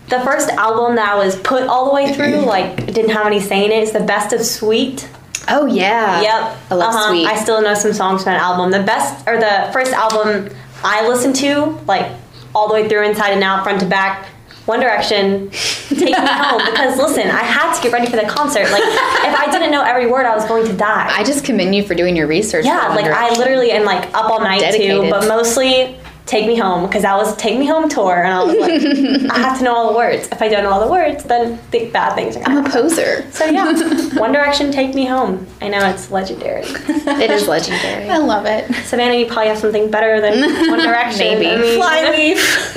the 0.09 0.19
first 0.21 0.49
album 0.49 0.95
that 0.95 1.09
I 1.09 1.15
was 1.17 1.35
put 1.35 1.63
all 1.63 1.85
the 1.85 1.93
way 1.93 2.13
through, 2.13 2.41
like 2.45 2.85
didn't 2.85 3.09
have 3.11 3.25
any 3.27 3.39
say 3.39 3.65
in 3.65 3.71
it, 3.71 3.83
is 3.83 3.91
the 3.91 3.99
Best 4.01 4.33
of 4.33 4.41
Sweet. 4.45 5.09
Oh 5.47 5.65
yeah. 5.65 6.21
Yep. 6.21 6.57
I 6.71 6.75
love 6.75 6.93
Uh-huh. 6.95 7.09
Sweet. 7.09 7.25
I 7.27 7.35
still 7.37 7.61
know 7.61 7.73
some 7.75 7.93
songs 7.93 8.23
from 8.23 8.33
that 8.33 8.41
album. 8.41 8.71
The 8.71 8.83
best 8.83 9.27
or 9.27 9.37
the 9.37 9.69
first 9.73 9.91
album 9.93 10.49
I 10.83 11.07
listened 11.07 11.35
to, 11.37 11.77
like 11.87 12.11
all 12.53 12.67
the 12.67 12.73
way 12.73 12.87
through, 12.87 13.03
inside 13.03 13.31
and 13.31 13.43
out, 13.43 13.63
front 13.63 13.79
to 13.81 13.85
back. 13.85 14.27
One 14.65 14.79
Direction, 14.79 15.49
take 15.51 15.99
me 15.99 16.13
home 16.17 16.61
because 16.65 16.97
listen, 16.97 17.27
I 17.29 17.43
had 17.43 17.75
to 17.75 17.81
get 17.83 17.91
ready 17.93 18.09
for 18.09 18.15
the 18.17 18.23
concert. 18.27 18.63
Like, 18.71 18.81
if 18.83 19.35
I 19.39 19.47
didn't 19.51 19.69
know 19.71 19.83
every 19.83 20.07
word, 20.07 20.25
I 20.25 20.33
was 20.35 20.45
going 20.45 20.65
to 20.65 20.73
die. 20.73 21.07
I 21.15 21.23
just 21.23 21.45
commend 21.45 21.75
you 21.75 21.83
for 21.85 21.93
doing 21.93 22.15
your 22.15 22.25
research. 22.27 22.65
yeah, 22.65 22.87
like 22.89 23.05
I 23.05 23.29
literally 23.37 23.71
am 23.71 23.85
like 23.85 24.05
up 24.15 24.29
all 24.31 24.39
night 24.39 24.61
Dedicated. 24.61 25.03
too, 25.03 25.09
but 25.11 25.27
mostly 25.27 25.97
take 26.25 26.47
me 26.47 26.55
home 26.55 26.87
because 26.87 27.03
that 27.03 27.15
was 27.15 27.35
take 27.37 27.57
me 27.59 27.65
home 27.65 27.87
tour, 27.87 28.23
and 28.23 28.33
I 28.33 28.43
was 28.43 28.57
like, 28.57 29.31
I 29.31 29.39
have 29.39 29.57
to 29.59 29.63
know 29.63 29.75
all 29.75 29.91
the 29.91 29.97
words. 29.97 30.27
If 30.31 30.41
I 30.41 30.47
don't 30.47 30.63
know 30.63 30.71
all 30.71 30.83
the 30.83 30.91
words, 30.91 31.23
then 31.23 31.59
the 31.71 31.89
bad 31.91 32.15
things 32.15 32.35
are 32.35 32.43
gonna 32.43 32.59
I'm 32.59 32.65
a 32.65 32.69
poser. 32.69 33.29
So 33.31 33.45
yeah, 33.45 33.65
One 34.19 34.31
Direction, 34.31 34.71
take 34.71 34.95
me 34.95 35.05
home. 35.05 35.45
I 35.61 35.67
know 35.67 35.87
it's 35.89 36.11
legendary. 36.11 36.63
It 37.15 37.29
is 37.29 37.47
legendary. 37.47 38.09
I 38.09 38.17
love 38.17 38.45
it. 38.45 38.73
Savannah, 38.85 39.13
you 39.13 39.27
probably 39.27 39.47
have 39.47 39.59
something 39.59 39.89
better 39.89 40.19
than 40.19 40.41
One 40.69 40.79
Direction. 40.79 41.39
Maybe. 41.39 41.47
I 41.47 41.55
mean, 41.57 41.77
Flyleaf. 41.77 42.75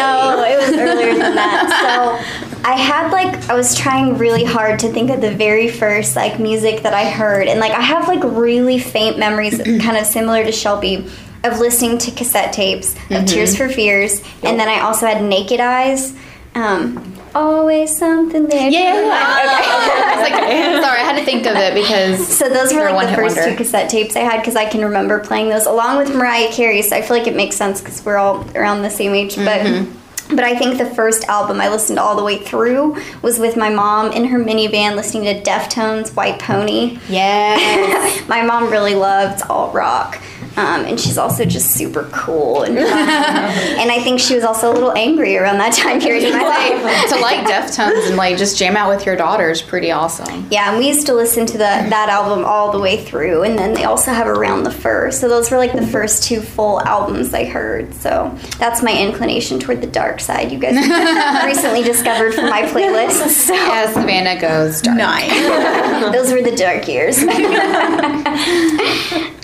No, 0.00 0.44
it 0.44 0.58
was 0.58 0.78
earlier 0.78 1.12
than 1.12 1.34
that. 1.34 1.68
So 1.82 2.46
I 2.66 2.72
had 2.72 3.12
like 3.12 3.48
I 3.48 3.54
was 3.54 3.76
trying 3.76 4.18
really 4.18 4.44
hard 4.44 4.80
to 4.80 4.90
think 4.90 5.10
of 5.10 5.20
the 5.20 5.30
very 5.30 5.68
first 5.68 6.16
like 6.16 6.40
music 6.40 6.82
that 6.82 6.94
I 6.94 7.08
heard, 7.08 7.46
and 7.46 7.60
like 7.60 7.72
I 7.72 7.80
have 7.80 8.08
like 8.08 8.24
really 8.24 8.78
faint 8.78 9.18
memories, 9.18 9.58
kind 9.82 9.96
of 9.96 10.06
similar 10.06 10.42
to 10.42 10.50
Shelby, 10.50 11.06
of 11.50 11.58
listening 11.58 11.98
to 11.98 12.10
cassette 12.10 12.52
tapes 12.52 12.94
of 13.10 13.26
Tears 13.26 13.56
for 13.56 13.68
Fears, 13.68 14.22
and 14.42 14.58
then 14.58 14.68
I 14.68 14.80
also 14.80 15.06
had 15.06 15.22
Naked 15.22 15.60
Eyes. 15.60 16.14
Um, 16.54 17.14
always 17.34 17.96
something 17.96 18.46
there. 18.46 18.70
Yeah. 18.70 18.80
Okay. 18.80 18.96
I 19.02 20.22
like, 20.22 20.82
sorry, 20.82 21.00
I 21.00 21.04
had 21.04 21.18
to 21.18 21.24
think 21.24 21.46
of 21.46 21.54
it 21.56 21.74
because 21.74 22.26
So 22.26 22.48
those 22.48 22.72
were 22.72 22.90
like 22.92 23.10
the 23.10 23.16
first 23.16 23.36
wonder. 23.36 23.50
two 23.52 23.56
cassette 23.56 23.90
tapes 23.90 24.16
I 24.16 24.20
had 24.20 24.38
because 24.40 24.56
I 24.56 24.64
can 24.64 24.82
remember 24.82 25.20
playing 25.20 25.50
those 25.50 25.66
along 25.66 25.98
with 25.98 26.14
Mariah 26.14 26.50
Carey. 26.52 26.82
So 26.82 26.96
I 26.96 27.02
feel 27.02 27.16
like 27.16 27.26
it 27.26 27.36
makes 27.36 27.56
sense 27.56 27.80
because 27.80 28.04
we're 28.04 28.16
all 28.16 28.48
around 28.56 28.82
the 28.82 28.90
same 28.90 29.14
age. 29.14 29.36
Mm-hmm. 29.36 29.84
But 29.84 29.96
but 30.28 30.44
I 30.44 30.56
think 30.56 30.78
the 30.78 30.86
first 30.86 31.24
album 31.28 31.60
I 31.60 31.68
listened 31.68 32.00
all 32.00 32.16
the 32.16 32.24
way 32.24 32.38
through 32.38 32.96
was 33.22 33.38
with 33.38 33.56
my 33.56 33.70
mom 33.70 34.10
in 34.10 34.24
her 34.24 34.38
minivan 34.40 34.96
listening 34.96 35.24
to 35.24 35.40
Deftones, 35.48 36.16
White 36.16 36.40
Pony. 36.40 36.98
Yeah. 37.08 38.24
my 38.28 38.42
mom 38.42 38.70
really 38.70 38.94
loved 38.96 39.42
alt 39.48 39.72
rock. 39.72 40.20
Um, 40.56 40.86
and 40.86 40.98
she's 40.98 41.18
also 41.18 41.44
just 41.44 41.72
super 41.72 42.04
cool 42.12 42.62
and 42.62 42.78
and 42.78 43.90
I 43.90 44.00
think 44.02 44.18
she 44.20 44.34
was 44.34 44.42
also 44.42 44.72
a 44.72 44.74
little 44.74 44.92
angry 44.92 45.36
around 45.36 45.58
that 45.58 45.74
time 45.74 46.00
period 46.00 46.24
in 46.24 46.32
my 46.32 46.42
life. 46.48 47.08
to 47.10 47.16
like 47.20 47.46
Deftones 47.46 48.06
and 48.08 48.16
like 48.16 48.38
just 48.38 48.56
jam 48.56 48.74
out 48.76 48.88
with 48.88 49.04
your 49.04 49.16
daughter 49.16 49.50
is 49.50 49.60
pretty 49.60 49.90
awesome. 49.90 50.46
Yeah, 50.50 50.70
and 50.70 50.78
we 50.78 50.88
used 50.88 51.04
to 51.06 51.14
listen 51.14 51.44
to 51.46 51.52
the, 51.52 51.58
that 51.58 52.08
album 52.08 52.44
all 52.46 52.72
the 52.72 52.78
way 52.80 53.04
through, 53.04 53.42
and 53.42 53.58
then 53.58 53.74
they 53.74 53.84
also 53.84 54.12
have 54.12 54.26
Around 54.26 54.62
the 54.64 54.70
Fur. 54.70 55.10
So 55.10 55.28
those 55.28 55.50
were 55.50 55.58
like 55.58 55.72
the 55.74 55.86
first 55.86 56.24
two 56.24 56.40
full 56.40 56.80
albums 56.82 57.34
I 57.34 57.44
heard. 57.44 57.92
So 57.94 58.34
that's 58.58 58.82
my 58.82 58.96
inclination 58.98 59.58
toward 59.58 59.82
the 59.82 59.86
dark 59.86 60.20
side. 60.20 60.50
You 60.52 60.58
guys 60.58 60.74
recently 61.44 61.82
discovered 61.82 62.34
from 62.34 62.48
my 62.48 62.62
playlist. 62.62 63.28
So 63.28 63.54
As 63.54 63.92
Savannah 63.92 64.40
goes 64.40 64.80
dark. 64.80 64.96
Nice. 64.96 66.12
those 66.14 66.32
were 66.32 66.40
the 66.42 66.56
dark 66.56 66.88
years. 66.88 67.18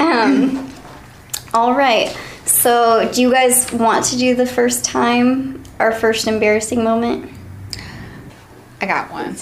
um, 0.00 0.71
all 1.54 1.74
right. 1.74 2.16
So 2.44 3.10
do 3.12 3.22
you 3.22 3.30
guys 3.30 3.72
want 3.72 4.04
to 4.06 4.18
do 4.18 4.34
the 4.34 4.46
first 4.46 4.84
time, 4.84 5.62
our 5.78 5.92
first 5.92 6.26
embarrassing 6.26 6.82
moment? 6.82 7.30
I 8.80 8.86
got 8.86 9.10
one. 9.12 9.36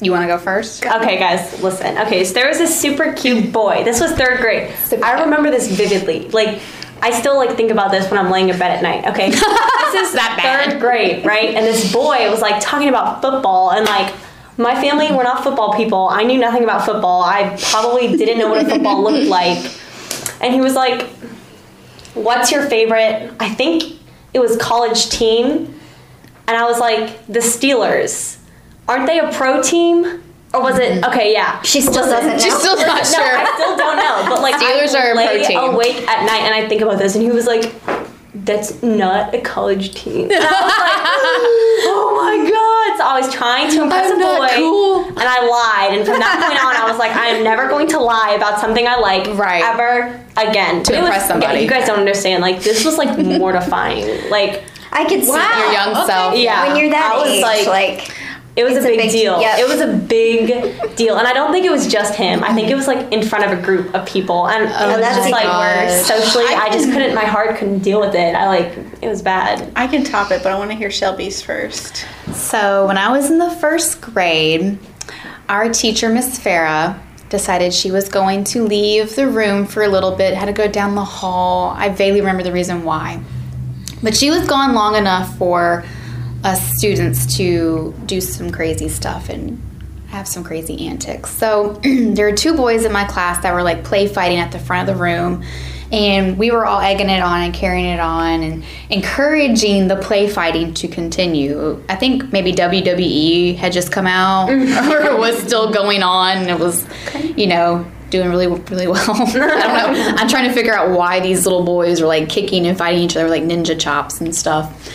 You 0.00 0.12
want 0.12 0.22
to 0.22 0.26
go 0.26 0.38
first? 0.38 0.84
Okay, 0.84 1.18
guys, 1.18 1.62
listen. 1.62 1.98
Okay, 1.98 2.24
so 2.24 2.34
there 2.34 2.48
was 2.48 2.58
this 2.58 2.78
super 2.78 3.12
cute 3.14 3.44
mm. 3.44 3.52
boy. 3.52 3.82
This 3.84 4.00
was 4.00 4.12
third 4.12 4.40
grade. 4.40 4.72
I 5.02 5.22
remember 5.24 5.50
this 5.50 5.68
vividly. 5.68 6.28
Like, 6.28 6.60
I 7.00 7.10
still 7.10 7.36
like 7.36 7.56
think 7.56 7.70
about 7.70 7.90
this 7.90 8.10
when 8.10 8.18
I'm 8.18 8.30
laying 8.30 8.48
in 8.48 8.58
bed 8.58 8.70
at 8.70 8.82
night. 8.82 9.06
Okay, 9.12 9.30
this 9.30 9.40
is 9.40 10.12
That 10.14 10.38
bad. 10.40 10.72
third 10.72 10.80
grade, 10.80 11.24
right? 11.24 11.54
And 11.54 11.64
this 11.64 11.92
boy 11.92 12.30
was 12.30 12.40
like 12.40 12.62
talking 12.62 12.88
about 12.88 13.22
football 13.22 13.70
and 13.72 13.86
like. 13.86 14.14
My 14.56 14.80
family 14.80 15.08
were 15.10 15.24
not 15.24 15.42
football 15.42 15.74
people. 15.74 16.08
I 16.08 16.22
knew 16.22 16.38
nothing 16.38 16.62
about 16.62 16.84
football. 16.86 17.24
I 17.24 17.56
probably 17.60 18.16
didn't 18.16 18.38
know 18.38 18.48
what 18.48 18.64
a 18.64 18.70
football 18.70 19.02
looked 19.02 19.26
like. 19.26 19.58
And 20.40 20.52
he 20.52 20.60
was 20.60 20.74
like, 20.74 21.02
What's 22.14 22.52
your 22.52 22.66
favorite? 22.66 23.32
I 23.40 23.48
think 23.48 24.00
it 24.32 24.40
was 24.40 24.56
college 24.56 25.08
team. 25.08 25.78
And 26.46 26.56
I 26.56 26.64
was 26.64 26.78
like, 26.78 27.26
The 27.26 27.40
Steelers. 27.40 28.38
Aren't 28.88 29.06
they 29.06 29.18
a 29.18 29.32
pro 29.32 29.62
team? 29.62 30.22
Or 30.52 30.62
was 30.62 30.78
it 30.78 30.92
mm-hmm. 30.92 31.10
okay? 31.10 31.32
Yeah, 31.32 31.60
She 31.62 31.80
still 31.80 32.06
doesn't 32.06 32.30
know. 32.30 32.38
She's 32.38 32.56
still 32.56 32.76
not 32.76 33.04
sure. 33.04 33.18
no, 33.18 33.24
sure. 33.24 33.38
I 33.38 33.52
still 33.54 33.76
don't 33.76 33.96
know. 33.96 34.26
But 34.28 34.40
like, 34.40 34.54
Steelers 34.54 34.94
I 34.94 35.06
are 35.06 35.10
a 35.10 35.14
pro 35.14 35.24
lay 35.24 35.44
team. 35.44 35.58
awake 35.58 36.08
at 36.08 36.24
night 36.24 36.42
and 36.42 36.54
I 36.54 36.68
think 36.68 36.80
about 36.80 36.98
this, 36.98 37.16
and 37.16 37.24
he 37.24 37.32
was 37.32 37.46
like, 37.46 37.74
"That's 38.34 38.82
not 38.82 39.34
a 39.34 39.40
college 39.40 39.94
team." 39.94 40.30
And 40.30 40.44
I 40.44 40.50
was 40.66 40.78
like, 40.84 41.84
"Oh 41.86 42.20
my 42.22 42.36
god!" 42.50 42.98
So 42.98 43.04
I 43.04 43.20
was 43.20 43.32
trying 43.34 43.70
to 43.70 43.82
impress 43.82 44.10
I'm 44.12 44.16
a 44.16 44.20
not 44.20 44.38
boy, 44.40 44.56
cool. 44.56 45.04
and 45.08 45.18
I 45.18 45.40
lied. 45.46 45.98
And 45.98 46.06
from 46.06 46.18
that 46.20 46.36
point 46.48 46.64
on, 46.64 46.76
I 46.76 46.88
was 46.90 46.98
like, 46.98 47.14
"I 47.16 47.26
am 47.28 47.42
never 47.44 47.68
going 47.68 47.88
to 47.88 47.98
lie 47.98 48.34
about 48.36 48.60
something 48.60 48.86
I 48.86 48.96
like 48.96 49.26
Right. 49.38 49.62
ever 49.64 50.20
again." 50.36 50.82
To 50.84 50.92
But 50.92 50.98
it 50.98 51.00
was- 51.02 51.08
impress 51.08 51.28
somebody. 51.28 51.54
yeah, 51.54 51.60
you 51.60 51.68
guys 51.68 51.86
don't 51.86 51.98
understand. 51.98 52.42
Like 52.42 52.60
this 52.62 52.84
was 52.84 52.98
like 52.98 53.16
mortifying. 53.40 54.30
Like 54.30 54.62
I 54.92 55.04
could 55.04 55.22
see 55.22 55.26
Your 55.30 55.38
that. 55.38 55.72
young 55.94 56.06
self. 56.06 56.36
yeah, 56.36 56.66
When 56.68 56.76
you're 56.76 56.90
that 56.90 57.14
I 57.14 57.18
was 57.18 57.28
age, 57.28 57.42
like, 57.42 57.66
like 57.66 58.16
it 58.56 58.62
was 58.64 58.74
a 58.74 58.76
It's 58.76 58.84
a 58.86 58.88
big, 58.88 58.98
big- 58.98 59.10
deal. 59.10 59.40
yep. 59.40 59.58
It 59.58 59.66
was 59.68 59.80
a 59.80 59.88
big 59.96 60.94
deal, 60.96 61.16
and 61.16 61.26
I 61.26 61.32
don't 61.32 61.50
think 61.50 61.66
it 61.66 61.72
was 61.72 61.86
just 61.88 62.14
him. 62.14 62.44
I 62.44 62.54
think 62.54 62.70
it 62.70 62.74
was 62.76 62.86
like 62.86 63.10
in 63.12 63.22
front 63.22 63.44
of 63.50 63.58
a 63.58 63.60
group 63.60 63.92
of 63.94 64.06
people, 64.06 64.46
and 64.48 64.64
it 64.64 64.70
oh, 64.78 64.88
was 64.92 65.00
that's 65.00 65.16
just 65.16 65.30
like 65.30 65.44
worse. 65.46 66.06
socially. 66.06 66.44
I 66.46 66.70
just 66.70 66.90
couldn't. 66.92 67.14
My 67.14 67.24
heart 67.24 67.56
couldn't 67.58 67.80
deal 67.80 68.00
with 68.00 68.14
it. 68.14 68.34
I 68.34 68.46
like 68.48 68.76
it 69.02 69.08
was 69.08 69.22
bad. 69.22 69.72
I 69.74 69.86
can 69.88 70.04
top 70.04 70.30
it, 70.30 70.42
but 70.42 70.52
I 70.52 70.58
want 70.58 70.70
to 70.70 70.76
hear 70.76 70.90
Shelby's 70.90 71.42
first. 71.42 72.06
So 72.32 72.86
when 72.86 72.96
I 72.96 73.10
was 73.10 73.30
in 73.30 73.38
the 73.38 73.50
first 73.50 74.00
grade, 74.00 74.78
our 75.48 75.68
teacher, 75.68 76.08
Miss 76.08 76.38
Farah, 76.38 76.98
decided 77.30 77.74
she 77.74 77.90
was 77.90 78.08
going 78.08 78.44
to 78.44 78.64
leave 78.64 79.16
the 79.16 79.26
room 79.26 79.66
for 79.66 79.82
a 79.82 79.88
little 79.88 80.14
bit, 80.14 80.34
had 80.34 80.46
to 80.46 80.52
go 80.52 80.68
down 80.68 80.94
the 80.94 81.04
hall. 81.04 81.70
I 81.76 81.88
vaguely 81.88 82.20
remember 82.20 82.44
the 82.44 82.52
reason 82.52 82.84
why. 82.84 83.20
But 84.02 84.14
she 84.16 84.30
was 84.30 84.46
gone 84.46 84.74
long 84.74 84.94
enough 84.96 85.36
for 85.38 85.84
us 86.44 86.62
students 86.76 87.36
to 87.38 87.94
do 88.06 88.20
some 88.20 88.52
crazy 88.52 88.88
stuff 88.88 89.28
and 89.28 89.60
have 90.08 90.28
some 90.28 90.44
crazy 90.44 90.86
antics. 90.86 91.30
So 91.30 91.72
there 91.82 92.30
were 92.30 92.36
two 92.36 92.54
boys 92.54 92.84
in 92.84 92.92
my 92.92 93.04
class 93.04 93.42
that 93.42 93.52
were 93.52 93.62
like 93.62 93.82
play 93.82 94.06
fighting 94.06 94.38
at 94.38 94.52
the 94.52 94.58
front 94.58 94.88
of 94.88 94.94
the 94.94 95.02
room. 95.02 95.44
And 95.90 96.38
we 96.38 96.50
were 96.50 96.66
all 96.66 96.80
egging 96.80 97.08
it 97.08 97.20
on 97.22 97.42
and 97.42 97.54
carrying 97.54 97.86
it 97.86 98.00
on 98.00 98.42
and 98.42 98.64
encouraging 98.90 99.86
the 99.86 99.96
play 99.96 100.28
fighting 100.28 100.74
to 100.74 100.88
continue. 100.88 101.82
I 101.88 101.96
think 101.96 102.32
maybe 102.32 102.52
WWE 102.52 103.56
had 103.56 103.72
just 103.72 103.92
come 103.92 104.06
out 104.06 104.48
mm. 104.48 105.08
or 105.12 105.16
was 105.16 105.40
still 105.42 105.72
going 105.72 106.02
on. 106.02 106.38
And 106.38 106.50
it 106.50 106.58
was, 106.58 106.86
you 107.36 107.46
know, 107.46 107.86
doing 108.10 108.28
really, 108.28 108.46
really 108.46 108.86
well. 108.86 109.10
I 109.10 109.24
don't 109.24 109.34
know. 109.34 110.14
I'm 110.16 110.28
trying 110.28 110.48
to 110.48 110.54
figure 110.54 110.74
out 110.74 110.90
why 110.90 111.20
these 111.20 111.44
little 111.46 111.64
boys 111.64 112.00
were 112.00 112.06
like 112.06 112.28
kicking 112.28 112.66
and 112.66 112.76
fighting 112.76 113.00
each 113.00 113.16
other 113.16 113.28
with 113.28 113.32
like 113.32 113.42
ninja 113.42 113.78
chops 113.78 114.20
and 114.20 114.34
stuff. 114.34 114.92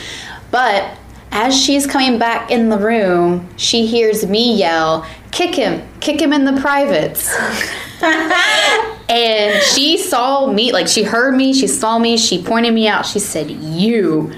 But 0.52 0.98
as 1.32 1.56
she's 1.56 1.86
coming 1.86 2.18
back 2.18 2.52
in 2.52 2.70
the 2.70 2.78
room, 2.78 3.50
she 3.58 3.86
hears 3.86 4.26
me 4.26 4.56
yell, 4.56 5.06
Kick 5.32 5.56
him, 5.56 5.88
kick 6.00 6.20
him 6.20 6.34
in 6.34 6.46
the 6.46 6.60
privates. 6.60 7.36
and 9.10 9.62
she 9.64 9.98
saw 9.98 10.52
me, 10.52 10.72
like 10.72 10.88
she 10.88 11.04
heard 11.04 11.36
me, 11.36 11.54
she 11.54 11.68
saw 11.68 12.00
me, 12.00 12.18
she 12.18 12.42
pointed 12.44 12.74
me 12.74 12.88
out. 12.88 13.06
She 13.06 13.20
said, 13.20 13.52
"You, 13.52 14.34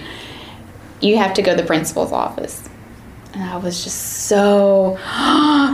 you 0.99 1.17
have 1.17 1.33
to 1.35 1.41
go 1.41 1.55
to 1.55 1.61
the 1.61 1.67
principal's 1.67 2.11
office." 2.11 2.67
And 3.34 3.43
I 3.43 3.57
was 3.57 3.84
just 3.84 4.25
so 4.27 4.97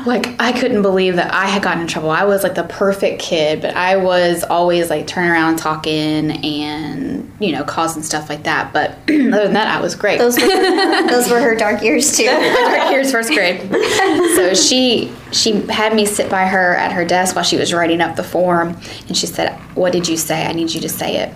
like 0.05 0.39
I 0.39 0.53
couldn't 0.57 0.83
believe 0.83 1.15
that 1.15 1.33
I 1.33 1.45
had 1.45 1.63
gotten 1.63 1.81
in 1.81 1.87
trouble. 1.87 2.11
I 2.11 2.23
was 2.23 2.43
like 2.43 2.53
the 2.53 2.63
perfect 2.63 3.19
kid, 3.19 3.61
but 3.61 3.75
I 3.75 3.97
was 3.97 4.43
always 4.43 4.89
like 4.89 5.07
turning 5.07 5.31
around 5.31 5.49
and 5.51 5.59
talking 5.59 6.31
and 6.45 7.31
you 7.39 7.51
know 7.51 7.63
causing 7.63 8.03
stuff 8.03 8.29
like 8.29 8.43
that. 8.43 8.73
But 8.73 8.91
other 9.09 9.43
than 9.43 9.53
that, 9.53 9.75
I 9.75 9.81
was 9.81 9.95
great. 9.95 10.19
Those 10.19 10.39
were 10.39 10.47
those 11.09 11.31
were 11.31 11.41
her 11.41 11.55
dark 11.55 11.81
years 11.81 12.15
too. 12.15 12.25
dark 12.25 12.91
years, 12.91 13.11
first 13.11 13.29
grade. 13.33 13.61
So 14.35 14.53
she 14.53 15.11
she 15.31 15.53
had 15.67 15.95
me 15.95 16.05
sit 16.05 16.29
by 16.29 16.45
her 16.45 16.75
at 16.75 16.91
her 16.91 17.05
desk 17.05 17.35
while 17.35 17.45
she 17.45 17.57
was 17.57 17.73
writing 17.73 18.01
up 18.01 18.15
the 18.15 18.23
form, 18.23 18.77
and 19.07 19.17
she 19.17 19.25
said, 19.25 19.53
"What 19.73 19.93
did 19.93 20.07
you 20.07 20.17
say? 20.17 20.45
I 20.45 20.53
need 20.53 20.73
you 20.73 20.81
to 20.81 20.89
say 20.89 21.17
it." 21.17 21.33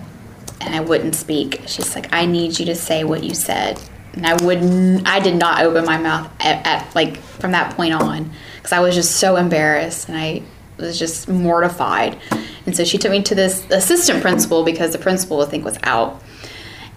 And 0.60 0.76
I 0.76 0.80
wouldn't 0.80 1.16
speak. 1.16 1.62
She's 1.66 1.96
like, 1.96 2.12
"I 2.14 2.26
need 2.26 2.60
you 2.60 2.66
to 2.66 2.76
say 2.76 3.02
what 3.02 3.24
you 3.24 3.34
said." 3.34 3.80
And 4.14 4.26
I 4.26 4.34
wouldn't. 4.44 5.08
I 5.08 5.20
did 5.20 5.36
not 5.36 5.62
open 5.62 5.84
my 5.84 5.98
mouth 5.98 6.30
at, 6.40 6.66
at 6.66 6.94
like 6.94 7.16
from 7.16 7.52
that 7.52 7.74
point 7.76 7.94
on 7.94 8.30
because 8.56 8.72
I 8.72 8.80
was 8.80 8.94
just 8.94 9.16
so 9.16 9.36
embarrassed 9.36 10.08
and 10.08 10.18
I 10.18 10.42
was 10.76 10.98
just 10.98 11.28
mortified. 11.28 12.18
And 12.66 12.76
so 12.76 12.84
she 12.84 12.98
took 12.98 13.10
me 13.10 13.22
to 13.22 13.34
this 13.34 13.64
assistant 13.70 14.22
principal 14.22 14.64
because 14.64 14.92
the 14.92 14.98
principal 14.98 15.40
I 15.40 15.46
think 15.46 15.64
was 15.64 15.78
out 15.82 16.22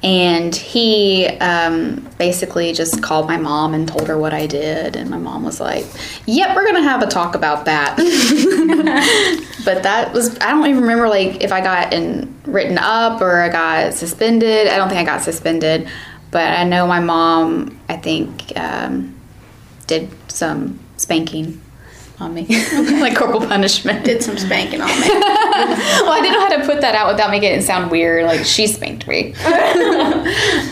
and 0.05 0.55
he 0.55 1.25
um, 1.39 2.07
basically 2.19 2.73
just 2.73 3.01
called 3.01 3.27
my 3.27 3.37
mom 3.37 3.73
and 3.73 3.87
told 3.87 4.07
her 4.07 4.17
what 4.17 4.35
I 4.35 4.45
did, 4.45 4.95
and 4.95 5.09
my 5.09 5.17
mom 5.17 5.43
was 5.43 5.59
like, 5.59 5.85
"Yep, 6.27 6.55
we're 6.55 6.65
gonna 6.65 6.83
have 6.83 7.01
a 7.01 7.07
talk 7.07 7.33
about 7.33 7.65
that." 7.65 7.95
but 9.65 9.81
that 9.81 10.13
was 10.13 10.37
I 10.39 10.51
don't 10.51 10.67
even 10.67 10.81
remember 10.81 11.09
like 11.09 11.43
if 11.43 11.51
I 11.51 11.59
got 11.59 11.91
in 11.91 12.33
written 12.45 12.77
up 12.77 13.19
or 13.19 13.41
I 13.41 13.49
got 13.49 13.95
suspended. 13.95 14.67
I 14.67 14.77
don't 14.77 14.89
think 14.89 14.99
I 14.99 15.03
got 15.03 15.23
suspended, 15.23 15.89
but 16.35 16.51
I 16.51 16.65
know 16.65 16.85
my 16.85 16.99
mom 16.99 17.79
I 17.87 17.95
think 17.95 18.51
um, 18.57 19.15
did 19.87 20.09
some 20.29 20.77
spanking 20.97 21.61
on 22.19 22.33
me, 22.33 22.45
like 23.01 23.15
corporal 23.15 23.41
punishment. 23.41 24.05
Did 24.05 24.23
some 24.23 24.37
spanking 24.37 24.81
on 24.81 24.87
me. 24.87 25.07
well, 25.09 26.11
I 26.11 26.19
didn't 26.21 26.33
know 26.33 26.39
how 26.47 26.57
to 26.57 26.65
put 26.65 26.81
that 26.81 26.95
out 26.95 27.07
without 27.11 27.29
making 27.29 27.51
it 27.51 27.61
sound 27.63 27.91
weird. 27.91 28.25
Like 28.25 28.45
she 28.45 28.67
spanked 28.67 29.07
me. 29.07 29.33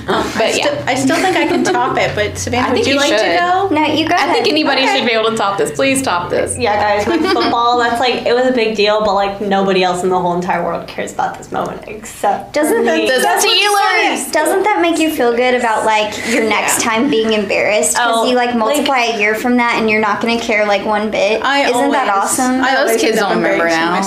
Um, 0.05 0.23
but 0.37 0.51
Still, 0.51 0.73
yeah, 0.73 0.83
I 0.85 0.95
still 0.95 1.15
think 1.15 1.37
I 1.37 1.47
can 1.47 1.63
top 1.63 1.97
it, 1.97 2.13
but 2.13 2.37
Savannah, 2.37 2.67
I 2.67 2.73
would 2.73 2.85
you 2.85 2.93
you 2.93 2.99
like 2.99 3.07
should. 3.07 3.19
to 3.19 3.37
go? 3.39 3.69
No, 3.71 3.85
you 3.85 4.05
got 4.07 4.19
I 4.19 4.33
think 4.33 4.47
anybody 4.49 4.81
Okay. 4.81 4.97
should 4.97 5.05
be 5.05 5.13
able 5.13 5.29
to 5.31 5.37
top 5.37 5.57
this. 5.57 5.71
Please 5.71 6.01
top 6.01 6.29
this. 6.29 6.57
Yeah, 6.57 6.75
guys, 6.75 7.07
with 7.07 7.21
football, 7.31 7.77
that's 7.77 8.01
like 8.01 8.25
it 8.25 8.33
was 8.33 8.45
a 8.47 8.51
big 8.51 8.75
deal, 8.75 8.99
but 9.05 9.13
like 9.13 9.39
nobody 9.39 9.81
else 9.81 10.03
in 10.03 10.09
the 10.09 10.19
whole 10.19 10.33
entire 10.35 10.61
world 10.61 10.87
cares 10.89 11.13
about 11.13 11.37
this 11.37 11.53
moment 11.53 11.87
except 11.87 12.53
Doesn't 12.53 12.79
for 12.79 12.83
that, 12.83 12.97
me. 12.97 13.05
The 13.09 13.21
that's 13.21 13.45
what 13.45 13.55
Steelers! 13.55 14.31
Doesn't 14.33 14.63
that 14.63 14.81
make 14.81 14.99
you 14.99 15.09
feel 15.09 15.33
good 15.33 15.55
about 15.55 15.85
like 15.85 16.13
your 16.33 16.43
next 16.49 16.81
time 16.81 17.09
being 17.09 17.31
embarrassed? 17.31 17.93
Because 17.93 18.11
Oh, 18.13 18.25
you 18.29 18.35
like 18.35 18.49
like- 18.49 18.57
multiply 18.57 18.99
a 19.03 19.19
year 19.19 19.35
from 19.35 19.55
that, 19.57 19.75
and 19.79 19.89
you're 19.89 20.01
not 20.01 20.19
going 20.21 20.37
to 20.37 20.43
care 20.43 20.65
like 20.65 20.85
one 20.85 21.11
bit. 21.11 21.32
I 21.41 21.69
Isn't 21.69 21.91
that 21.91 22.09
awesome? 22.09 22.61
I 22.61 22.75
Those 22.75 22.79
always 22.79 23.01
kids 23.01 23.19
don't 23.19 23.35
remember 23.35 23.65
now. 23.65 24.01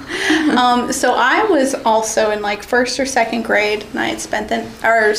Um, 0.50 0.92
so 0.92 1.14
I 1.14 1.44
was 1.44 1.74
also 1.74 2.30
in 2.30 2.42
like 2.42 2.62
first 2.62 2.98
or 2.98 3.06
second 3.06 3.42
grade, 3.42 3.84
and 3.90 3.98
I 3.98 4.08
had 4.08 4.20
spent 4.20 4.48
the 4.48 4.66
or 4.84 5.14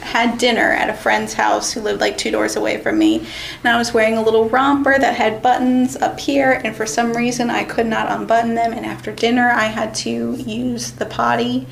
had 0.00 0.38
dinner 0.38 0.72
at 0.72 0.88
a 0.88 0.94
friend's 0.94 1.34
house 1.34 1.72
who 1.72 1.80
lived 1.80 2.00
like 2.00 2.16
two 2.16 2.30
doors 2.30 2.56
away 2.56 2.78
from 2.78 2.98
me, 2.98 3.18
and 3.18 3.66
I 3.66 3.76
was 3.76 3.92
wearing 3.92 4.16
a 4.16 4.22
little 4.22 4.48
romper 4.48 4.98
that 4.98 5.16
had 5.16 5.42
buttons 5.42 5.96
up 5.96 6.18
here, 6.18 6.60
and 6.64 6.74
for 6.74 6.86
some 6.86 7.12
reason 7.12 7.50
I 7.50 7.64
could 7.64 7.86
not 7.86 8.10
unbutton 8.10 8.54
them, 8.54 8.72
and 8.72 8.86
after 8.86 9.12
dinner 9.12 9.50
I 9.50 9.66
had 9.66 9.94
to 9.96 10.34
use 10.36 10.92
the 10.92 11.06
potty 11.06 11.66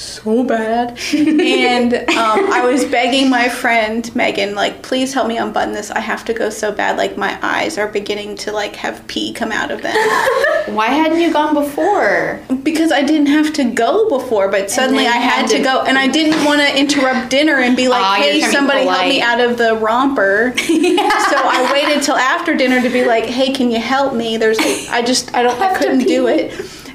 so 0.00 0.42
bad. 0.44 0.98
and 1.14 1.94
um, 1.94 2.50
I 2.52 2.64
was 2.64 2.84
begging 2.86 3.28
my 3.30 3.48
friend 3.48 4.14
Megan, 4.16 4.54
like, 4.54 4.82
please 4.82 5.12
help 5.14 5.28
me 5.28 5.36
unbutton 5.36 5.72
this. 5.74 5.90
I 5.90 6.00
have 6.00 6.24
to 6.26 6.32
go 6.34 6.50
so 6.50 6.72
bad. 6.72 6.96
Like, 6.96 7.16
my 7.16 7.38
eyes 7.42 7.78
are 7.78 7.86
beginning 7.88 8.36
to 8.38 8.52
like 8.52 8.74
have 8.76 9.06
pee 9.06 9.32
come 9.32 9.52
out 9.52 9.70
of 9.70 9.82
them 9.82 9.94
Why 10.74 10.86
hadn't 10.86 11.20
you 11.20 11.32
gone 11.32 11.54
before? 11.54 12.40
because 12.62 12.92
I 12.92 13.02
didn't 13.02 13.26
have 13.28 13.52
to 13.54 13.64
go 13.64 14.08
before, 14.08 14.48
but 14.48 14.70
suddenly 14.70 15.06
I 15.06 15.12
had 15.16 15.40
had 15.42 15.48
to 15.50 15.56
to- 15.58 15.62
go, 15.62 15.82
and 15.82 15.96
I 15.98 16.06
didn't 16.06 16.44
want 16.44 16.60
to 16.60 16.78
interrupt 16.78 17.30
dinner 17.30 17.56
and 17.56 17.76
be 17.76 17.88
like, 17.88 18.00
you're 18.18 18.26
"Hey, 18.26 18.40
trying 18.40 18.40
to 18.40 18.46
be 18.46 18.52
somebody 18.52 18.86
help 18.86 19.08
me 19.08 19.22
out 19.22 19.40
of 19.40 19.58
the 19.58 19.76
romper." 19.76 20.52
So 21.30 21.36
I 21.36 21.70
waited 21.72 22.02
till 22.02 22.16
after 22.16 22.54
dinner 22.56 22.80
to 22.82 22.88
be 22.90 23.04
like, 23.04 23.24
"Hey, 23.24 23.52
can 23.52 23.70
you 23.70 23.80
help 23.80 24.14
me?" 24.14 24.36
There's, 24.36 24.58
I 24.90 25.02
just, 25.02 25.34
I 25.34 25.42
don't, 25.42 25.58
I 25.60 25.76
couldn't 25.76 26.00
do 26.04 26.26
it, 26.28 26.52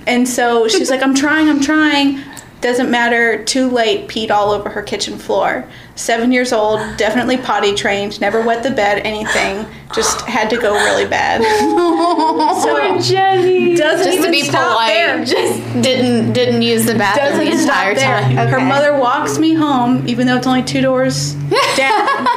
and 0.07 0.27
so 0.27 0.67
she's 0.67 0.89
like, 0.89 1.01
"I'm 1.01 1.15
trying, 1.15 1.49
I'm 1.49 1.61
trying." 1.61 2.21
Doesn't 2.65 2.89
matter. 2.89 3.43
Too 3.43 3.69
late. 3.69 4.07
Peed 4.07 4.31
all 4.31 4.49
over 4.49 4.69
her 4.71 4.81
kitchen 4.81 5.19
floor. 5.19 5.69
Seven 5.93 6.31
years 6.31 6.51
old, 6.51 6.79
definitely 6.97 7.37
potty 7.37 7.75
trained. 7.75 8.19
Never 8.19 8.41
wet 8.41 8.63
the 8.63 8.71
bed. 8.71 9.05
Anything. 9.05 9.67
Just 9.93 10.21
had 10.21 10.49
to 10.49 10.57
go 10.57 10.73
really 10.73 11.05
bad. 11.05 11.43
so 12.63 12.97
Jennie. 13.07 13.75
doesn't 13.75 14.03
Just 14.03 14.17
even 14.17 14.25
to 14.25 14.31
be 14.31 14.41
stop 14.41 14.71
polite, 14.71 14.95
there. 14.95 15.23
just 15.25 15.61
didn't 15.83 16.33
didn't 16.33 16.63
use 16.63 16.87
the 16.87 16.95
bathroom 16.95 17.45
doesn't 17.45 17.45
the 17.55 17.61
entire 17.61 17.93
there. 17.93 18.19
time. 18.21 18.47
Her 18.47 18.59
mother 18.59 18.97
walks 18.97 19.37
me 19.37 19.53
home, 19.53 20.07
even 20.07 20.25
though 20.25 20.35
it's 20.37 20.47
only 20.47 20.63
two 20.63 20.81
doors 20.81 21.33
down, 21.77 22.27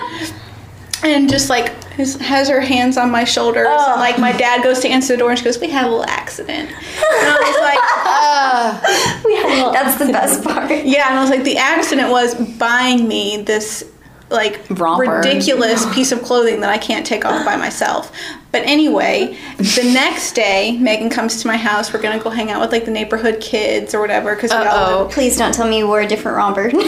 and 1.04 1.30
just 1.30 1.48
like 1.48 1.72
has, 1.98 2.14
has 2.16 2.48
her 2.48 2.60
hands 2.60 2.96
on 2.96 3.10
my 3.10 3.24
shoulders. 3.24 3.66
Ugh. 3.68 3.90
And, 3.90 4.00
like 4.00 4.18
my 4.18 4.32
oh. 4.32 4.38
dad 4.38 4.62
goes 4.62 4.78
to 4.80 4.88
answer 4.88 5.12
the 5.14 5.18
door 5.18 5.30
and 5.30 5.38
she 5.38 5.44
goes, 5.44 5.58
"We 5.58 5.68
had 5.68 5.84
a 5.84 5.88
little 5.88 6.06
accident." 6.06 6.70
And 6.70 6.78
I 6.80 7.38
was 7.40 7.58
like, 7.60 7.78
uh. 8.06 9.24
We 9.24 9.36
had 9.36 9.46
a 9.46 9.54
little 9.56 9.72
That's 9.72 9.98
the 9.98 10.06
best 10.06 10.44
part. 10.44 10.70
"Yeah," 10.70 11.08
and 11.10 11.18
I 11.18 11.20
was 11.20 11.30
like, 11.30 11.44
"The 11.44 11.58
accident 11.58 12.10
was 12.10 12.34
buying 12.56 13.06
me 13.06 13.42
this." 13.42 13.84
Like 14.30 14.60
Romper. 14.68 15.10
ridiculous 15.10 15.86
piece 15.94 16.12
of 16.12 16.22
clothing 16.22 16.60
that 16.60 16.68
I 16.68 16.76
can't 16.76 17.06
take 17.06 17.24
off 17.24 17.46
by 17.46 17.56
myself. 17.56 18.12
But 18.50 18.62
anyway, 18.62 19.36
the 19.58 19.90
next 19.92 20.32
day, 20.32 20.76
Megan 20.78 21.10
comes 21.10 21.42
to 21.42 21.46
my 21.46 21.58
house. 21.58 21.92
We're 21.92 22.00
gonna 22.00 22.18
go 22.18 22.30
hang 22.30 22.50
out 22.50 22.62
with 22.62 22.72
like 22.72 22.86
the 22.86 22.90
neighborhood 22.90 23.42
kids 23.42 23.94
or 23.94 24.00
whatever 24.00 24.34
because 24.34 24.50
we 24.52 24.56
all 24.56 24.64
live 24.64 24.72
Uh-oh. 25.06 25.08
Please 25.12 25.36
don't 25.36 25.52
tell 25.52 25.68
me 25.68 25.78
you 25.78 25.86
wore 25.86 26.00
a 26.00 26.06
different 26.06 26.36
romper. 26.38 26.70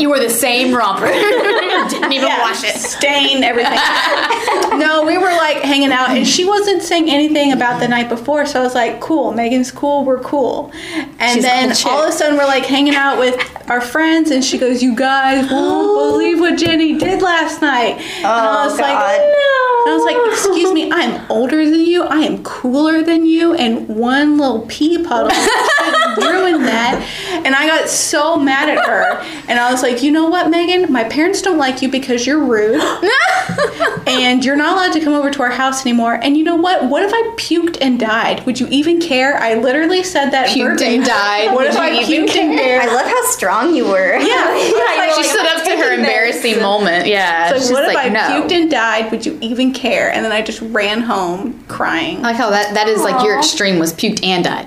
You 0.00 0.08
wore 0.08 0.18
the 0.18 0.28
same 0.30 0.74
romper. 0.74 1.06
didn't 1.06 2.12
even 2.12 2.28
wash 2.28 2.64
it. 2.64 2.74
stain 2.76 3.44
everything. 3.44 3.78
no, 4.78 5.04
we 5.06 5.16
were 5.16 5.30
like 5.30 5.58
hanging 5.58 5.92
out, 5.92 6.10
and 6.10 6.26
she 6.26 6.44
wasn't 6.44 6.82
saying 6.82 7.08
anything 7.08 7.52
about 7.52 7.78
the 7.80 7.86
night 7.88 8.08
before. 8.08 8.44
So 8.46 8.60
I 8.60 8.62
was 8.64 8.74
like, 8.74 9.00
"Cool, 9.00 9.32
Megan's 9.32 9.70
cool. 9.70 10.04
We're 10.04 10.20
cool." 10.20 10.72
And 11.18 11.34
She's 11.34 11.42
then 11.44 11.74
cool 11.74 11.92
all 11.92 12.02
of 12.04 12.08
a 12.10 12.12
sudden, 12.12 12.36
we're 12.36 12.44
like 12.46 12.64
hanging 12.64 12.94
out 12.94 13.18
with 13.18 13.36
our 13.70 13.80
friends, 13.80 14.30
and 14.30 14.44
she 14.44 14.58
goes, 14.58 14.82
"You 14.82 14.94
guys 14.96 15.50
won't 15.50 16.12
believe 16.12 16.40
what 16.40 16.58
Jennie 16.58 16.98
did 16.98 17.22
last 17.22 17.62
night." 17.62 17.98
and 18.18 18.26
I 18.26 18.64
Oh, 18.64 18.68
was 18.68 18.78
God. 18.78 18.80
like, 18.80 19.20
"No." 19.20 19.65
And 19.86 19.92
I 19.92 19.94
was 19.94 20.04
like, 20.04 20.32
"Excuse 20.32 20.72
me, 20.72 20.90
I'm 20.90 21.24
older 21.30 21.64
than 21.64 21.80
you. 21.80 22.02
I 22.02 22.18
am 22.20 22.42
cooler 22.42 23.02
than 23.02 23.24
you, 23.24 23.54
and 23.54 23.86
one 23.88 24.36
little 24.36 24.66
pee 24.68 25.02
puddle 25.02 25.30
should 25.30 26.18
ruin 26.18 26.62
that." 26.62 27.02
And 27.44 27.54
I 27.54 27.68
got 27.68 27.88
so 27.88 28.36
mad 28.36 28.68
at 28.68 28.84
her, 28.84 29.24
and 29.48 29.60
I 29.60 29.70
was 29.70 29.82
like, 29.82 30.02
"You 30.02 30.10
know 30.10 30.28
what, 30.28 30.50
Megan? 30.50 30.92
My 30.92 31.04
parents 31.04 31.40
don't 31.40 31.58
like 31.58 31.82
you 31.82 31.88
because 31.88 32.26
you're 32.26 32.42
rude." 32.42 32.80
and 34.06 34.44
you're 34.44 34.56
not 34.56 34.72
allowed 34.76 34.92
to 34.92 35.00
come 35.00 35.14
over 35.14 35.30
to 35.30 35.42
our 35.42 35.50
house 35.50 35.84
anymore. 35.84 36.14
And 36.14 36.36
you 36.36 36.44
know 36.44 36.56
what? 36.56 36.88
What 36.88 37.02
if 37.02 37.12
I 37.12 37.34
puked 37.36 37.78
and 37.80 37.98
died? 37.98 38.44
Would 38.46 38.60
you 38.60 38.66
even 38.68 39.00
care? 39.00 39.36
I 39.36 39.54
literally 39.54 40.02
said 40.02 40.30
that. 40.30 40.48
Puked 40.48 40.80
verbatim. 40.80 40.94
and 40.94 41.04
died. 41.04 41.46
What 41.54 41.58
Would 41.58 41.66
if 41.68 41.74
you 41.74 41.80
I 41.80 41.90
even 42.00 42.26
puked 42.26 42.36
and 42.36 42.58
care? 42.58 42.80
I 42.80 42.86
love 42.86 43.06
how 43.06 43.22
strong 43.26 43.74
you 43.74 43.86
were. 43.86 44.16
Yeah. 44.16 44.56
yeah 44.56 45.14
She 45.14 45.22
stood 45.24 45.46
up 45.46 45.64
to 45.64 45.76
her 45.76 45.94
embarrassing 45.94 46.60
moment. 46.60 47.06
Yeah. 47.06 47.50
Like, 47.52 47.60
she's 47.60 47.70
what 47.70 47.88
if 47.88 47.94
like, 47.94 48.06
I 48.06 48.08
no. 48.08 48.20
puked 48.20 48.52
and 48.52 48.70
died? 48.70 49.10
Would 49.10 49.26
you 49.26 49.38
even 49.40 49.72
care? 49.76 50.10
And 50.12 50.24
then 50.24 50.32
I 50.32 50.42
just 50.42 50.60
ran 50.62 51.02
home 51.02 51.62
crying. 51.68 52.18
I 52.18 52.22
like 52.22 52.36
how 52.36 52.50
that, 52.50 52.74
that 52.74 52.88
is 52.88 53.02
like 53.02 53.22
your 53.24 53.38
extreme 53.38 53.78
was 53.78 53.92
puked 53.92 54.24
and 54.24 54.42
died. 54.44 54.66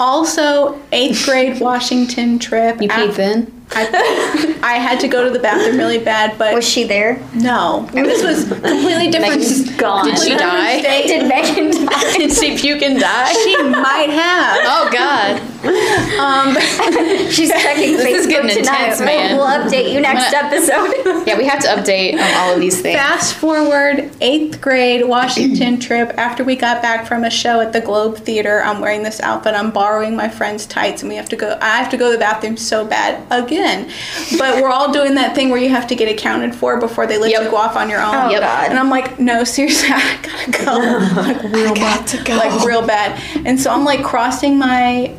Also, 0.00 0.80
eighth 0.92 1.24
grade 1.24 1.60
Washington 1.60 2.38
trip. 2.38 2.82
You 2.82 2.88
peed 2.88 3.14
then? 3.14 3.50
I, 3.70 4.58
I 4.62 4.72
had 4.74 5.00
to 5.00 5.08
go 5.08 5.24
to 5.24 5.30
the 5.30 5.38
bathroom 5.38 5.78
really 5.78 5.98
bad, 5.98 6.36
but 6.36 6.52
Was 6.54 6.68
she 6.68 6.84
there? 6.84 7.18
no, 7.34 7.88
this 7.92 8.22
was 8.22 8.44
completely 8.48 9.08
different. 9.10 9.40
Megan's 9.40 9.70
gone. 9.76 10.04
Did 10.04 10.18
she 10.18 10.30
completely 10.30 10.36
different 10.36 10.62
die? 10.62 10.80
state. 10.80 11.06
Did 11.06 11.28
Megan 11.28 11.86
die? 11.86 12.12
Did 12.18 12.32
she 12.32 12.58
puke 12.58 12.82
and 12.82 13.00
die? 13.00 13.32
She 13.32 13.56
might 13.62 14.10
have. 14.10 14.58
Oh 14.64 14.90
God. 14.92 15.40
Um, 15.64 16.54
She's 17.30 17.50
checking 17.62 17.96
This 17.96 18.04
Facebook 18.06 18.14
is 18.18 18.26
getting 18.26 18.48
tonight. 18.50 18.58
intense, 18.58 18.98
We'll- 18.98 19.06
man. 19.08 19.36
We'll 19.36 19.46
update 19.46 19.92
you 19.92 20.00
next 20.00 20.32
episode. 20.34 21.24
Yeah, 21.24 21.38
we 21.38 21.46
have 21.46 21.60
to 21.60 21.68
update 21.68 22.14
on 22.14 22.34
all 22.36 22.54
of 22.54 22.60
these 22.60 22.82
things. 22.82 22.96
Fast 22.98 23.34
forward 23.34 24.10
eighth 24.20 24.60
grade 24.60 25.08
Washington 25.08 25.80
trip. 25.80 26.12
After 26.18 26.44
we 26.44 26.54
got 26.54 26.82
back 26.82 27.06
from 27.06 27.24
a 27.24 27.30
show 27.30 27.60
at 27.60 27.72
the 27.72 27.80
Globe 27.80 28.18
Theater, 28.18 28.62
I'm 28.62 28.80
wearing 28.80 29.02
this 29.02 29.20
outfit. 29.20 29.54
I'm 29.54 29.70
borrowing 29.70 30.16
my 30.16 30.28
friend's 30.28 30.66
tights, 30.66 31.02
and 31.02 31.08
we 31.08 31.16
have 31.16 31.30
to 31.30 31.36
go. 31.36 31.56
I 31.62 31.78
have 31.78 31.88
to 31.92 31.96
go 31.96 32.08
to 32.10 32.12
the 32.12 32.18
bathroom 32.18 32.58
so 32.58 32.84
bad 32.84 33.26
again. 33.30 33.90
But 34.38 34.60
we're 34.60 34.68
all 34.68 34.92
doing 34.92 35.14
that 35.14 35.34
thing 35.34 35.48
where 35.48 35.58
you 35.60 35.70
have 35.70 35.86
to 35.86 35.94
get 35.94 36.08
accounted 36.12 36.54
for 36.54 36.78
before 36.78 37.06
they 37.06 37.16
let 37.16 37.30
Yep. 37.30 37.44
you 37.44 37.50
go 37.50 37.56
off 37.56 37.74
on 37.76 37.88
your 37.88 38.00
own. 38.02 38.14
Oh, 38.14 38.30
Yep. 38.30 38.40
God. 38.42 38.68
And 38.70 38.78
I'm 38.78 38.90
like, 38.90 39.18
no, 39.18 39.44
seriously, 39.44 39.88
I 39.90 40.18
gotta 40.22 40.64
go. 40.64 41.20
Like 41.22 41.42
real 41.54 41.74
bad. 41.74 42.28
Like 42.28 42.64
real 42.66 42.86
bad. 42.86 43.18
And 43.46 43.58
so 43.58 43.70
I'm 43.70 43.84
like 43.84 44.04
crossing 44.04 44.58
my 44.58 45.14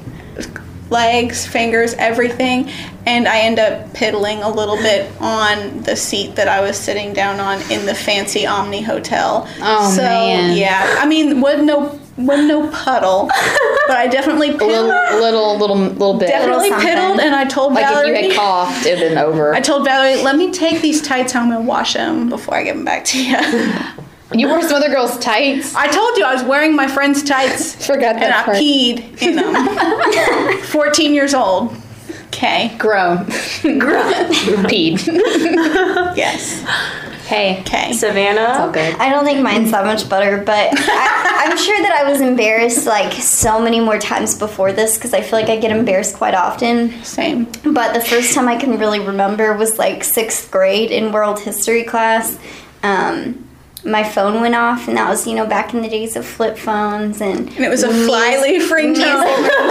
legs, 0.89 1.45
fingers, 1.45 1.93
everything, 1.95 2.69
and 3.05 3.27
I 3.27 3.39
end 3.39 3.59
up 3.59 3.93
piddling 3.93 4.41
a 4.43 4.49
little 4.49 4.77
bit 4.77 5.11
on 5.21 5.81
the 5.83 5.95
seat 5.95 6.35
that 6.35 6.47
I 6.47 6.61
was 6.61 6.77
sitting 6.77 7.13
down 7.13 7.39
on 7.39 7.59
in 7.71 7.85
the 7.85 7.95
fancy 7.95 8.45
Omni 8.45 8.81
Hotel. 8.81 9.47
Oh, 9.61 9.91
so, 9.95 10.01
man. 10.01 10.57
Yeah, 10.57 10.97
I 10.99 11.05
mean, 11.07 11.41
was 11.41 11.61
no 11.61 11.99
was 12.17 12.45
no 12.47 12.69
puddle, 12.69 13.27
but 13.87 13.97
I 13.97 14.07
definitely 14.07 14.51
A 14.51 14.53
little, 14.53 14.89
piddled. 14.89 15.19
little, 15.19 15.57
little, 15.57 15.75
little 15.75 16.13
bit. 16.17 16.29
Definitely 16.29 16.69
something. 16.69 16.87
piddled, 16.87 17.19
and 17.19 17.35
I 17.35 17.43
told 17.43 17.73
like 17.73 17.83
Valerie. 17.85 18.11
if 18.11 18.23
you 18.23 18.29
had 18.29 18.37
coughed, 18.37 18.85
it'd 18.85 18.99
been 18.99 19.17
over. 19.17 19.53
I 19.53 19.59
told 19.59 19.83
Valerie, 19.83 20.23
let 20.23 20.37
me 20.37 20.51
take 20.51 20.81
these 20.81 21.01
tights 21.01 21.33
home 21.33 21.51
and 21.51 21.67
wash 21.67 21.93
them 21.93 22.29
before 22.29 22.55
I 22.55 22.63
give 22.63 22.75
them 22.75 22.85
back 22.85 23.03
to 23.05 23.21
you. 23.23 23.35
you 24.33 24.47
wore 24.47 24.61
some 24.61 24.73
other 24.75 24.89
girl's 24.89 25.17
tights. 25.19 25.75
I 25.75 25.87
told 25.87 26.17
you 26.17 26.25
I 26.25 26.33
was 26.33 26.43
wearing 26.43 26.75
my 26.75 26.87
friend's 26.87 27.23
tights. 27.23 27.85
Forgot 27.87 28.15
that 28.15 28.23
and 28.23 28.31
that 28.31 28.41
I 28.41 28.43
part. 28.43 28.57
peed 28.57 29.21
in 29.21 29.35
them. 29.35 30.57
14 30.63 31.13
years 31.13 31.33
old. 31.33 31.75
Okay. 32.27 32.75
Grown. 32.77 33.17
Grown. 33.17 34.25
Peed. 34.67 35.05
Yes. 36.17 36.61
hey. 37.27 37.61
Okay. 37.61 37.93
Savannah. 37.93 38.49
It's 38.49 38.59
all 38.59 38.71
good. 38.71 38.95
I 38.95 39.09
don't 39.09 39.23
think 39.23 39.41
mine's 39.41 39.71
that 39.71 39.85
much 39.85 40.09
better, 40.09 40.39
but 40.43 40.69
I, 40.73 41.45
I'm 41.47 41.57
sure 41.57 41.81
that 41.81 41.93
I 41.93 42.11
was 42.11 42.19
embarrassed 42.19 42.85
like 42.85 43.13
so 43.13 43.61
many 43.61 43.79
more 43.79 43.99
times 43.99 44.37
before 44.37 44.73
this 44.73 44.97
because 44.97 45.13
I 45.13 45.21
feel 45.21 45.39
like 45.39 45.49
I 45.49 45.55
get 45.57 45.71
embarrassed 45.71 46.15
quite 46.15 46.33
often. 46.33 47.01
Same. 47.03 47.45
But 47.63 47.93
the 47.93 48.01
first 48.01 48.33
time 48.33 48.49
I 48.49 48.57
can 48.57 48.79
really 48.79 48.99
remember 48.99 49.55
was 49.55 49.77
like 49.77 50.03
sixth 50.03 50.51
grade 50.51 50.91
in 50.91 51.13
world 51.13 51.39
history 51.39 51.83
class. 51.83 52.37
Um, 52.83 53.44
my 53.85 54.03
phone 54.03 54.41
went 54.41 54.55
off, 54.55 54.87
and 54.87 54.97
that 54.97 55.07
was, 55.07 55.27
you 55.27 55.35
know, 55.35 55.45
back 55.45 55.73
in 55.73 55.81
the 55.81 55.87
days 55.87 56.15
of 56.15 56.25
flip 56.25 56.57
phones 56.57 57.21
and. 57.21 57.47
And 57.49 57.59
it 57.59 57.69
was 57.69 57.83
a 57.83 57.89
fly 57.89 58.37
flyleaf 58.37 58.69
ringtone. 58.71 59.49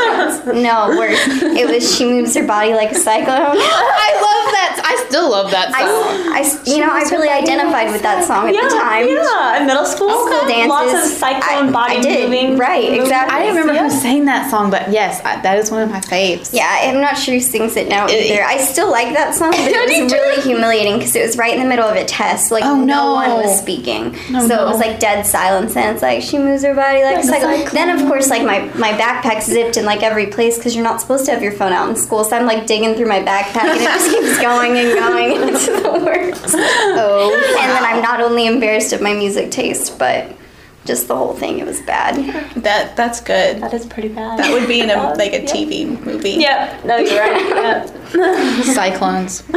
no, 0.46 0.88
worse. 0.98 1.18
It 1.42 1.68
was 1.68 1.96
She 1.96 2.04
Moves 2.04 2.34
Her 2.34 2.46
Body 2.46 2.74
Like 2.74 2.92
a 2.92 2.94
Cyclone. 2.94 3.56
I 3.56 4.10
love 4.20 4.52
that. 4.52 4.82
I 4.84 5.04
still 5.08 5.30
love 5.30 5.50
that 5.50 5.68
song. 5.72 6.32
I, 6.32 6.40
I- 6.42 6.70
you 6.70 6.78
know, 6.80 6.90
I 6.92 7.02
really 7.10 7.28
identified 7.28 7.90
with 7.92 8.02
that 8.02 8.24
song 8.24 8.48
at 8.48 8.54
yeah, 8.54 8.62
the 8.62 8.68
time. 8.74 9.08
Yeah, 9.08 9.60
in 9.60 9.66
middle 9.66 9.84
school. 9.86 10.10
School 10.10 10.48
dances. 10.48 10.68
Lots 10.68 10.92
of 10.92 11.04
cyclone 11.18 11.68
I- 11.68 11.72
body 11.72 11.96
I 11.98 12.00
did. 12.02 12.30
moving. 12.30 12.58
Right, 12.58 12.84
moving 12.84 13.02
exactly. 13.02 13.36
I 13.36 13.42
didn't 13.42 13.56
remember 13.56 13.74
Yeah. 13.74 13.84
who 13.88 13.90
sang 13.90 14.24
that 14.26 14.50
song, 14.50 14.70
but 14.70 14.90
yes, 14.90 15.20
I, 15.24 15.40
that 15.42 15.58
is 15.58 15.70
one 15.70 15.82
of 15.82 15.90
my 15.90 16.00
faves. 16.00 16.52
Yeah, 16.52 16.66
I'm 16.82 17.00
not 17.00 17.16
sure 17.16 17.34
who 17.34 17.40
sings 17.40 17.76
it 17.76 17.88
now 17.88 18.08
either. 18.08 18.42
I 18.44 18.58
still 18.58 18.90
like 18.90 19.14
that 19.14 19.34
song, 19.34 19.50
but 19.52 19.60
it 19.70 20.02
was 20.02 20.12
really 20.12 20.42
humiliating 20.42 20.98
because 20.98 21.14
it 21.16 21.22
was 21.24 21.36
right 21.36 21.54
in 21.54 21.62
the 21.62 21.68
middle 21.68 21.88
of 21.88 21.96
a 21.96 22.04
test. 22.04 22.50
Like 22.50 22.64
Oh, 22.64 22.74
no. 22.76 22.84
no. 22.84 23.12
one 23.14 23.30
was 23.44 23.58
speaking, 23.58 24.14
Oh, 24.34 24.40
so 24.40 24.46
no. 24.48 24.62
it 24.66 24.70
was 24.70 24.78
like 24.78 24.98
dead 25.00 25.24
silence. 25.26 25.76
And 25.76 25.94
it's 25.94 26.02
like 26.02 26.22
she 26.22 26.38
moves 26.38 26.62
her 26.64 26.74
body 26.74 27.02
like, 27.02 27.18
a 27.18 27.22
cyclone. 27.22 27.72
Then 27.72 27.90
of 27.90 28.02
oh. 28.02 28.08
course, 28.08 28.28
like 28.30 28.42
my 28.44 28.60
my 28.78 28.92
backpack's 28.92 29.46
zipped 29.46 29.76
in 29.76 29.84
like 29.84 30.02
every 30.02 30.26
place 30.34 30.56
because 30.56 30.74
you're 30.74 30.84
not 30.84 31.00
supposed 31.00 31.24
to 31.26 31.32
have 31.32 31.42
your 31.42 31.52
phone 31.52 31.72
out 31.72 31.88
in 31.88 31.96
school. 31.96 32.24
So 32.24 32.36
I'm 32.36 32.46
like 32.46 32.66
digging 32.66 32.94
through 32.94 33.06
my 33.06 33.20
backpack 33.20 33.64
and 33.64 33.80
it 33.80 33.84
just 33.84 34.10
keeps 34.10 34.40
going 34.42 34.76
and 34.76 34.98
going. 34.98 35.54
It's 35.54 35.66
the 35.66 36.02
worst. 36.04 36.54
Oh. 36.56 37.32
And 37.60 37.70
then 37.70 37.84
I'm 37.84 38.02
not 38.02 38.20
only 38.20 38.46
embarrassed 38.46 38.92
of 38.92 39.00
my 39.00 39.14
music 39.14 39.50
taste, 39.50 39.98
but 39.98 40.36
just 40.84 41.08
the 41.08 41.16
whole 41.16 41.34
thing. 41.34 41.58
It 41.58 41.66
was 41.66 41.80
bad. 41.82 42.16
That 42.62 42.96
that's 42.96 43.20
good. 43.20 43.60
That 43.60 43.72
is 43.74 43.86
pretty 43.86 44.08
bad. 44.08 44.38
That 44.38 44.52
would 44.52 44.68
be 44.68 44.80
in 44.80 44.90
a 44.90 44.94
Yeah. 44.94 45.12
like 45.18 45.32
a 45.32 45.42
Yeah. 45.42 45.50
TV 45.52 46.04
movie. 46.04 46.30
Yep. 46.32 46.84
No, 46.84 46.96
you're 46.98 47.20
right. 47.20 47.88
Yep. 48.14 48.64
Cyclones. 48.64 49.42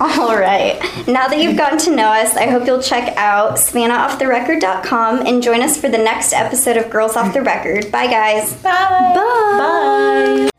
All 0.00 0.36
right. 0.36 0.78
Now 1.06 1.28
that 1.28 1.38
you've 1.38 1.56
gotten 1.56 1.78
to 1.80 1.94
know 1.94 2.08
us, 2.08 2.36
I 2.36 2.46
hope 2.46 2.66
you'll 2.66 2.82
check 2.82 3.16
out 3.16 3.52
SavannahOffTheRecord.com 3.58 5.26
and 5.26 5.42
join 5.42 5.62
us 5.62 5.80
for 5.80 5.88
the 5.88 5.98
next 5.98 6.32
episode 6.32 6.76
of 6.76 6.90
Girls 6.90 7.16
Off 7.16 7.32
the 7.32 7.42
Record. 7.42 7.92
Bye, 7.92 8.06
guys. 8.08 8.52
Bye. 8.62 9.12
Bye. 9.14 10.44
Bye. 10.44 10.53